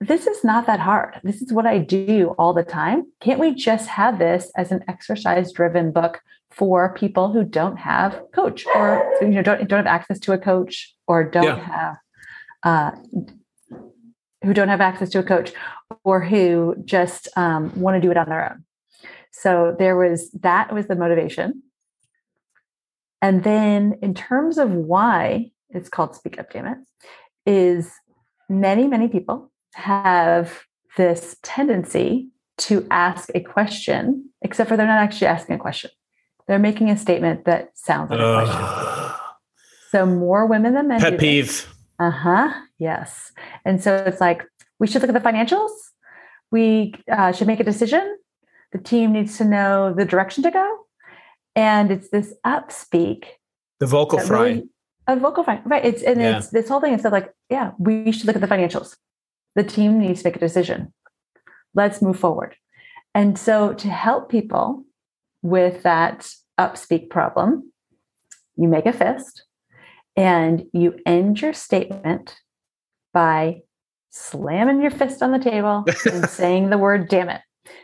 this 0.00 0.26
is 0.26 0.44
not 0.44 0.66
that 0.66 0.80
hard. 0.80 1.20
This 1.24 1.42
is 1.42 1.52
what 1.52 1.66
I 1.66 1.78
do 1.78 2.34
all 2.38 2.52
the 2.52 2.62
time. 2.62 3.04
Can't 3.20 3.40
we 3.40 3.54
just 3.54 3.88
have 3.88 4.18
this 4.18 4.50
as 4.56 4.72
an 4.72 4.84
exercise 4.88 5.52
driven 5.52 5.92
book 5.92 6.20
for 6.50 6.94
people 6.94 7.32
who 7.32 7.44
don't 7.44 7.76
have 7.76 8.20
coach 8.34 8.66
or 8.74 9.08
you 9.20 9.28
know 9.28 9.42
don't 9.42 9.68
don't 9.68 9.78
have 9.78 9.86
access 9.86 10.18
to 10.18 10.32
a 10.32 10.38
coach 10.38 10.92
or 11.06 11.22
don't 11.22 11.44
yeah. 11.44 11.64
have 11.64 11.96
uh, 12.64 12.90
who 14.42 14.52
don't 14.52 14.68
have 14.68 14.80
access 14.80 15.10
to 15.10 15.18
a 15.18 15.22
coach 15.22 15.52
or 16.04 16.20
who 16.20 16.74
just 16.84 17.28
um, 17.36 17.72
want 17.80 17.96
to 17.96 18.00
do 18.00 18.10
it 18.10 18.16
on 18.16 18.28
their 18.28 18.50
own. 18.50 18.64
So 19.32 19.76
there 19.78 19.96
was 19.96 20.30
that 20.40 20.72
was 20.72 20.86
the 20.86 20.96
motivation. 20.96 21.62
And 23.22 23.44
then 23.44 23.98
in 24.02 24.14
terms 24.14 24.58
of 24.58 24.72
why 24.72 25.50
it's 25.70 25.88
called 25.88 26.14
Speak 26.14 26.38
Up 26.38 26.50
Damn 26.52 26.66
It, 26.66 26.78
is 27.46 27.90
many, 28.48 28.86
many 28.86 29.08
people 29.08 29.50
have 29.74 30.64
this 30.96 31.36
tendency 31.42 32.28
to 32.58 32.86
ask 32.90 33.30
a 33.34 33.40
question, 33.40 34.30
except 34.42 34.68
for 34.68 34.76
they're 34.76 34.86
not 34.86 35.00
actually 35.00 35.28
asking 35.28 35.56
a 35.56 35.58
question. 35.58 35.90
They're 36.46 36.58
making 36.58 36.90
a 36.90 36.96
statement 36.96 37.44
that 37.44 37.70
sounds 37.74 38.10
like 38.10 38.20
a 38.20 38.44
question. 38.44 39.16
So 39.90 40.06
more 40.06 40.46
women 40.46 40.74
than 40.74 40.88
men. 40.88 41.00
Pet 41.00 41.18
peeve. 41.18 41.72
Uh 41.98 42.10
huh. 42.10 42.52
Yes. 42.78 43.32
And 43.64 43.82
so 43.82 43.96
it's 43.96 44.20
like 44.20 44.44
we 44.78 44.86
should 44.86 45.02
look 45.02 45.10
at 45.10 45.22
the 45.22 45.28
financials. 45.28 45.70
We 46.50 46.94
uh, 47.10 47.32
should 47.32 47.46
make 47.46 47.60
a 47.60 47.64
decision. 47.64 48.18
The 48.72 48.78
team 48.78 49.12
needs 49.12 49.36
to 49.38 49.44
know 49.44 49.94
the 49.96 50.04
direction 50.04 50.42
to 50.44 50.50
go, 50.50 50.78
and 51.56 51.90
it's 51.90 52.10
this 52.10 52.34
upspeak. 52.46 53.24
The 53.80 53.86
vocal 53.86 54.18
fry. 54.20 54.42
Really, 54.42 54.68
a 55.18 55.20
vocal 55.20 55.44
fry, 55.44 55.60
right? 55.64 55.84
It's 55.84 56.02
and 56.02 56.20
yeah. 56.20 56.38
it's 56.38 56.48
this 56.48 56.68
whole 56.68 56.80
thing. 56.80 56.94
It's 56.94 57.04
like, 57.04 57.32
yeah, 57.48 57.72
we 57.78 58.12
should 58.12 58.26
look 58.26 58.36
at 58.36 58.42
the 58.42 58.48
financials. 58.48 58.96
The 59.56 59.64
team 59.64 59.98
needs 59.98 60.22
to 60.22 60.28
make 60.28 60.36
a 60.36 60.40
decision. 60.40 60.92
Let's 61.74 62.02
move 62.02 62.18
forward. 62.18 62.56
And 63.14 63.38
so 63.38 63.74
to 63.74 63.88
help 63.88 64.28
people 64.28 64.84
with 65.42 65.82
that 65.82 66.30
upspeak 66.58 67.10
problem, 67.10 67.72
you 68.56 68.68
make 68.68 68.86
a 68.86 68.92
fist 68.92 69.44
and 70.16 70.64
you 70.72 70.98
end 71.06 71.40
your 71.40 71.52
statement 71.52 72.36
by 73.12 73.62
slamming 74.10 74.82
your 74.82 74.90
fist 74.90 75.22
on 75.22 75.32
the 75.32 75.38
table 75.38 75.84
and 76.12 76.28
saying 76.28 76.70
the 76.70 76.78
word 76.78 77.08
damn 77.08 77.28
it. 77.28 77.40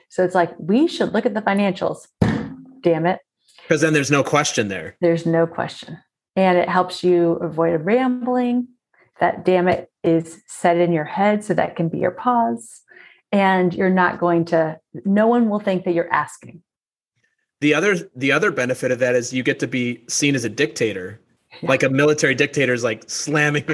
So 0.09 0.25
it's 0.25 0.35
like, 0.35 0.53
we 0.59 0.89
should 0.89 1.13
look 1.13 1.27
at 1.27 1.35
the 1.35 1.43
financials. 1.43 2.07
Damn 2.81 3.07
it. 3.07 3.21
Because 3.63 3.81
then 3.81 3.93
there's 3.93 4.11
no 4.11 4.23
question 4.23 4.69
there. 4.69 4.97
There's 5.01 5.27
no 5.27 5.47
question. 5.47 5.99
And 6.37 6.59
it 6.59 6.69
helps 6.69 7.03
you 7.03 7.33
avoid 7.33 7.85
rambling. 7.85 8.69
That 9.19 9.45
damn 9.45 9.67
it 9.69 9.91
is 10.05 10.43
set 10.47 10.77
in 10.77 10.93
your 10.93 11.05
head 11.05 11.43
so 11.43 11.55
that 11.55 11.75
can 11.75 11.89
be 11.89 11.99
your 11.99 12.11
pause. 12.11 12.83
And 13.33 13.75
you're 13.75 13.91
not 13.91 14.21
going 14.21 14.45
to, 14.47 14.79
no 15.05 15.27
one 15.27 15.49
will 15.49 15.59
think 15.59 15.85
that 15.85 15.95
you're 15.95 16.13
asking 16.13 16.63
the 17.61 17.75
other 17.75 17.97
the 18.15 18.33
other 18.33 18.51
benefit 18.51 18.91
of 18.91 18.99
that 18.99 19.15
is 19.15 19.33
you 19.33 19.43
get 19.43 19.59
to 19.59 19.67
be 19.67 20.05
seen 20.09 20.35
as 20.35 20.45
a 20.45 20.49
dictator 20.49 21.21
yeah. 21.63 21.69
like 21.69 21.83
a 21.83 21.89
military 21.89 22.35
dictator 22.35 22.73
is 22.73 22.85
like 22.85 23.09
slamming 23.09 23.65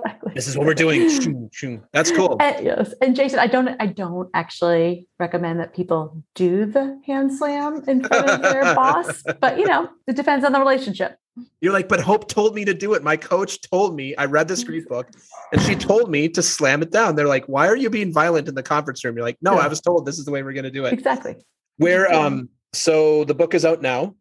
exactly. 0.00 0.32
this 0.34 0.48
is 0.48 0.56
what 0.56 0.66
we're 0.66 0.74
doing 0.74 1.00
that's 1.92 2.10
cool 2.10 2.36
and, 2.40 2.64
yes 2.64 2.94
and 3.02 3.14
jason 3.14 3.38
i 3.38 3.46
don't 3.46 3.68
i 3.80 3.86
don't 3.86 4.30
actually 4.34 5.06
recommend 5.18 5.60
that 5.60 5.74
people 5.74 6.22
do 6.34 6.64
the 6.64 7.00
hand 7.06 7.32
slam 7.32 7.82
in 7.86 8.02
front 8.02 8.30
of 8.30 8.42
their 8.42 8.74
boss 8.74 9.22
but 9.40 9.58
you 9.58 9.66
know 9.66 9.88
it 10.06 10.16
depends 10.16 10.44
on 10.44 10.52
the 10.52 10.58
relationship 10.58 11.18
you're 11.60 11.72
like 11.72 11.88
but 11.88 12.00
hope 12.00 12.28
told 12.28 12.54
me 12.54 12.64
to 12.64 12.74
do 12.74 12.94
it 12.94 13.02
my 13.02 13.16
coach 13.16 13.60
told 13.60 13.94
me 13.94 14.14
i 14.16 14.24
read 14.24 14.48
the 14.48 14.56
script 14.62 14.88
book 14.88 15.10
and 15.52 15.60
she 15.62 15.74
told 15.74 16.10
me 16.10 16.28
to 16.28 16.42
slam 16.42 16.82
it 16.82 16.90
down 16.90 17.14
they're 17.14 17.28
like 17.28 17.44
why 17.46 17.66
are 17.66 17.76
you 17.76 17.90
being 17.90 18.12
violent 18.12 18.48
in 18.48 18.54
the 18.54 18.62
conference 18.62 19.04
room 19.04 19.16
you're 19.16 19.24
like 19.24 19.38
no 19.42 19.54
yeah. 19.54 19.60
i 19.60 19.68
was 19.68 19.80
told 19.80 20.06
this 20.06 20.18
is 20.18 20.24
the 20.24 20.30
way 20.30 20.42
we're 20.42 20.52
going 20.52 20.64
to 20.64 20.70
do 20.70 20.84
it 20.84 20.92
exactly 20.92 21.36
where 21.78 22.12
um 22.12 22.48
so 22.76 23.24
the 23.24 23.34
book 23.34 23.54
is 23.54 23.64
out 23.64 23.82
now. 23.82 24.14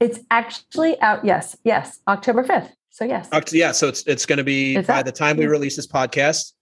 It's 0.00 0.18
actually 0.30 1.00
out. 1.00 1.24
Yes, 1.24 1.56
yes, 1.64 2.00
October 2.06 2.44
fifth. 2.44 2.74
So 2.90 3.04
yes. 3.04 3.28
Yeah, 3.52 3.72
so 3.72 3.88
it's 3.88 4.02
it's 4.06 4.26
going 4.26 4.38
to 4.38 4.44
be 4.44 4.80
by 4.82 5.02
the 5.02 5.12
time 5.12 5.36
we 5.36 5.46
release 5.46 5.76
this 5.76 5.86
podcast, 5.86 6.52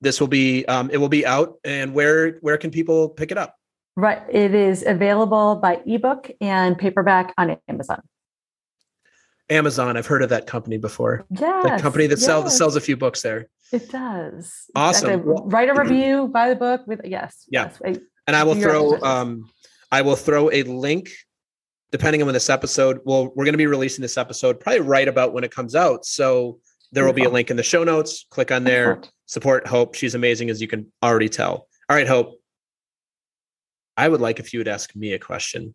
this 0.00 0.20
will 0.20 0.28
be 0.28 0.64
um, 0.66 0.90
it 0.90 0.98
will 0.98 1.08
be 1.08 1.24
out. 1.24 1.54
And 1.64 1.94
where 1.94 2.38
where 2.40 2.58
can 2.58 2.70
people 2.70 3.08
pick 3.08 3.30
it 3.30 3.38
up? 3.38 3.56
Right, 3.96 4.22
it 4.30 4.54
is 4.54 4.84
available 4.86 5.56
by 5.56 5.80
ebook 5.86 6.30
and 6.40 6.78
paperback 6.78 7.34
on 7.36 7.56
Amazon. 7.68 8.02
Amazon, 9.50 9.96
I've 9.96 10.06
heard 10.06 10.22
of 10.22 10.30
that 10.30 10.46
company 10.46 10.78
before. 10.78 11.26
Yeah, 11.30 11.60
that 11.64 11.80
company 11.80 12.06
that 12.06 12.18
yes. 12.18 12.24
sells 12.24 12.56
sells 12.56 12.76
a 12.76 12.80
few 12.80 12.96
books 12.96 13.22
there. 13.22 13.48
It 13.72 13.90
does. 13.90 14.70
Awesome. 14.74 15.22
Write 15.24 15.70
a 15.70 15.74
review, 15.74 16.28
buy 16.28 16.50
the 16.50 16.56
book. 16.56 16.82
With 16.86 17.00
yes. 17.04 17.46
Yeah. 17.48 17.70
Yes. 17.84 17.98
And 18.26 18.36
I 18.36 18.44
will 18.44 18.54
throw 18.54 19.00
um, 19.00 19.50
I 19.90 20.02
will 20.02 20.16
throw 20.16 20.50
a 20.50 20.62
link 20.62 21.10
depending 21.92 22.22
on 22.22 22.26
when 22.26 22.32
this 22.32 22.50
episode 22.50 22.98
well 23.04 23.26
we're 23.36 23.44
going 23.44 23.52
to 23.52 23.58
be 23.58 23.66
releasing 23.66 24.02
this 24.02 24.18
episode 24.18 24.58
probably 24.58 24.80
right 24.80 25.06
about 25.06 25.32
when 25.32 25.44
it 25.44 25.54
comes 25.54 25.76
out 25.76 26.04
so 26.04 26.58
there 26.90 27.04
will 27.04 27.12
be 27.12 27.24
a 27.24 27.30
link 27.30 27.50
in 27.50 27.56
the 27.56 27.62
show 27.62 27.84
notes 27.84 28.26
click 28.30 28.50
on 28.50 28.64
there 28.64 29.00
support 29.26 29.66
hope 29.66 29.94
she's 29.94 30.14
amazing 30.14 30.50
as 30.50 30.60
you 30.60 30.66
can 30.66 30.90
already 31.02 31.28
tell 31.28 31.68
all 31.88 31.96
right 31.96 32.08
hope 32.08 32.40
i 33.96 34.08
would 34.08 34.20
like 34.20 34.40
if 34.40 34.52
you 34.52 34.58
would 34.58 34.68
ask 34.68 34.96
me 34.96 35.12
a 35.12 35.18
question 35.18 35.74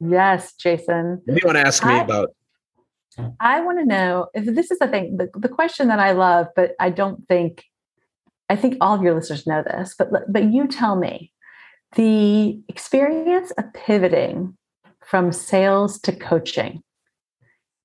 yes 0.00 0.54
jason 0.54 1.20
what 1.24 1.34
do 1.34 1.40
you 1.42 1.46
want 1.46 1.56
to 1.56 1.66
ask 1.66 1.84
me 1.84 1.94
I, 1.94 2.02
about 2.02 2.30
i 3.40 3.60
want 3.60 3.78
to 3.78 3.84
know 3.84 4.26
if 4.34 4.44
this 4.46 4.70
is 4.70 4.78
the 4.78 4.88
thing 4.88 5.16
the, 5.16 5.28
the 5.34 5.48
question 5.48 5.88
that 5.88 5.98
i 5.98 6.12
love 6.12 6.46
but 6.56 6.72
i 6.80 6.90
don't 6.90 7.26
think 7.28 7.64
i 8.48 8.56
think 8.56 8.76
all 8.80 8.94
of 8.94 9.02
your 9.02 9.14
listeners 9.14 9.46
know 9.46 9.62
this 9.62 9.94
but 9.98 10.10
but 10.28 10.44
you 10.44 10.66
tell 10.66 10.96
me 10.96 11.32
the 11.96 12.60
experience 12.68 13.50
of 13.52 13.64
pivoting 13.74 14.56
from 15.04 15.32
sales 15.32 15.98
to 16.00 16.12
coaching 16.12 16.82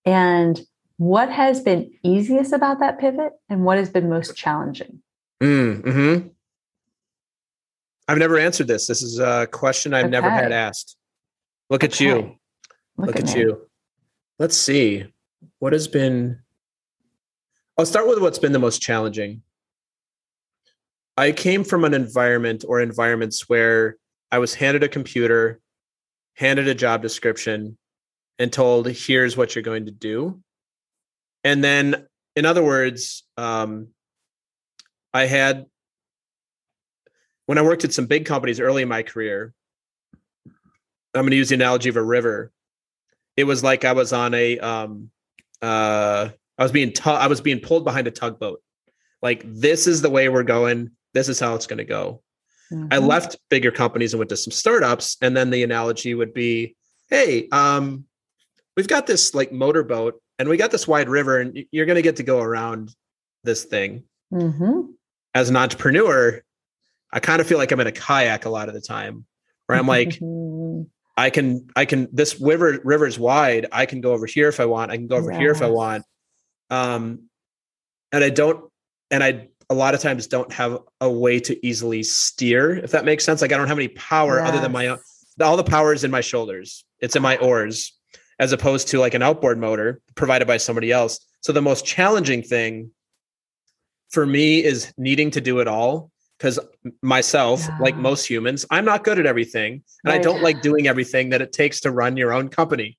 and 0.05 0.61
what 0.97 1.29
has 1.29 1.61
been 1.61 1.91
easiest 2.03 2.53
about 2.53 2.79
that 2.79 2.99
pivot 2.99 3.33
and 3.49 3.65
what 3.65 3.77
has 3.77 3.89
been 3.89 4.09
most 4.09 4.35
challenging? 4.35 5.01
Mm, 5.41 5.81
hmm 5.83 6.27
i've 8.07 8.17
never 8.19 8.37
answered 8.37 8.67
this. 8.67 8.87
This 8.87 9.01
is 9.01 9.19
a 9.19 9.47
question 9.51 9.93
i've 9.93 10.05
okay. 10.05 10.11
never 10.11 10.29
had 10.29 10.51
asked. 10.51 10.95
Look 11.69 11.83
at 11.83 11.93
okay. 11.93 12.05
you 12.05 12.15
look, 12.97 13.07
look 13.07 13.15
at, 13.15 13.29
at 13.29 13.37
you. 13.37 13.67
Let's 14.37 14.55
see 14.55 15.05
what 15.59 15.73
has 15.73 15.87
been 15.87 16.39
i'll 17.77 17.85
start 17.85 18.07
with 18.07 18.19
what's 18.19 18.39
been 18.39 18.51
the 18.51 18.59
most 18.59 18.81
challenging 18.81 19.41
I 21.17 21.31
came 21.31 21.63
from 21.63 21.85
an 21.85 21.93
environment 21.93 22.65
or 22.67 22.81
environments 22.81 23.47
where 23.47 23.97
I 24.31 24.39
was 24.39 24.53
handed 24.53 24.83
a 24.83 24.89
computer, 24.89 25.61
handed 26.35 26.67
a 26.67 26.75
job 26.75 27.01
description, 27.01 27.77
and 28.37 28.51
told, 28.51 28.87
here's 28.87 29.37
what 29.37 29.55
you're 29.55 29.63
going 29.63 29.85
to 29.85 29.91
do. 29.91 30.41
And 31.43 31.63
then, 31.63 32.05
in 32.35 32.45
other 32.45 32.63
words, 32.63 33.23
um, 33.37 33.89
I 35.13 35.25
had, 35.25 35.67
when 37.45 37.57
I 37.57 37.61
worked 37.61 37.85
at 37.85 37.93
some 37.93 38.07
big 38.07 38.25
companies 38.25 38.59
early 38.59 38.81
in 38.81 38.89
my 38.89 39.03
career, 39.03 39.53
I'm 40.45 41.21
going 41.21 41.29
to 41.29 41.37
use 41.37 41.49
the 41.49 41.55
analogy 41.55 41.87
of 41.87 41.95
a 41.95 42.03
river. 42.03 42.51
It 43.37 43.45
was 43.45 43.63
like 43.63 43.85
I 43.85 43.93
was 43.93 44.11
on 44.11 44.33
a, 44.33 44.59
um, 44.59 45.11
uh, 45.61 46.29
I 46.57 46.63
was 46.63 46.71
being, 46.71 46.91
tu- 46.91 47.09
I 47.09 47.27
was 47.27 47.41
being 47.41 47.59
pulled 47.59 47.83
behind 47.83 48.07
a 48.07 48.11
tugboat. 48.11 48.61
Like, 49.21 49.43
this 49.45 49.87
is 49.87 50.01
the 50.01 50.09
way 50.09 50.29
we're 50.29 50.43
going 50.43 50.91
this 51.15 51.29
is 51.29 51.39
how 51.39 51.55
it's 51.55 51.65
going 51.65 51.77
to 51.77 51.85
go. 51.85 52.21
Mm-hmm. 52.71 52.89
I 52.91 52.97
left 52.97 53.37
bigger 53.49 53.71
companies 53.71 54.13
and 54.13 54.19
went 54.19 54.29
to 54.29 54.37
some 54.37 54.51
startups. 54.51 55.17
And 55.21 55.35
then 55.35 55.49
the 55.49 55.63
analogy 55.63 56.13
would 56.13 56.33
be, 56.33 56.75
hey, 57.09 57.47
um, 57.51 58.03
we've 58.75 58.87
got 58.87 59.07
this 59.07 59.33
like 59.33 59.51
motorboat 59.51 60.21
and 60.37 60.49
we 60.49 60.57
got 60.57 60.71
this 60.71 60.85
wide 60.85 61.07
river, 61.07 61.39
and 61.39 61.57
you're 61.71 61.85
going 61.85 61.95
to 61.95 62.01
get 62.01 62.17
to 62.17 62.23
go 62.23 62.41
around 62.41 62.93
this 63.45 63.63
thing. 63.63 64.03
Mm-hmm. 64.33 64.91
As 65.33 65.49
an 65.49 65.55
entrepreneur, 65.55 66.41
I 67.13 67.21
kind 67.21 67.39
of 67.39 67.47
feel 67.47 67.57
like 67.57 67.71
I'm 67.71 67.79
in 67.79 67.87
a 67.87 67.93
kayak 67.93 68.43
a 68.43 68.49
lot 68.49 68.67
of 68.67 68.73
the 68.73 68.81
time, 68.81 69.25
where 69.67 69.77
I'm 69.77 69.87
like, 69.87 70.19
I 71.17 71.29
can, 71.29 71.69
I 71.75 71.85
can. 71.85 72.09
This 72.11 72.39
river 72.41 72.79
river's 72.83 73.17
wide. 73.17 73.67
I 73.71 73.85
can 73.85 74.01
go 74.01 74.13
over 74.13 74.25
here 74.25 74.49
if 74.49 74.59
I 74.59 74.65
want. 74.65 74.91
I 74.91 74.97
can 74.97 75.07
go 75.07 75.15
over 75.15 75.31
yes. 75.31 75.39
here 75.39 75.51
if 75.51 75.61
I 75.61 75.69
want. 75.69 76.03
Um, 76.69 77.29
and 78.11 78.23
I 78.23 78.29
don't, 78.29 78.69
and 79.11 79.23
I 79.23 79.47
a 79.69 79.73
lot 79.73 79.93
of 79.95 80.01
times 80.01 80.27
don't 80.27 80.51
have 80.51 80.77
a 81.01 81.09
way 81.09 81.39
to 81.39 81.65
easily 81.65 82.03
steer, 82.03 82.75
if 82.75 82.91
that 82.91 83.05
makes 83.05 83.23
sense. 83.23 83.41
Like 83.41 83.51
I 83.51 83.57
don't 83.57 83.67
have 83.67 83.77
any 83.77 83.87
power 83.89 84.39
yes. 84.39 84.49
other 84.49 84.59
than 84.59 84.71
my 84.71 84.87
own, 84.87 84.99
all 85.41 85.57
the 85.57 85.63
power 85.63 85.93
is 85.93 86.03
in 86.03 86.11
my 86.11 86.21
shoulders. 86.21 86.85
It's 86.99 87.15
in 87.15 87.21
my 87.21 87.37
oars, 87.37 87.97
as 88.39 88.51
opposed 88.51 88.89
to 88.89 88.99
like 88.99 89.13
an 89.13 89.21
outboard 89.21 89.57
motor 89.57 90.01
provided 90.15 90.47
by 90.47 90.57
somebody 90.57 90.91
else. 90.91 91.19
So 91.41 91.53
the 91.53 91.61
most 91.61 91.85
challenging 91.85 92.43
thing 92.43 92.91
for 94.09 94.25
me 94.25 94.63
is 94.63 94.93
needing 94.97 95.31
to 95.31 95.41
do 95.41 95.59
it 95.59 95.67
all 95.67 96.11
because 96.37 96.59
myself, 97.01 97.61
yeah. 97.61 97.77
like 97.79 97.95
most 97.95 98.25
humans, 98.25 98.65
I'm 98.69 98.85
not 98.85 99.03
good 99.03 99.19
at 99.19 99.25
everything, 99.25 99.83
and 100.03 100.11
right. 100.11 100.15
I 100.15 100.23
don't 100.23 100.41
like 100.41 100.61
doing 100.61 100.87
everything 100.87 101.29
that 101.29 101.41
it 101.41 101.53
takes 101.53 101.81
to 101.81 101.91
run 101.91 102.17
your 102.17 102.33
own 102.33 102.49
company. 102.49 102.97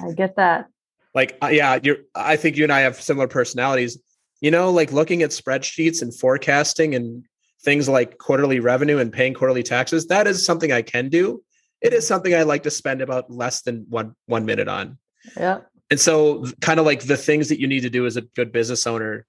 I 0.00 0.12
get 0.12 0.36
that. 0.36 0.66
Like, 1.14 1.38
uh, 1.42 1.48
yeah, 1.48 1.78
you're. 1.82 1.98
I 2.14 2.36
think 2.36 2.56
you 2.56 2.64
and 2.64 2.72
I 2.72 2.80
have 2.80 3.00
similar 3.00 3.28
personalities. 3.28 3.98
You 4.40 4.50
know, 4.50 4.70
like 4.70 4.92
looking 4.92 5.22
at 5.22 5.30
spreadsheets 5.30 6.02
and 6.02 6.14
forecasting 6.14 6.94
and 6.94 7.24
things 7.62 7.88
like 7.88 8.18
quarterly 8.18 8.60
revenue 8.60 8.98
and 8.98 9.12
paying 9.12 9.32
quarterly 9.32 9.62
taxes. 9.62 10.06
That 10.08 10.26
is 10.26 10.44
something 10.44 10.72
I 10.72 10.82
can 10.82 11.08
do. 11.08 11.42
It 11.80 11.92
is 11.92 12.06
something 12.06 12.34
I 12.34 12.42
like 12.42 12.62
to 12.64 12.70
spend 12.70 13.00
about 13.00 13.30
less 13.30 13.62
than 13.62 13.86
one 13.88 14.14
one 14.26 14.44
minute 14.44 14.68
on. 14.68 14.98
Yeah. 15.36 15.60
And 15.90 16.00
so, 16.00 16.44
kind 16.60 16.80
of 16.80 16.86
like 16.86 17.02
the 17.02 17.16
things 17.16 17.48
that 17.48 17.60
you 17.60 17.66
need 17.66 17.80
to 17.80 17.90
do 17.90 18.06
as 18.06 18.16
a 18.16 18.22
good 18.22 18.52
business 18.52 18.86
owner, 18.86 19.26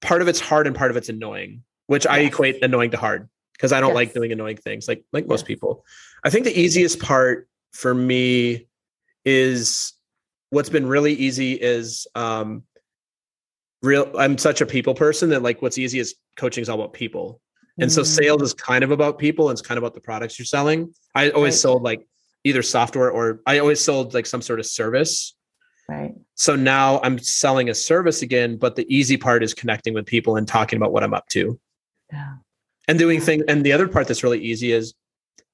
part 0.00 0.22
of 0.22 0.28
it's 0.28 0.40
hard 0.40 0.66
and 0.66 0.76
part 0.76 0.90
of 0.90 0.96
it's 0.96 1.08
annoying, 1.08 1.62
which 1.86 2.04
yes. 2.04 2.12
I 2.12 2.18
equate 2.20 2.62
annoying 2.62 2.90
to 2.92 2.96
hard 2.96 3.28
because 3.52 3.72
I 3.72 3.80
don't 3.80 3.90
yes. 3.90 3.96
like 3.96 4.14
doing 4.14 4.32
annoying 4.32 4.56
things 4.56 4.88
like 4.88 5.04
like 5.12 5.26
most 5.26 5.46
people. 5.46 5.84
I 6.24 6.30
think 6.30 6.44
the 6.44 6.58
easiest 6.58 7.00
part 7.00 7.48
for 7.72 7.94
me 7.94 8.66
is 9.24 9.92
what's 10.50 10.68
been 10.68 10.86
really 10.86 11.12
easy 11.12 11.52
is 11.52 12.06
um 12.14 12.62
real 13.82 14.10
I'm 14.18 14.38
such 14.38 14.60
a 14.60 14.66
people 14.66 14.94
person 14.94 15.30
that 15.30 15.42
like 15.42 15.62
what's 15.62 15.78
easy 15.78 15.98
is 15.98 16.14
coaching 16.36 16.62
is 16.62 16.68
all 16.68 16.80
about 16.80 16.92
people. 16.92 17.40
And 17.78 17.92
so 17.92 18.02
sales 18.02 18.40
is 18.40 18.54
kind 18.54 18.82
of 18.82 18.90
about 18.90 19.18
people 19.18 19.50
and 19.50 19.54
it's 19.54 19.66
kind 19.66 19.76
of 19.76 19.84
about 19.84 19.92
the 19.92 20.00
products 20.00 20.38
you're 20.38 20.46
selling. 20.46 20.94
I 21.14 21.28
always 21.28 21.54
right. 21.54 21.60
sold 21.60 21.82
like 21.82 22.08
either 22.42 22.62
software 22.62 23.10
or 23.10 23.42
I 23.46 23.58
always 23.58 23.82
sold 23.82 24.14
like 24.14 24.24
some 24.24 24.40
sort 24.40 24.60
of 24.60 24.66
service. 24.66 25.35
Right. 25.88 26.14
So 26.34 26.56
now 26.56 27.00
I'm 27.02 27.18
selling 27.18 27.68
a 27.70 27.74
service 27.74 28.22
again, 28.22 28.56
but 28.56 28.76
the 28.76 28.86
easy 28.94 29.16
part 29.16 29.44
is 29.44 29.54
connecting 29.54 29.94
with 29.94 30.04
people 30.04 30.36
and 30.36 30.46
talking 30.46 30.76
about 30.76 30.92
what 30.92 31.04
I'm 31.04 31.14
up 31.14 31.28
to. 31.28 31.58
Yeah. 32.12 32.34
And 32.88 32.98
doing 32.98 33.20
things. 33.20 33.44
And 33.48 33.64
the 33.64 33.72
other 33.72 33.88
part 33.88 34.08
that's 34.08 34.22
really 34.22 34.40
easy 34.40 34.72
is 34.72 34.94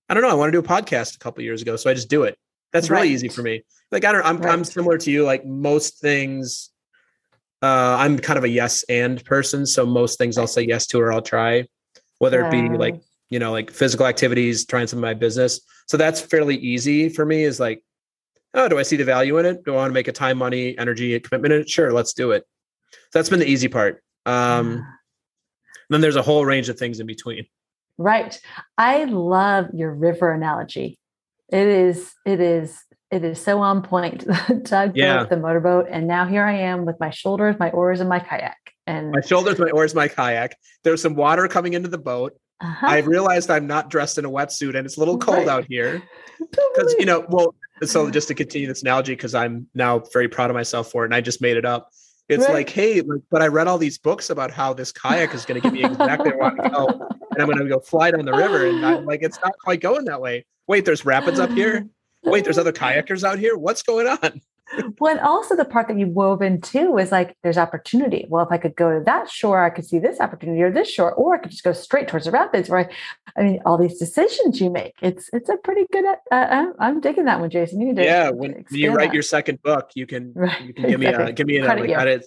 I 0.08 0.14
don't 0.14 0.22
know. 0.22 0.30
I 0.30 0.34
want 0.34 0.52
to 0.52 0.60
do 0.60 0.64
a 0.64 0.68
podcast 0.68 1.16
a 1.16 1.18
couple 1.18 1.42
years 1.42 1.62
ago. 1.62 1.76
So 1.76 1.88
I 1.90 1.94
just 1.94 2.10
do 2.10 2.24
it. 2.24 2.38
That's 2.72 2.90
right. 2.90 3.02
really 3.02 3.14
easy 3.14 3.28
for 3.28 3.42
me. 3.42 3.62
Like, 3.90 4.04
I 4.04 4.12
don't, 4.12 4.24
I'm, 4.24 4.38
right. 4.38 4.52
I'm 4.52 4.64
similar 4.64 4.98
to 4.98 5.10
you. 5.10 5.24
Like 5.24 5.46
most 5.46 6.00
things, 6.00 6.70
uh, 7.62 7.96
I'm 7.98 8.18
kind 8.18 8.38
of 8.38 8.44
a 8.44 8.48
yes 8.48 8.84
and 8.88 9.24
person. 9.24 9.66
So 9.66 9.86
most 9.86 10.18
things 10.18 10.38
I'll 10.38 10.46
say 10.46 10.62
yes 10.62 10.86
to 10.88 11.00
or 11.00 11.12
I'll 11.12 11.22
try, 11.22 11.66
whether 12.18 12.40
yeah. 12.40 12.48
it 12.48 12.50
be 12.50 12.76
like, 12.76 13.00
you 13.30 13.38
know, 13.38 13.52
like 13.52 13.70
physical 13.70 14.06
activities, 14.06 14.66
trying 14.66 14.86
some 14.86 14.98
of 14.98 15.02
my 15.02 15.14
business. 15.14 15.60
So 15.86 15.96
that's 15.96 16.20
fairly 16.20 16.56
easy 16.56 17.08
for 17.08 17.24
me 17.24 17.44
is 17.44 17.60
like, 17.60 17.82
oh, 18.54 18.68
do 18.68 18.78
I 18.78 18.82
see 18.82 18.96
the 18.96 19.04
value 19.04 19.38
in 19.38 19.46
it? 19.46 19.64
Do 19.64 19.72
I 19.72 19.76
want 19.76 19.90
to 19.90 19.94
make 19.94 20.08
a 20.08 20.12
time, 20.12 20.38
money, 20.38 20.76
energy, 20.78 21.18
commitment 21.20 21.54
in 21.54 21.60
it? 21.62 21.70
Sure, 21.70 21.92
let's 21.92 22.12
do 22.12 22.30
it. 22.32 22.44
So 22.92 23.18
that's 23.18 23.28
been 23.28 23.40
the 23.40 23.48
easy 23.48 23.68
part. 23.68 24.02
Um, 24.26 24.86
then 25.88 26.00
there's 26.00 26.16
a 26.16 26.22
whole 26.22 26.44
range 26.44 26.68
of 26.68 26.78
things 26.78 27.00
in 27.00 27.06
between. 27.06 27.46
Right. 27.98 28.38
I 28.78 29.04
love 29.04 29.66
your 29.74 29.92
river 29.92 30.32
analogy. 30.32 30.98
It 31.50 31.66
is, 31.66 32.12
it 32.24 32.40
is, 32.40 32.82
it 33.10 33.24
is 33.24 33.40
so 33.40 33.60
on 33.60 33.82
point. 33.82 34.26
Doug 34.62 34.96
yeah. 34.96 35.24
the 35.24 35.36
motorboat, 35.36 35.86
and 35.90 36.06
now 36.06 36.26
here 36.26 36.44
I 36.44 36.54
am 36.54 36.86
with 36.86 36.98
my 36.98 37.10
shoulders, 37.10 37.56
my 37.58 37.70
oars, 37.70 38.00
and 38.00 38.08
my 38.08 38.18
kayak. 38.18 38.56
And 38.86 39.10
my 39.10 39.20
shoulders, 39.20 39.58
my 39.58 39.70
oars, 39.70 39.94
my 39.94 40.08
kayak. 40.08 40.56
There's 40.82 41.02
some 41.02 41.14
water 41.14 41.46
coming 41.46 41.74
into 41.74 41.88
the 41.88 41.98
boat. 41.98 42.32
Uh-huh. 42.62 42.86
I 42.86 42.98
realized 42.98 43.50
I'm 43.50 43.66
not 43.66 43.90
dressed 43.90 44.16
in 44.16 44.24
a 44.24 44.30
wetsuit, 44.30 44.76
and 44.76 44.86
it's 44.86 44.96
a 44.96 45.00
little 45.00 45.18
cold 45.18 45.38
right. 45.38 45.48
out 45.48 45.64
here. 45.68 46.02
Because 46.50 46.96
you 46.98 47.06
know, 47.06 47.24
well, 47.28 47.54
so 47.88 48.10
just 48.18 48.28
to 48.28 48.34
continue 48.34 48.68
this 48.68 48.82
analogy, 48.82 49.12
because 49.12 49.34
I'm 49.34 49.66
now 49.74 50.00
very 50.12 50.28
proud 50.28 50.50
of 50.50 50.54
myself 50.54 50.90
for 50.90 51.04
it, 51.04 51.06
and 51.06 51.14
I 51.14 51.20
just 51.20 51.40
made 51.40 51.56
it 51.56 51.64
up. 51.64 51.90
It's 52.28 52.44
right. 52.44 52.54
like, 52.54 52.70
hey, 52.70 53.02
but 53.30 53.42
I 53.42 53.48
read 53.48 53.66
all 53.66 53.78
these 53.78 53.98
books 53.98 54.30
about 54.30 54.50
how 54.50 54.72
this 54.72 54.92
kayak 54.92 55.34
is 55.34 55.44
going 55.44 55.60
to 55.60 55.64
give 55.64 55.72
me 55.72 55.84
exactly 55.84 56.30
where 56.30 56.44
I 56.44 56.54
want 56.54 56.62
to 56.62 56.70
go, 56.70 56.86
and 57.30 57.42
I'm 57.42 57.46
going 57.46 57.58
to 57.58 57.68
go 57.68 57.80
fly 57.80 58.10
down 58.10 58.24
the 58.24 58.32
river, 58.32 58.66
and 58.66 58.84
I'm 58.86 59.04
like, 59.04 59.22
it's 59.22 59.38
not 59.42 59.52
quite 59.62 59.80
going 59.80 60.04
that 60.06 60.20
way. 60.20 60.46
Wait, 60.66 60.84
there's 60.84 61.04
rapids 61.04 61.38
up 61.40 61.50
here. 61.50 61.86
Wait, 62.22 62.44
there's 62.44 62.58
other 62.58 62.72
kayakers 62.72 63.24
out 63.24 63.38
here. 63.38 63.56
What's 63.56 63.82
going 63.82 64.06
on? 64.06 64.40
Well, 64.98 65.12
and 65.12 65.20
also 65.20 65.54
the 65.54 65.64
part 65.64 65.88
that 65.88 65.98
you 65.98 66.06
wove 66.06 66.42
in 66.42 66.60
too 66.60 66.96
is 66.98 67.12
like 67.12 67.36
there's 67.42 67.58
opportunity. 67.58 68.26
Well, 68.28 68.44
if 68.44 68.50
I 68.50 68.58
could 68.58 68.74
go 68.74 68.98
to 68.98 69.04
that 69.04 69.28
shore, 69.28 69.62
I 69.62 69.70
could 69.70 69.84
see 69.84 69.98
this 69.98 70.20
opportunity 70.20 70.62
or 70.62 70.70
this 70.70 70.90
shore, 70.90 71.12
or 71.12 71.34
I 71.34 71.38
could 71.38 71.50
just 71.50 71.64
go 71.64 71.72
straight 71.72 72.08
towards 72.08 72.24
the 72.24 72.30
rapids. 72.30 72.70
Right? 72.70 72.90
I 73.36 73.42
mean, 73.42 73.60
all 73.66 73.76
these 73.76 73.98
decisions 73.98 74.60
you 74.60 74.70
make. 74.70 74.94
It's 75.02 75.28
it's 75.32 75.48
a 75.48 75.56
pretty 75.58 75.86
good. 75.92 76.04
Uh, 76.04 76.14
I'm, 76.30 76.72
I'm 76.78 77.00
digging 77.00 77.26
that 77.26 77.40
one, 77.40 77.50
Jason. 77.50 77.80
You 77.80 77.88
need 77.88 77.96
to 77.96 78.04
yeah. 78.04 78.30
When 78.30 78.64
you 78.70 78.94
write 78.94 79.08
that. 79.08 79.14
your 79.14 79.22
second 79.22 79.62
book, 79.62 79.90
you 79.94 80.06
can 80.06 80.32
right. 80.36 80.62
you 80.62 80.72
can 80.72 80.88
give 80.88 81.00
me 81.00 81.06
a 81.06 81.32
give 81.32 81.46
me 81.46 81.58
a 81.58 81.64
credit. 81.64 81.88
Like, 81.88 81.94
credit. 81.94 82.26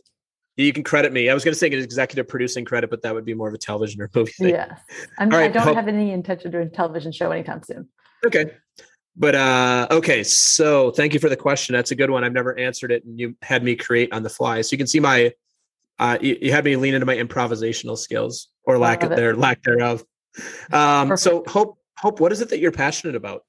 You 0.58 0.72
can 0.72 0.84
credit 0.84 1.12
me. 1.12 1.30
I 1.30 1.34
was 1.34 1.44
going 1.44 1.54
to 1.54 1.60
say 1.60 1.68
an 1.68 1.74
executive 1.74 2.30
producing 2.30 2.64
credit, 2.64 2.90
but 2.90 3.02
that 3.02 3.14
would 3.14 3.26
be 3.26 3.34
more 3.34 3.50
of 3.50 3.54
a 3.54 3.58
television 3.58 4.02
or 4.02 4.10
movie 4.16 4.32
thing. 4.32 4.50
Yes, 4.50 4.80
right, 5.20 5.34
I 5.34 5.48
don't 5.50 5.64
hope. 5.64 5.76
have 5.76 5.90
any 5.90 6.12
intention 6.12 6.48
of 6.48 6.54
doing 6.54 6.68
a 6.68 6.70
television 6.70 7.12
show 7.12 7.30
anytime 7.32 7.62
soon. 7.62 7.90
Okay, 8.26 8.52
but 9.18 9.36
uh, 9.36 9.88
okay, 9.92 10.24
so 10.24 10.92
thank 10.92 11.14
you 11.14 11.20
for 11.20 11.30
the 11.30 11.38
question. 11.38 11.74
That's 11.74 11.92
a 11.92 11.96
good 11.96 12.10
one. 12.10 12.24
I've 12.24 12.34
never 12.34 12.58
answered 12.58 12.92
it, 12.92 13.06
and 13.06 13.20
you 13.20 13.36
had 13.42 13.64
me 13.64 13.76
create 13.76 14.12
on 14.12 14.24
the 14.24 14.30
fly. 14.30 14.62
So 14.62 14.74
you 14.74 14.78
can 14.78 14.88
see 14.88 15.00
my, 15.00 15.34
uh, 16.00 16.18
you, 16.22 16.38
you 16.42 16.52
had 16.52 16.66
me 16.66 16.76
lean 16.76 16.94
into 16.94 17.06
my 17.06 17.16
improvisational 17.16 17.98
skills 17.98 18.50
or 18.64 18.78
lack 18.78 19.04
of 19.04 19.12
their 19.12 19.36
lack 19.36 19.64
thereof. 19.64 20.04
Um, 20.74 21.16
so 21.16 21.44
hope, 21.48 21.80
hope, 21.98 22.20
what 22.20 22.32
is 22.34 22.42
it 22.42 22.50
that 22.50 22.60
you're 22.60 22.74
passionate 22.74 23.16
about? 23.16 23.46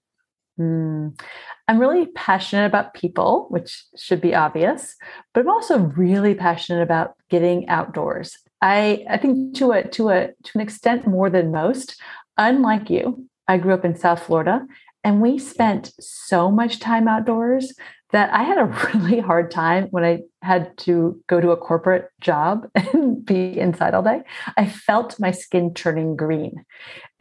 Mm, 0.58 1.20
I'm 1.66 1.78
really 1.78 2.06
passionate 2.06 2.66
about 2.66 2.94
people, 2.94 3.46
which 3.50 3.84
should 3.96 4.20
be 4.20 4.34
obvious, 4.34 4.94
but 5.34 5.40
I'm 5.40 5.50
also 5.50 5.78
really 5.78 6.34
passionate 6.34 6.82
about 6.82 7.14
getting 7.28 7.68
outdoors. 7.68 8.38
I 8.62 9.04
I 9.10 9.18
think 9.18 9.56
to 9.56 9.72
a 9.72 9.82
to 9.88 10.10
a 10.10 10.28
to 10.28 10.50
an 10.54 10.60
extent 10.60 11.06
more 11.06 11.28
than 11.28 11.50
most. 11.50 12.00
Unlike 12.38 12.90
you, 12.90 13.26
I 13.48 13.58
grew 13.58 13.74
up 13.74 13.84
in 13.84 13.96
South 13.96 14.22
Florida 14.22 14.66
and 15.06 15.20
we 15.20 15.38
spent 15.38 15.92
so 16.00 16.50
much 16.50 16.80
time 16.80 17.06
outdoors 17.06 17.72
that 18.10 18.28
I 18.32 18.42
had 18.42 18.58
a 18.58 18.64
really 18.92 19.20
hard 19.20 19.52
time 19.52 19.86
when 19.92 20.02
I 20.02 20.22
had 20.42 20.76
to 20.78 21.22
go 21.28 21.40
to 21.40 21.52
a 21.52 21.56
corporate 21.56 22.10
job 22.20 22.68
and 22.74 23.24
be 23.24 23.56
inside 23.56 23.94
all 23.94 24.02
day. 24.02 24.22
I 24.56 24.66
felt 24.66 25.20
my 25.20 25.30
skin 25.30 25.74
turning 25.74 26.16
green. 26.16 26.64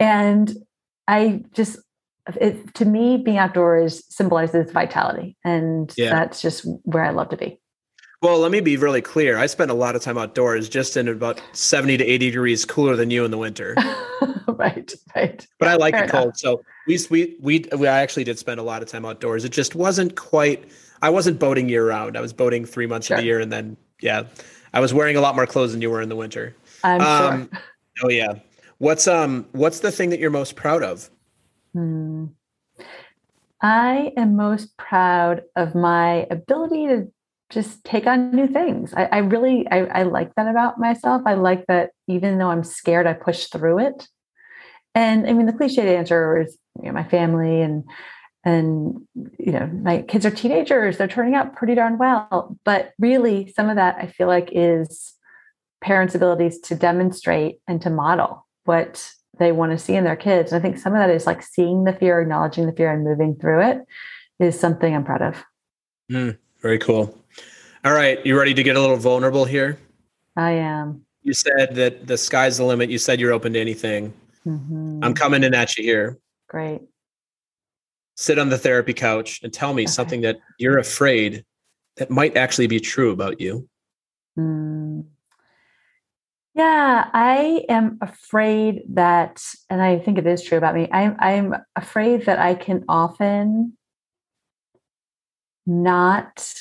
And 0.00 0.52
I 1.06 1.44
just, 1.52 1.78
it, 2.40 2.74
to 2.74 2.84
me, 2.84 3.18
being 3.18 3.38
outdoors 3.38 4.02
symbolizes 4.12 4.72
vitality. 4.72 5.36
And 5.44 5.94
yeah. 5.96 6.10
that's 6.10 6.42
just 6.42 6.66
where 6.82 7.04
I 7.04 7.10
love 7.10 7.28
to 7.28 7.36
be. 7.36 7.60
Well, 8.20 8.40
let 8.40 8.50
me 8.50 8.58
be 8.58 8.76
really 8.76 9.02
clear. 9.02 9.38
I 9.38 9.46
spend 9.46 9.70
a 9.70 9.74
lot 9.74 9.94
of 9.94 10.02
time 10.02 10.18
outdoors, 10.18 10.68
just 10.68 10.96
in 10.96 11.06
about 11.06 11.40
70 11.52 11.98
to 11.98 12.04
80 12.04 12.30
degrees 12.30 12.64
cooler 12.64 12.96
than 12.96 13.10
you 13.10 13.24
in 13.24 13.30
the 13.30 13.38
winter. 13.38 13.76
right, 14.48 14.92
right. 15.14 15.46
But 15.60 15.68
I 15.68 15.76
like 15.76 15.94
Fair 15.94 16.02
it 16.02 16.10
enough. 16.10 16.22
cold. 16.22 16.36
So 16.36 16.62
we, 16.86 16.98
we, 17.10 17.36
we, 17.40 17.64
we, 17.76 17.88
I 17.88 18.00
actually 18.00 18.24
did 18.24 18.38
spend 18.38 18.60
a 18.60 18.62
lot 18.62 18.82
of 18.82 18.88
time 18.88 19.04
outdoors. 19.04 19.44
It 19.44 19.50
just 19.50 19.74
wasn't 19.74 20.16
quite, 20.16 20.70
I 21.02 21.10
wasn't 21.10 21.38
boating 21.38 21.68
year 21.68 21.86
round. 21.86 22.16
I 22.16 22.20
was 22.20 22.32
boating 22.32 22.64
three 22.64 22.86
months 22.86 23.08
sure. 23.08 23.16
of 23.16 23.20
the 23.20 23.26
year. 23.26 23.40
And 23.40 23.52
then, 23.52 23.76
yeah, 24.00 24.24
I 24.72 24.80
was 24.80 24.94
wearing 24.94 25.16
a 25.16 25.20
lot 25.20 25.34
more 25.34 25.46
clothes 25.46 25.72
than 25.72 25.82
you 25.82 25.90
were 25.90 26.00
in 26.00 26.08
the 26.08 26.16
winter. 26.16 26.54
I'm 26.84 27.00
um, 27.00 27.48
sure. 27.50 27.60
Oh 28.04 28.10
yeah. 28.10 28.34
What's, 28.78 29.08
um, 29.08 29.46
what's 29.52 29.80
the 29.80 29.90
thing 29.90 30.10
that 30.10 30.20
you're 30.20 30.30
most 30.30 30.54
proud 30.54 30.82
of? 30.82 31.10
Hmm. 31.72 32.26
I 33.62 34.12
am 34.16 34.36
most 34.36 34.76
proud 34.76 35.42
of 35.56 35.74
my 35.74 36.26
ability 36.30 36.88
to 36.88 37.10
just 37.50 37.84
take 37.84 38.06
on 38.06 38.32
new 38.32 38.48
things. 38.48 38.92
I, 38.94 39.04
I 39.06 39.18
really 39.18 39.66
I, 39.70 39.86
I, 39.86 40.02
like 40.02 40.34
that 40.34 40.48
about 40.48 40.78
myself. 40.78 41.22
I 41.26 41.34
like 41.34 41.66
that 41.68 41.90
even 42.06 42.38
though 42.38 42.50
I'm 42.50 42.64
scared, 42.64 43.06
I 43.06 43.12
push 43.12 43.46
through 43.46 43.78
it. 43.80 44.08
And 44.94 45.26
I 45.28 45.32
mean, 45.32 45.46
the 45.46 45.52
cliched 45.52 45.78
answer 45.78 46.40
is 46.40 46.58
you 46.82 46.86
know, 46.86 46.92
my 46.92 47.04
family 47.04 47.62
and 47.62 47.84
and 48.44 49.00
you 49.38 49.52
know 49.52 49.66
my 49.66 50.02
kids 50.02 50.24
are 50.24 50.30
teenagers. 50.30 50.98
They're 50.98 51.08
turning 51.08 51.34
out 51.34 51.56
pretty 51.56 51.74
darn 51.74 51.98
well. 51.98 52.56
But 52.64 52.92
really, 52.98 53.52
some 53.52 53.68
of 53.68 53.76
that 53.76 53.96
I 54.00 54.06
feel 54.06 54.28
like 54.28 54.50
is 54.52 55.14
parents' 55.80 56.14
abilities 56.14 56.60
to 56.60 56.74
demonstrate 56.74 57.60
and 57.66 57.82
to 57.82 57.90
model 57.90 58.46
what 58.64 59.10
they 59.38 59.52
want 59.52 59.72
to 59.72 59.78
see 59.78 59.94
in 59.94 60.04
their 60.04 60.16
kids. 60.16 60.52
And 60.52 60.58
I 60.58 60.62
think 60.62 60.78
some 60.78 60.94
of 60.94 60.98
that 60.98 61.10
is 61.10 61.26
like 61.26 61.42
seeing 61.42 61.84
the 61.84 61.92
fear, 61.92 62.20
acknowledging 62.20 62.66
the 62.66 62.72
fear, 62.72 62.92
and 62.92 63.04
moving 63.04 63.36
through 63.36 63.62
it 63.62 63.78
is 64.38 64.58
something 64.58 64.94
I'm 64.94 65.04
proud 65.04 65.22
of. 65.22 65.44
Mm, 66.10 66.38
very 66.60 66.78
cool. 66.78 67.16
All 67.84 67.92
right, 67.92 68.24
you 68.24 68.38
ready 68.38 68.54
to 68.54 68.62
get 68.62 68.76
a 68.76 68.80
little 68.80 68.96
vulnerable 68.96 69.44
here? 69.44 69.78
I 70.36 70.52
am. 70.52 71.04
You 71.22 71.34
said 71.34 71.74
that 71.74 72.06
the 72.06 72.16
sky's 72.16 72.58
the 72.58 72.64
limit. 72.64 72.90
You 72.90 72.98
said 72.98 73.20
you're 73.20 73.32
open 73.32 73.52
to 73.54 73.60
anything. 73.60 74.12
Mm-hmm. 74.46 75.00
I'm 75.02 75.14
coming 75.14 75.42
in 75.42 75.54
at 75.54 75.76
you 75.76 75.84
here. 75.84 76.18
Great. 76.48 76.82
Sit 78.16 78.38
on 78.38 78.48
the 78.48 78.58
therapy 78.58 78.94
couch 78.94 79.40
and 79.42 79.52
tell 79.52 79.74
me 79.74 79.82
okay. 79.82 79.90
something 79.90 80.20
that 80.22 80.38
you're 80.58 80.78
afraid 80.78 81.44
that 81.96 82.10
might 82.10 82.36
actually 82.36 82.66
be 82.66 82.80
true 82.80 83.10
about 83.10 83.40
you. 83.40 83.68
Mm. 84.38 85.04
Yeah, 86.54 87.10
I 87.12 87.64
am 87.68 87.98
afraid 88.00 88.82
that, 88.94 89.42
and 89.68 89.82
I 89.82 89.98
think 89.98 90.16
it 90.16 90.26
is 90.26 90.42
true 90.42 90.56
about 90.56 90.74
me. 90.74 90.88
I'm 90.90 91.14
I'm 91.18 91.54
afraid 91.74 92.24
that 92.24 92.38
I 92.38 92.54
can 92.54 92.84
often 92.88 93.76
not 95.66 96.54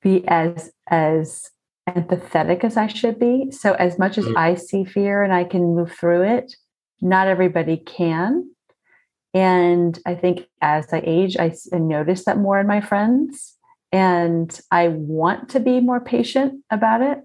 be 0.00 0.26
as 0.26 0.72
as 0.88 1.50
empathetic 1.88 2.64
as 2.64 2.76
I 2.76 2.88
should 2.88 3.18
be. 3.18 3.50
So 3.50 3.74
as 3.74 3.98
much 3.98 4.18
as 4.18 4.24
mm. 4.24 4.36
I 4.36 4.56
see 4.56 4.84
fear 4.84 5.22
and 5.22 5.32
I 5.32 5.44
can 5.44 5.76
move 5.76 5.92
through 5.92 6.22
it, 6.22 6.54
not 7.00 7.28
everybody 7.28 7.76
can. 7.76 8.50
And 9.34 9.98
I 10.04 10.14
think 10.14 10.46
as 10.60 10.92
I 10.92 11.02
age, 11.04 11.36
I 11.38 11.54
notice 11.72 12.24
that 12.24 12.38
more 12.38 12.60
in 12.60 12.66
my 12.66 12.80
friends. 12.80 13.56
And 13.90 14.58
I 14.70 14.88
want 14.88 15.50
to 15.50 15.60
be 15.60 15.80
more 15.80 16.00
patient 16.00 16.62
about 16.70 17.02
it. 17.02 17.18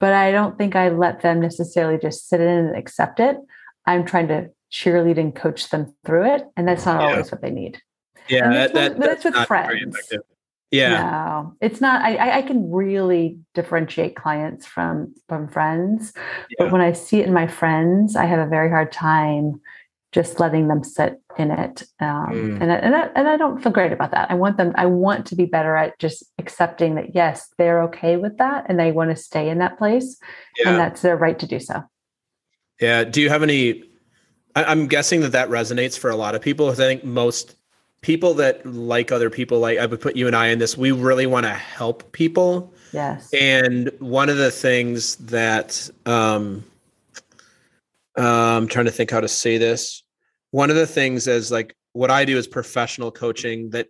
But 0.00 0.12
I 0.12 0.30
don't 0.30 0.56
think 0.58 0.76
I 0.76 0.88
let 0.90 1.22
them 1.22 1.40
necessarily 1.40 1.98
just 1.98 2.28
sit 2.28 2.40
in 2.40 2.48
and 2.48 2.76
accept 2.76 3.20
it. 3.20 3.36
I'm 3.86 4.04
trying 4.04 4.28
to 4.28 4.50
cheerlead 4.70 5.18
and 5.18 5.34
coach 5.34 5.70
them 5.70 5.94
through 6.04 6.34
it. 6.34 6.44
And 6.56 6.66
that's 6.66 6.86
not 6.86 7.00
yeah. 7.00 7.10
always 7.10 7.32
what 7.32 7.42
they 7.42 7.50
need. 7.50 7.80
Yeah, 8.28 8.50
that, 8.50 8.74
that, 8.74 8.98
that's, 8.98 9.22
that's 9.22 9.36
with 9.36 9.46
friends. 9.46 9.96
Yeah. 10.70 11.02
No, 11.02 11.54
it's 11.62 11.80
not. 11.80 12.02
I, 12.02 12.38
I 12.38 12.42
can 12.42 12.70
really 12.70 13.38
differentiate 13.54 14.16
clients 14.16 14.66
from 14.66 15.14
from 15.26 15.48
friends, 15.48 16.12
yeah. 16.50 16.56
but 16.58 16.72
when 16.72 16.82
I 16.82 16.92
see 16.92 17.20
it 17.20 17.26
in 17.26 17.32
my 17.32 17.46
friends, 17.46 18.16
I 18.16 18.26
have 18.26 18.38
a 18.38 18.50
very 18.50 18.68
hard 18.68 18.92
time 18.92 19.62
just 20.12 20.40
letting 20.40 20.68
them 20.68 20.82
sit 20.82 21.20
in 21.36 21.50
it. 21.50 21.82
Um, 22.00 22.30
mm. 22.30 22.60
and, 22.60 22.72
I, 22.72 22.76
and, 22.76 22.94
I, 22.94 23.08
and 23.14 23.28
I 23.28 23.36
don't 23.36 23.62
feel 23.62 23.72
great 23.72 23.92
about 23.92 24.10
that. 24.12 24.30
I 24.30 24.34
want 24.34 24.56
them, 24.56 24.72
I 24.76 24.86
want 24.86 25.26
to 25.26 25.36
be 25.36 25.44
better 25.44 25.76
at 25.76 25.98
just 25.98 26.24
accepting 26.38 26.94
that, 26.94 27.14
yes, 27.14 27.48
they're 27.58 27.82
okay 27.84 28.16
with 28.16 28.38
that 28.38 28.66
and 28.68 28.78
they 28.78 28.90
want 28.90 29.10
to 29.10 29.16
stay 29.16 29.50
in 29.50 29.58
that 29.58 29.78
place. 29.78 30.18
Yeah. 30.58 30.70
And 30.70 30.78
that's 30.78 31.02
their 31.02 31.16
right 31.16 31.38
to 31.38 31.46
do 31.46 31.60
so. 31.60 31.82
Yeah. 32.80 33.04
Do 33.04 33.20
you 33.20 33.28
have 33.28 33.42
any? 33.42 33.84
I, 34.56 34.72
am 34.72 34.86
guessing 34.86 35.20
that 35.20 35.32
that 35.32 35.50
resonates 35.50 35.98
for 35.98 36.10
a 36.10 36.16
lot 36.16 36.34
of 36.34 36.40
people. 36.40 36.66
Because 36.66 36.80
I 36.80 36.84
think 36.84 37.04
most 37.04 37.56
people 38.00 38.34
that 38.34 38.64
like 38.64 39.12
other 39.12 39.30
people, 39.30 39.58
like 39.58 39.78
I 39.78 39.86
would 39.86 40.00
put 40.00 40.16
you 40.16 40.26
and 40.26 40.34
I 40.34 40.48
in 40.48 40.58
this, 40.58 40.76
we 40.76 40.92
really 40.92 41.26
want 41.26 41.44
to 41.44 41.52
help 41.52 42.10
people. 42.12 42.72
Yes. 42.92 43.32
And 43.34 43.90
one 43.98 44.28
of 44.28 44.36
the 44.36 44.50
things 44.50 45.16
that 45.16 45.90
um, 46.06 46.64
uh, 48.18 48.56
I'm 48.56 48.68
trying 48.68 48.86
to 48.86 48.90
think 48.90 49.10
how 49.10 49.20
to 49.20 49.28
say 49.28 49.58
this. 49.58 50.02
One 50.50 50.70
of 50.70 50.76
the 50.76 50.86
things 50.86 51.26
is 51.26 51.50
like 51.50 51.74
what 51.92 52.10
I 52.10 52.24
do 52.24 52.36
is 52.36 52.46
professional 52.46 53.10
coaching 53.10 53.70
that 53.70 53.88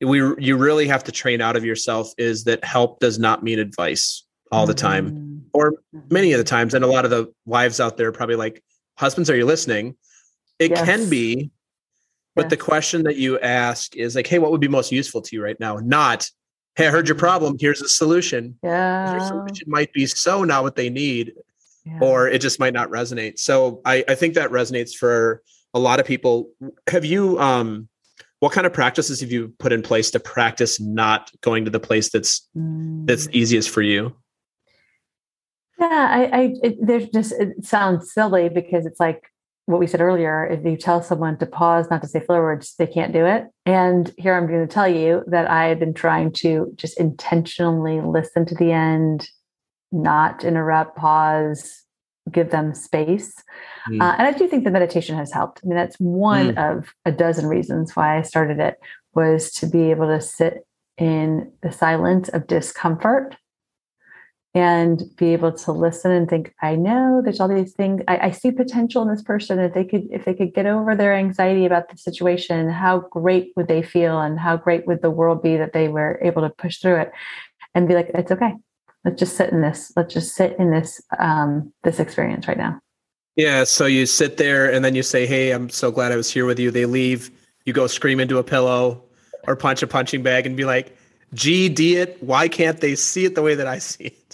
we 0.00 0.18
you 0.38 0.56
really 0.56 0.86
have 0.86 1.04
to 1.04 1.12
train 1.12 1.40
out 1.40 1.56
of 1.56 1.64
yourself 1.64 2.12
is 2.18 2.44
that 2.44 2.64
help 2.64 3.00
does 3.00 3.18
not 3.18 3.42
mean 3.42 3.58
advice 3.58 4.24
all 4.52 4.66
the 4.66 4.74
time 4.74 5.10
mm-hmm. 5.10 5.38
or 5.52 5.74
many 6.10 6.32
of 6.32 6.38
the 6.38 6.44
times 6.44 6.74
and 6.74 6.84
a 6.84 6.86
lot 6.86 7.04
of 7.04 7.10
the 7.10 7.32
wives 7.46 7.80
out 7.80 7.96
there 7.96 8.12
probably 8.12 8.36
like 8.36 8.62
husbands 8.98 9.30
are 9.30 9.36
you 9.36 9.46
listening 9.46 9.96
it 10.58 10.70
yes. 10.70 10.84
can 10.84 11.08
be 11.08 11.50
but 12.34 12.50
the 12.50 12.56
question 12.56 13.04
that 13.04 13.16
you 13.16 13.38
ask 13.38 13.96
is 13.96 14.16
like, 14.16 14.26
hey, 14.26 14.38
what 14.38 14.50
would 14.50 14.60
be 14.60 14.68
most 14.68 14.90
useful 14.90 15.22
to 15.22 15.36
you 15.36 15.42
right 15.42 15.58
now? 15.60 15.76
Not, 15.76 16.28
hey, 16.74 16.88
I 16.88 16.90
heard 16.90 17.06
your 17.06 17.16
problem. 17.16 17.56
Here's 17.60 17.80
a 17.80 17.88
solution. 17.88 18.58
Yeah. 18.62 19.12
Your 19.12 19.20
solution 19.20 19.68
might 19.68 19.92
be 19.92 20.06
so 20.06 20.42
not 20.42 20.64
what 20.64 20.74
they 20.74 20.90
need, 20.90 21.32
yeah. 21.84 21.98
or 22.00 22.28
it 22.28 22.40
just 22.40 22.58
might 22.60 22.72
not 22.72 22.90
resonate. 22.90 23.38
So 23.38 23.80
I, 23.84 24.04
I 24.08 24.14
think 24.14 24.34
that 24.34 24.50
resonates 24.50 24.94
for 24.94 25.42
a 25.72 25.78
lot 25.78 26.00
of 26.00 26.06
people. 26.06 26.50
Have 26.88 27.04
you 27.04 27.38
um 27.38 27.88
what 28.40 28.52
kind 28.52 28.66
of 28.66 28.72
practices 28.72 29.20
have 29.20 29.32
you 29.32 29.54
put 29.58 29.72
in 29.72 29.82
place 29.82 30.10
to 30.10 30.20
practice 30.20 30.78
not 30.78 31.30
going 31.40 31.64
to 31.64 31.70
the 31.70 31.80
place 31.80 32.10
that's 32.10 32.46
mm. 32.56 33.06
that's 33.06 33.28
easiest 33.32 33.70
for 33.70 33.82
you? 33.82 34.14
Yeah, 35.78 36.08
I, 36.10 36.24
I 36.24 36.54
it, 36.62 36.76
there's 36.80 37.08
just 37.08 37.32
it 37.32 37.64
sounds 37.64 38.12
silly 38.12 38.48
because 38.48 38.86
it's 38.86 39.00
like 39.00 39.22
what 39.66 39.80
we 39.80 39.86
said 39.86 40.00
earlier, 40.00 40.46
if 40.46 40.64
you 40.64 40.76
tell 40.76 41.02
someone 41.02 41.38
to 41.38 41.46
pause, 41.46 41.88
not 41.90 42.02
to 42.02 42.08
say 42.08 42.20
filler 42.20 42.42
words, 42.42 42.74
they 42.78 42.86
can't 42.86 43.12
do 43.12 43.24
it. 43.24 43.46
And 43.64 44.12
here 44.18 44.34
I'm 44.34 44.46
going 44.46 44.66
to 44.66 44.72
tell 44.72 44.88
you 44.88 45.22
that 45.28 45.50
I 45.50 45.68
have 45.68 45.78
been 45.78 45.94
trying 45.94 46.32
to 46.32 46.72
just 46.76 47.00
intentionally 47.00 48.00
listen 48.02 48.44
to 48.46 48.54
the 48.54 48.72
end, 48.72 49.26
not 49.94 50.44
interrupt, 50.44 50.96
pause, 50.96 51.82
give 52.30 52.50
them 52.50 52.74
space. 52.74 53.34
Mm. 53.88 54.02
Uh, 54.02 54.16
and 54.18 54.26
I 54.26 54.32
do 54.32 54.48
think 54.48 54.64
the 54.64 54.70
meditation 54.70 55.16
has 55.16 55.32
helped. 55.32 55.60
I 55.62 55.68
mean, 55.68 55.76
that's 55.76 55.96
one 55.96 56.54
mm. 56.54 56.78
of 56.78 56.94
a 57.04 57.12
dozen 57.12 57.46
reasons 57.46 57.94
why 57.94 58.18
I 58.18 58.22
started 58.22 58.58
it 58.58 58.78
was 59.14 59.50
to 59.52 59.66
be 59.66 59.90
able 59.90 60.06
to 60.06 60.20
sit 60.20 60.66
in 60.96 61.52
the 61.62 61.72
silence 61.72 62.28
of 62.28 62.46
discomfort 62.46 63.36
and 64.54 65.02
be 65.16 65.32
able 65.32 65.52
to 65.52 65.72
listen 65.72 66.12
and 66.12 66.30
think 66.30 66.54
i 66.62 66.76
know 66.76 67.20
there's 67.24 67.40
all 67.40 67.48
these 67.48 67.72
things 67.72 68.00
I, 68.06 68.28
I, 68.28 68.30
see 68.30 68.52
potential 68.52 69.02
in 69.02 69.08
this 69.08 69.22
person 69.22 69.58
if 69.58 69.74
they 69.74 69.84
could 69.84 70.06
if 70.12 70.24
they 70.24 70.34
could 70.34 70.54
get 70.54 70.66
over 70.66 70.94
their 70.94 71.14
anxiety 71.14 71.66
about 71.66 71.88
the 71.88 71.96
situation 71.96 72.68
how 72.68 73.00
great 73.00 73.52
would 73.56 73.66
they 73.66 73.82
feel 73.82 74.20
and 74.20 74.38
how 74.38 74.56
great 74.56 74.86
would 74.86 75.02
the 75.02 75.10
world 75.10 75.42
be 75.42 75.56
that 75.56 75.72
they 75.72 75.88
were 75.88 76.20
able 76.22 76.42
to 76.42 76.50
push 76.50 76.78
through 76.78 77.00
it 77.00 77.12
and 77.74 77.88
be 77.88 77.94
like 77.94 78.10
it's 78.14 78.30
okay 78.30 78.52
let's 79.04 79.18
just 79.18 79.36
sit 79.36 79.50
in 79.50 79.60
this 79.60 79.92
let's 79.96 80.12
just 80.12 80.34
sit 80.34 80.56
in 80.58 80.70
this 80.70 81.00
um 81.18 81.72
this 81.82 82.00
experience 82.00 82.48
right 82.48 82.58
now 82.58 82.80
yeah 83.36 83.64
so 83.64 83.86
you 83.86 84.06
sit 84.06 84.36
there 84.36 84.72
and 84.72 84.84
then 84.84 84.94
you 84.94 85.02
say 85.02 85.26
hey 85.26 85.50
i'm 85.50 85.68
so 85.68 85.90
glad 85.90 86.12
i 86.12 86.16
was 86.16 86.30
here 86.30 86.46
with 86.46 86.58
you 86.58 86.70
they 86.70 86.86
leave 86.86 87.30
you 87.64 87.72
go 87.72 87.86
scream 87.86 88.20
into 88.20 88.38
a 88.38 88.44
pillow 88.44 89.02
or 89.46 89.56
punch 89.56 89.82
a 89.82 89.86
punching 89.86 90.22
bag 90.22 90.46
and 90.46 90.56
be 90.56 90.64
like 90.64 90.96
gee 91.34 91.68
d 91.68 91.96
it 91.96 92.22
why 92.22 92.48
can't 92.48 92.80
they 92.80 92.94
see 92.94 93.24
it 93.24 93.34
the 93.34 93.42
way 93.42 93.54
that 93.54 93.66
i 93.66 93.78
see 93.78 94.04
it 94.04 94.24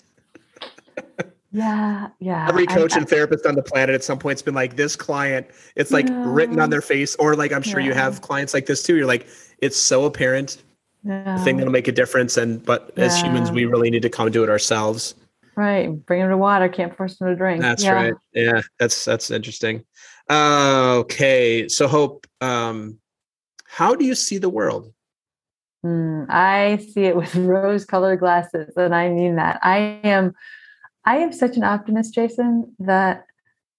yeah, 1.52 2.08
yeah. 2.20 2.48
Every 2.48 2.66
coach 2.66 2.94
I, 2.94 2.98
and 2.98 3.08
therapist 3.08 3.44
on 3.46 3.54
the 3.54 3.62
planet 3.62 3.94
at 3.94 4.04
some 4.04 4.18
point's 4.18 4.42
been 4.42 4.54
like, 4.54 4.76
this 4.76 4.96
client, 4.96 5.46
it's 5.74 5.90
like 5.90 6.08
yeah. 6.08 6.24
written 6.26 6.60
on 6.60 6.70
their 6.70 6.80
face, 6.80 7.16
or 7.16 7.34
like 7.34 7.52
I'm 7.52 7.62
sure 7.62 7.80
yeah. 7.80 7.86
you 7.86 7.94
have 7.94 8.20
clients 8.20 8.54
like 8.54 8.66
this 8.66 8.82
too. 8.82 8.96
You're 8.96 9.06
like, 9.06 9.26
it's 9.58 9.76
so 9.76 10.04
apparent. 10.04 10.62
Yeah. 11.02 11.38
The 11.38 11.44
thing 11.44 11.56
that'll 11.56 11.72
make 11.72 11.88
a 11.88 11.92
difference. 11.92 12.36
And 12.36 12.64
but 12.64 12.96
as 12.98 13.20
humans, 13.20 13.50
we 13.50 13.64
really 13.64 13.90
need 13.90 14.02
to 14.02 14.10
come 14.10 14.30
to 14.30 14.44
it 14.44 14.50
ourselves. 14.50 15.14
Right. 15.56 15.88
Bring 15.88 16.20
them 16.20 16.30
to 16.30 16.36
water, 16.36 16.68
can't 16.68 16.96
force 16.96 17.18
them 17.18 17.28
to 17.28 17.36
drink. 17.36 17.60
That's 17.60 17.86
right. 17.86 18.14
Yeah, 18.32 18.62
that's 18.78 19.04
that's 19.04 19.30
interesting. 19.30 19.84
Uh, 20.28 20.96
okay. 20.98 21.68
So 21.68 21.88
hope, 21.88 22.26
um, 22.40 22.98
how 23.66 23.94
do 23.94 24.04
you 24.04 24.14
see 24.14 24.38
the 24.38 24.48
world? 24.48 24.92
Mm, 25.84 26.26
I 26.28 26.76
see 26.92 27.04
it 27.04 27.16
with 27.16 27.34
rose 27.36 27.84
colored 27.84 28.20
glasses, 28.20 28.72
and 28.76 28.94
I 28.94 29.08
mean 29.08 29.36
that. 29.36 29.60
I 29.62 30.00
am 30.04 30.34
I 31.04 31.18
am 31.18 31.32
such 31.32 31.56
an 31.56 31.64
optimist, 31.64 32.14
Jason, 32.14 32.74
that 32.78 33.24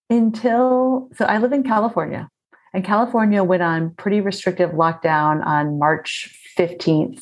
until 0.09 1.09
so 1.15 1.26
I 1.26 1.38
live 1.38 1.53
in 1.53 1.63
California, 1.63 2.30
and 2.74 2.84
California 2.84 3.43
went 3.43 3.63
on 3.63 3.91
pretty 3.91 4.22
restrictive 4.22 4.72
lockdown 4.72 5.45
on 5.45 5.78
March 5.78 6.36
15th. 6.58 7.22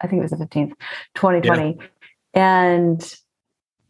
I 0.00 0.06
think 0.06 0.20
it 0.20 0.22
was 0.22 0.30
the 0.30 0.36
15th, 0.36 0.72
2020. 1.14 1.78
Yeah. 1.78 1.86
And 2.34 3.16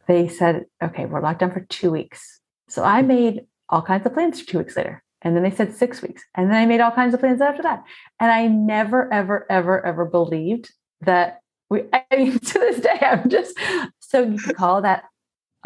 they 0.07 0.29
said, 0.29 0.67
okay, 0.83 1.07
we're 1.07 1.21
locked 1.21 1.41
down 1.41 1.53
for 1.53 1.61
two 1.61 1.91
weeks. 1.91 2.41
So 2.69 2.85
I 2.85 3.03
made 3.03 3.43
all 3.69 3.83
kinds 3.83 4.07
of 4.07 4.15
plans 4.15 4.41
for 4.41 4.47
two 4.47 4.59
weeks 4.59 4.77
later. 4.77 5.03
And 5.23 5.35
then 5.35 5.43
they 5.43 5.51
said 5.51 5.75
six 5.75 6.03
weeks. 6.03 6.23
And 6.35 6.51
then 6.51 6.57
I 6.57 6.67
made 6.67 6.81
all 6.81 6.93
kinds 6.93 7.15
of 7.15 7.21
plans 7.21 7.41
after 7.41 7.63
that. 7.63 7.83
And 8.21 8.31
I 8.31 8.47
never, 8.47 9.13
ever, 9.13 9.47
ever, 9.51 9.85
ever 9.85 10.05
believed 10.05 10.73
that 11.01 11.41
we, 11.71 11.83
I 11.93 12.05
mean, 12.17 12.39
to 12.39 12.59
this 12.59 12.81
day, 12.81 12.99
I'm 13.01 13.29
just 13.29 13.59
so 14.01 14.23
you 14.23 14.39
can 14.39 14.55
call 14.55 14.83
that 14.83 15.05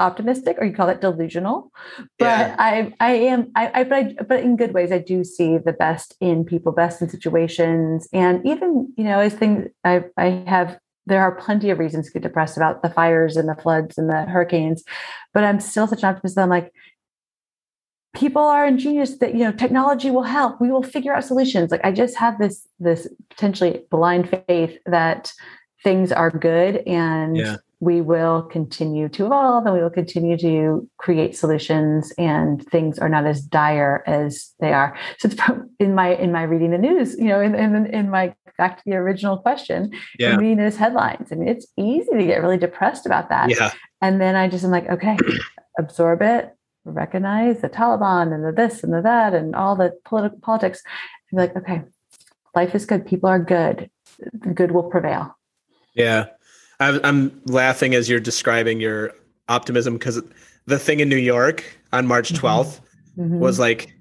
optimistic 0.00 0.56
or 0.58 0.64
you 0.64 0.72
call 0.72 0.88
it 0.88 1.00
delusional. 1.00 1.70
But 2.18 2.26
yeah. 2.26 2.56
i 2.58 2.92
i 3.00 3.12
am 3.12 3.52
I, 3.54 3.70
I 3.80 3.84
but 3.84 3.98
i 3.98 4.16
but 4.28 4.40
in 4.40 4.56
good 4.56 4.72
ways 4.72 4.92
i 4.92 4.98
do 4.98 5.22
see 5.24 5.58
the 5.58 5.72
best 5.72 6.14
in 6.20 6.44
people 6.44 6.72
best 6.72 7.00
in 7.02 7.08
situations. 7.08 8.08
And 8.12 8.44
even 8.46 8.92
you 8.96 9.04
know 9.04 9.20
as 9.20 9.34
things 9.34 9.68
i 9.84 10.04
i 10.16 10.42
have 10.46 10.78
there 11.06 11.22
are 11.22 11.34
plenty 11.34 11.70
of 11.70 11.78
reasons 11.78 12.06
to 12.06 12.12
get 12.12 12.22
depressed 12.22 12.56
about 12.56 12.82
the 12.82 12.90
fires 12.90 13.36
and 13.36 13.48
the 13.48 13.54
floods 13.54 13.98
and 13.98 14.08
the 14.08 14.22
hurricanes 14.26 14.84
but 15.32 15.42
i'm 15.42 15.58
still 15.58 15.86
such 15.86 16.02
an 16.02 16.10
optimist 16.10 16.38
i'm 16.38 16.50
like 16.50 16.70
people 18.14 18.42
are 18.42 18.66
ingenious 18.66 19.18
that 19.18 19.34
you 19.34 19.40
know 19.40 19.52
technology 19.52 20.10
will 20.10 20.24
help. 20.24 20.60
We 20.60 20.70
will 20.70 20.82
figure 20.82 21.14
out 21.14 21.24
solutions. 21.24 21.70
Like 21.70 21.84
i 21.84 21.92
just 21.92 22.16
have 22.16 22.38
this 22.38 22.66
this 22.78 23.08
potentially 23.30 23.82
blind 23.90 24.28
faith 24.46 24.78
that 24.86 25.32
things 25.82 26.12
are 26.12 26.30
good 26.30 26.76
and 26.86 27.36
yeah 27.36 27.56
we 27.80 28.02
will 28.02 28.42
continue 28.42 29.08
to 29.08 29.24
evolve 29.24 29.64
and 29.64 29.74
we 29.74 29.82
will 29.82 29.90
continue 29.90 30.36
to 30.36 30.88
create 30.98 31.34
solutions 31.34 32.12
and 32.18 32.64
things 32.66 32.98
are 32.98 33.08
not 33.08 33.24
as 33.24 33.40
dire 33.40 34.04
as 34.06 34.52
they 34.60 34.72
are 34.72 34.96
so 35.18 35.28
it's 35.28 35.40
in 35.78 35.94
my 35.94 36.14
in 36.14 36.30
my 36.30 36.42
reading 36.42 36.70
the 36.70 36.78
news 36.78 37.16
you 37.18 37.24
know 37.24 37.40
in, 37.40 37.54
in, 37.54 37.86
in 37.86 38.10
my 38.10 38.34
back 38.58 38.76
to 38.76 38.82
the 38.84 38.94
original 38.94 39.38
question 39.38 39.90
yeah. 40.18 40.36
reading 40.36 40.58
those 40.58 40.76
headlines 40.76 41.32
i 41.32 41.34
mean 41.34 41.48
it's 41.48 41.66
easy 41.78 42.10
to 42.12 42.26
get 42.26 42.42
really 42.42 42.58
depressed 42.58 43.06
about 43.06 43.30
that 43.30 43.48
yeah. 43.48 43.72
and 44.02 44.20
then 44.20 44.36
i 44.36 44.46
just 44.46 44.64
am 44.64 44.70
like 44.70 44.88
okay 44.88 45.16
absorb 45.78 46.20
it 46.20 46.54
recognize 46.84 47.60
the 47.62 47.68
taliban 47.68 48.32
and 48.34 48.44
the 48.44 48.52
this 48.52 48.84
and 48.84 48.92
the 48.92 49.00
that 49.00 49.32
and 49.34 49.56
all 49.56 49.74
the 49.74 49.92
political 50.04 50.38
politics 50.40 50.82
and 51.30 51.38
be 51.38 51.42
like 51.42 51.56
okay 51.56 51.82
life 52.54 52.74
is 52.74 52.84
good 52.84 53.06
people 53.06 53.28
are 53.28 53.38
good 53.38 53.90
good 54.54 54.70
will 54.70 54.90
prevail 54.90 55.34
yeah 55.94 56.26
I'm 56.80 57.40
laughing 57.46 57.94
as 57.94 58.08
you're 58.08 58.20
describing 58.20 58.80
your 58.80 59.12
optimism 59.48 59.94
because 59.94 60.22
the 60.66 60.78
thing 60.78 61.00
in 61.00 61.08
New 61.08 61.16
York 61.16 61.64
on 61.92 62.06
March 62.06 62.32
12th 62.32 62.40
mm-hmm. 62.40 63.22
mm-hmm. 63.22 63.38
was 63.38 63.58
like, 63.58 63.92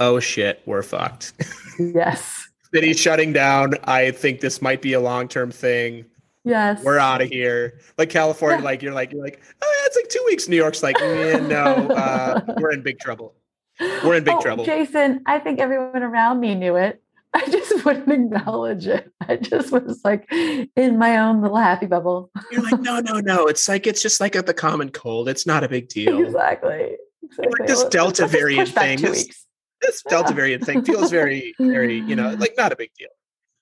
oh 0.00 0.20
shit, 0.20 0.62
we're 0.66 0.82
fucked. 0.82 1.32
Yes. 1.78 2.48
City 2.74 2.92
shutting 2.92 3.32
down. 3.32 3.74
I 3.84 4.10
think 4.10 4.40
this 4.40 4.60
might 4.60 4.82
be 4.82 4.92
a 4.92 5.00
long 5.00 5.26
term 5.26 5.50
thing. 5.50 6.04
Yes. 6.44 6.82
We're 6.84 6.98
out 6.98 7.22
of 7.22 7.28
here. 7.28 7.80
Like 7.96 8.10
California, 8.10 8.58
Yeah. 8.58 8.64
like 8.64 8.82
you're 8.82 8.92
like 8.92 9.12
you're 9.12 9.22
like, 9.22 9.40
oh, 9.62 9.74
yeah, 9.80 9.86
it's 9.86 9.96
like 9.96 10.08
two 10.08 10.22
weeks. 10.26 10.48
New 10.48 10.56
York's 10.56 10.82
like, 10.82 11.00
eh, 11.00 11.40
no, 11.40 11.88
uh, 11.88 12.40
we're 12.58 12.72
in 12.72 12.82
big 12.82 12.98
trouble. 12.98 13.34
We're 13.80 14.16
in 14.16 14.24
big 14.24 14.34
Oh, 14.38 14.40
trouble. 14.42 14.64
Jason, 14.64 15.22
I 15.26 15.38
think 15.38 15.60
everyone 15.60 16.02
around 16.02 16.40
me 16.40 16.54
knew 16.54 16.76
it. 16.76 17.02
I 17.34 17.46
just 17.50 17.84
wouldn't 17.84 18.10
acknowledge 18.10 18.86
it. 18.86 19.12
I 19.20 19.36
just 19.36 19.70
was 19.72 20.00
like 20.04 20.26
in 20.32 20.98
my 20.98 21.18
own 21.18 21.42
little 21.42 21.56
happy 21.58 21.86
bubble. 21.86 22.30
You're 22.50 22.62
like, 22.62 22.80
no, 22.80 23.00
no, 23.00 23.20
no. 23.20 23.46
It's 23.46 23.68
like 23.68 23.86
it's 23.86 24.00
just 24.02 24.20
like 24.20 24.34
a, 24.34 24.42
the 24.42 24.54
common 24.54 24.90
cold. 24.90 25.28
It's 25.28 25.46
not 25.46 25.62
a 25.64 25.68
big 25.68 25.88
deal. 25.90 26.18
exactly. 26.24 26.96
exactly. 27.22 27.66
this 27.66 27.78
Let's- 27.78 27.90
Delta 27.90 28.26
variant 28.26 28.70
thing 28.70 28.98
two 28.98 29.06
is- 29.08 29.24
weeks. 29.24 29.44
This 29.80 30.02
Delta 30.02 30.32
variant 30.34 30.64
thing 30.64 30.84
feels 30.84 31.08
very, 31.08 31.54
very, 31.60 32.00
you 32.00 32.16
know, 32.16 32.30
like 32.38 32.54
not 32.56 32.72
a 32.72 32.76
big 32.76 32.90
deal. 32.98 33.10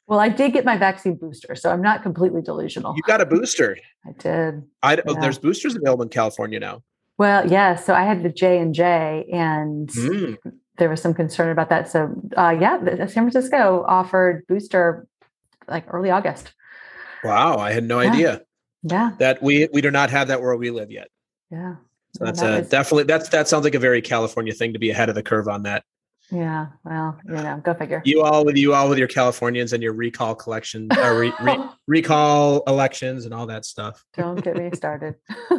Well, 0.06 0.18
I 0.18 0.30
did 0.30 0.54
get 0.54 0.64
my 0.64 0.78
vaccine 0.78 1.16
booster, 1.16 1.54
so 1.54 1.70
I'm 1.70 1.82
not 1.82 2.02
completely 2.02 2.40
delusional. 2.40 2.94
You 2.96 3.02
got 3.02 3.20
a 3.20 3.26
booster. 3.26 3.76
I 4.06 4.12
did. 4.12 4.62
I 4.82 4.96
oh, 5.06 5.20
there's 5.20 5.38
boosters 5.38 5.74
available 5.76 6.04
in 6.04 6.08
California 6.08 6.58
now. 6.58 6.82
Well, 7.18 7.46
yeah. 7.50 7.74
So 7.74 7.92
I 7.92 8.04
had 8.04 8.22
the 8.22 8.28
J 8.30 8.60
and 8.60 8.72
J, 8.74 9.26
and 9.32 9.88
Mm. 9.90 10.36
There 10.78 10.88
was 10.88 11.00
some 11.00 11.14
concern 11.14 11.50
about 11.50 11.68
that. 11.70 11.88
So, 11.90 12.14
uh, 12.36 12.56
yeah, 12.60 12.78
San 13.06 13.30
Francisco 13.30 13.84
offered 13.86 14.46
booster 14.46 15.06
like 15.68 15.84
early 15.92 16.10
August. 16.10 16.52
Wow, 17.24 17.58
I 17.58 17.72
had 17.72 17.84
no 17.84 18.00
Yeah. 18.00 18.10
idea 18.12 18.42
Yeah, 18.82 19.10
that 19.18 19.42
we 19.42 19.68
we 19.72 19.80
do 19.80 19.90
not 19.90 20.10
have 20.10 20.28
that 20.28 20.40
where 20.40 20.56
we 20.56 20.70
live 20.70 20.90
yet. 20.90 21.08
yeah. 21.50 21.76
So 22.16 22.24
that's 22.24 22.40
that 22.40 22.54
a 22.54 22.58
was- 22.60 22.68
definitely 22.68 23.04
that's 23.04 23.28
that 23.30 23.48
sounds 23.48 23.64
like 23.64 23.74
a 23.74 23.78
very 23.78 24.00
California 24.00 24.52
thing 24.54 24.72
to 24.72 24.78
be 24.78 24.90
ahead 24.90 25.08
of 25.08 25.14
the 25.14 25.22
curve 25.22 25.48
on 25.48 25.64
that. 25.64 25.82
Yeah. 26.30 26.66
Well, 26.84 27.16
you 27.24 27.34
know, 27.34 27.60
go 27.62 27.72
figure. 27.74 28.02
You 28.04 28.22
all 28.22 28.44
with 28.44 28.56
you 28.56 28.74
all 28.74 28.88
with 28.88 28.98
your 28.98 29.06
Californians 29.06 29.72
and 29.72 29.82
your 29.82 29.92
recall 29.92 30.34
collection, 30.34 30.88
uh, 30.90 31.10
re, 31.14 31.32
re, 31.42 31.56
recall 31.86 32.62
elections 32.66 33.26
and 33.26 33.34
all 33.34 33.46
that 33.46 33.64
stuff. 33.64 34.02
Don't 34.16 34.42
get 34.42 34.56
me 34.56 34.70
started. 34.74 35.14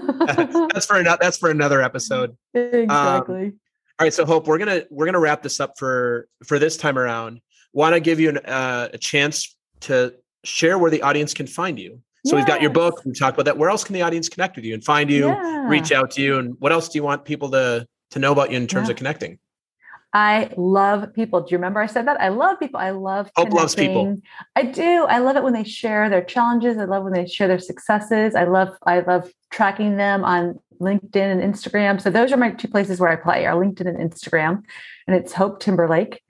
that's 0.72 0.86
for 0.86 0.98
another 0.98 1.18
that's 1.22 1.38
for 1.38 1.50
another 1.52 1.82
episode. 1.82 2.36
exactly. 2.54 3.54
All 4.00 4.06
right, 4.06 4.14
so 4.14 4.26
Hope, 4.26 4.46
we're 4.46 4.60
gonna 4.60 4.84
we're 4.92 5.08
gonna 5.08 5.20
wrap 5.20 5.42
this 5.42 5.60
up 5.60 5.74
for 5.80 6.28
for 6.46 6.60
this 6.60 6.78
time 6.78 7.00
around. 7.00 7.42
Want 7.74 7.96
to 7.96 8.00
give 8.00 8.20
you 8.20 8.30
an, 8.30 8.38
uh, 8.38 8.90
a 8.94 8.98
chance 8.98 9.56
to 9.82 10.14
share 10.44 10.78
where 10.78 10.92
the 10.92 11.02
audience 11.02 11.34
can 11.34 11.48
find 11.48 11.80
you. 11.80 12.00
So 12.26 12.36
we've 12.36 12.46
got 12.46 12.62
your 12.62 12.70
book. 12.72 13.02
We 13.06 13.14
talked 13.14 13.36
about 13.38 13.46
that. 13.46 13.58
Where 13.58 13.70
else 13.70 13.84
can 13.84 13.94
the 13.94 14.02
audience 14.02 14.28
connect 14.30 14.56
with 14.56 14.66
you 14.66 14.74
and 14.74 14.84
find 14.84 15.10
you, 15.10 15.28
Yeah. 15.30 15.68
reach 15.68 15.92
out 15.92 16.12
to 16.12 16.22
you, 16.22 16.38
and 16.38 16.56
what 16.60 16.72
else 16.72 16.90
do 16.90 17.00
you 17.00 17.04
want 17.04 17.26
people 17.26 17.50
to 17.52 17.88
to 18.12 18.20
know 18.20 18.32
about 18.32 18.52
you 18.52 18.58
in 18.58 18.68
terms 18.68 18.88
Yeah. 18.88 18.92
of 18.92 18.98
connecting? 18.98 19.40
I 20.14 20.52
love 20.58 21.12
people. 21.14 21.42
Do 21.42 21.48
you 21.52 21.58
remember 21.58 21.82
I 21.82 21.88
said 21.88 22.06
that? 22.08 22.20
I 22.22 22.30
love 22.30 22.60
people. 22.60 22.80
I 22.80 22.92
love 22.92 23.30
Hope 23.36 23.52
loves 23.52 23.76
people. 23.76 24.18
I 24.56 24.64
do. 24.64 25.06
I 25.06 25.20
love 25.20 25.36
it 25.36 25.44
when 25.44 25.54
they 25.54 25.64
share 25.64 26.10
their 26.10 26.24
challenges. 26.24 26.78
I 26.78 26.86
love 26.86 27.04
when 27.04 27.14
they 27.14 27.28
share 27.28 27.48
their 27.48 27.60
successes. 27.60 28.36
I 28.36 28.44
love 28.44 28.78
I 28.86 29.00
love 29.00 29.32
tracking 29.50 29.98
them 29.98 30.24
on 30.24 30.60
LinkedIn 30.80 31.16
and 31.16 31.42
Instagram. 31.42 32.02
So 32.02 32.10
those 32.10 32.32
are 32.32 32.38
my 32.38 32.52
two 32.52 32.68
places 32.68 33.00
where 33.00 33.10
I 33.10 33.16
play 33.16 33.46
are 33.46 33.56
LinkedIn 33.56 33.88
and 33.88 33.98
Instagram. 33.98 34.64
And 35.08 35.16
it's 35.16 35.34
Hope 35.34 35.60
Timberlake. 35.60 36.22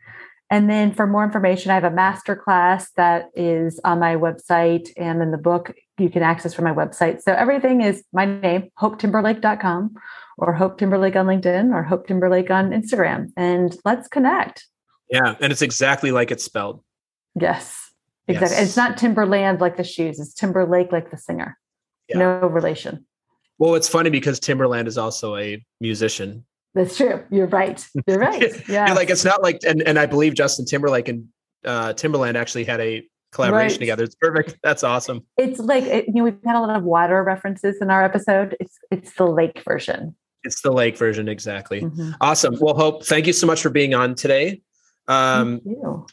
And 0.49 0.69
then 0.69 0.93
for 0.93 1.05
more 1.05 1.25
information, 1.25 1.71
I 1.71 1.73
have 1.73 1.83
a 1.83 1.91
master 1.91 2.35
class 2.35 2.91
that 2.91 3.29
is 3.35 3.79
on 3.83 3.99
my 3.99 4.15
website 4.15 4.89
and 4.95 5.19
then 5.19 5.31
the 5.31 5.37
book 5.37 5.73
you 5.97 6.09
can 6.09 6.23
access 6.23 6.53
from 6.53 6.65
my 6.65 6.73
website. 6.73 7.21
So 7.21 7.33
everything 7.33 7.81
is 7.81 8.03
my 8.13 8.25
name, 8.25 8.69
hopetimberlake.com 8.79 9.95
or 10.37 10.53
Hope 10.53 10.77
Timberlake 10.77 11.15
on 11.15 11.25
LinkedIn 11.25 11.73
or 11.73 11.83
Hope 11.83 12.07
Timberlake 12.07 12.49
on 12.49 12.69
Instagram. 12.69 13.31
And 13.35 13.75
let's 13.83 14.07
connect. 14.07 14.67
Yeah, 15.09 15.35
and 15.41 15.51
it's 15.51 15.61
exactly 15.61 16.11
like 16.11 16.31
it's 16.31 16.43
spelled. 16.43 16.81
Yes, 17.35 17.91
exactly. 18.27 18.57
Yes. 18.57 18.67
It's 18.67 18.77
not 18.77 18.97
Timberland 18.97 19.59
like 19.59 19.77
the 19.77 19.83
shoes, 19.83 20.19
it's 20.19 20.33
Timberlake 20.33 20.91
like 20.91 21.11
the 21.11 21.17
singer. 21.17 21.57
Yeah. 22.07 22.19
No 22.19 22.47
relation. 22.47 23.05
Well, 23.59 23.75
it's 23.75 23.89
funny 23.89 24.09
because 24.09 24.39
Timbaland 24.39 24.87
is 24.87 24.97
also 24.97 25.35
a 25.37 25.63
musician. 25.81 26.45
That's 26.75 26.95
true. 26.97 27.23
You're 27.31 27.47
right. 27.47 27.83
You're 28.07 28.19
right. 28.19 28.51
Yeah. 28.69 28.93
Like 28.93 29.09
it's 29.09 29.25
not 29.25 29.41
like 29.41 29.59
and 29.65 29.81
and 29.81 29.97
I 29.97 30.05
believe 30.05 30.35
Justin 30.35 30.65
Timberlake 30.65 31.07
and 31.07 31.25
uh, 31.65 31.93
Timbaland 31.93 32.35
actually 32.35 32.65
had 32.65 32.79
a 32.79 33.03
collaboration 33.31 33.75
Right. 33.75 33.79
together. 33.79 34.03
It's 34.03 34.15
perfect. 34.15 34.57
That's 34.63 34.83
awesome. 34.83 35.25
it's 35.37 35.59
like 35.59 35.83
it, 35.85 36.05
you 36.07 36.13
know 36.15 36.23
we've 36.25 36.37
had 36.45 36.55
a 36.55 36.59
lot 36.61 36.75
of 36.75 36.83
water 36.83 37.23
references 37.23 37.77
in 37.81 37.89
our 37.89 38.03
episode. 38.03 38.55
It's 38.59 38.77
it's 38.91 39.13
the 39.15 39.25
lake 39.25 39.63
version. 39.65 40.15
It's 40.43 40.61
the 40.61 40.71
lake 40.71 40.97
version 40.97 41.27
exactly. 41.27 41.81
Mhm. 41.81 42.13
Awesome. 42.21 42.57
Well, 42.61 42.75
Hope, 42.75 43.05
thank 43.05 43.25
you 43.25 43.33
so 43.33 43.47
much 43.47 43.61
for 43.61 43.69
being 43.71 43.95
on 43.95 44.13
today. 44.13 44.61
Um, 45.07 45.61
Thank 45.63 45.77
you. 45.77 46.05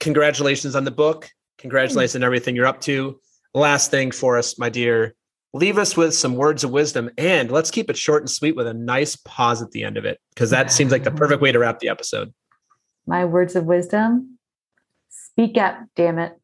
congratulations 0.00 0.76
on 0.76 0.84
the 0.84 0.90
book. 0.90 1.28
Congratulations 1.58 2.16
on 2.16 2.22
everything 2.22 2.54
you're 2.56 2.66
up 2.66 2.80
to. 2.82 3.18
Last 3.54 3.90
thing 3.90 4.10
for 4.10 4.38
us, 4.38 4.58
my 4.58 4.68
dear, 4.68 5.14
leave 5.52 5.78
us 5.78 5.96
with 5.96 6.14
some 6.14 6.36
words 6.36 6.64
of 6.64 6.70
wisdom 6.70 7.10
and 7.18 7.50
let's 7.50 7.70
keep 7.70 7.90
it 7.90 7.96
short 7.96 8.22
and 8.22 8.30
sweet 8.30 8.56
with 8.56 8.66
a 8.66 8.74
nice 8.74 9.16
pause 9.16 9.62
at 9.62 9.70
the 9.72 9.84
end 9.84 9.96
of 9.96 10.04
it 10.04 10.18
because 10.34 10.50
that 10.50 10.72
seems 10.72 10.90
like 10.90 11.04
the 11.04 11.10
perfect 11.10 11.42
way 11.42 11.52
to 11.52 11.58
wrap 11.58 11.78
the 11.78 11.88
episode. 11.88 12.32
My 13.06 13.24
words 13.24 13.56
of 13.56 13.64
wisdom. 13.64 14.38
Speak 15.10 15.56
up, 15.56 15.78
damn 15.96 16.18
it. 16.18 16.38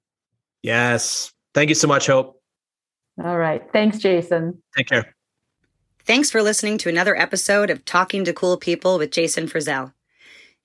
Yes. 0.63 1.33
Thank 1.55 1.69
you 1.69 1.75
so 1.75 1.89
much, 1.89 2.07
Hope. 2.07 2.43
All 3.23 3.39
right. 3.39 3.63
Thanks, 3.73 3.99
Jason. 3.99 4.63
Take 4.77 4.89
care. 4.89 5.15
Thanks 6.05 6.31
for 6.31 6.43
listening 6.43 6.79
to 6.79 6.89
another 6.89 7.17
episode 7.17 7.71
of 7.71 7.85
Talking 7.85 8.25
to 8.25 8.33
Cool 8.33 8.57
People 8.57 8.99
with 8.99 9.11
Jason 9.11 9.47
Frizzell. 9.47 9.93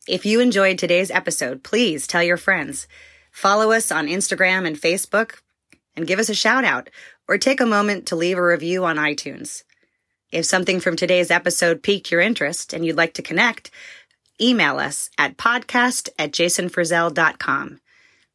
If 0.07 0.25
you 0.25 0.39
enjoyed 0.39 0.77
today's 0.77 1.11
episode, 1.11 1.63
please 1.63 2.07
tell 2.07 2.23
your 2.23 2.37
friends. 2.37 2.87
Follow 3.31 3.71
us 3.71 3.91
on 3.91 4.07
Instagram 4.07 4.65
and 4.67 4.79
Facebook 4.79 5.39
and 5.95 6.07
give 6.07 6.19
us 6.19 6.29
a 6.29 6.35
shout 6.35 6.63
out 6.63 6.89
or 7.27 7.37
take 7.37 7.61
a 7.61 7.65
moment 7.65 8.07
to 8.07 8.15
leave 8.15 8.37
a 8.37 8.43
review 8.43 8.85
on 8.85 8.97
iTunes. 8.97 9.63
If 10.31 10.45
something 10.45 10.79
from 10.79 10.95
today's 10.95 11.31
episode 11.31 11.83
piqued 11.83 12.11
your 12.11 12.21
interest 12.21 12.73
and 12.73 12.85
you'd 12.85 12.97
like 12.97 13.13
to 13.15 13.21
connect, 13.21 13.69
email 14.41 14.79
us 14.79 15.09
at 15.17 15.37
podcast 15.37 16.09
at 16.17 16.31
jasonfrizzell.com. 16.31 17.79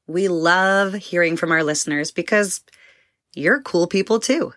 We 0.06 0.28
love 0.28 0.94
hearing 0.94 1.36
from 1.36 1.52
our 1.52 1.64
listeners 1.64 2.10
because 2.12 2.62
you're 3.34 3.60
cool 3.60 3.86
people 3.86 4.20
too. 4.20 4.54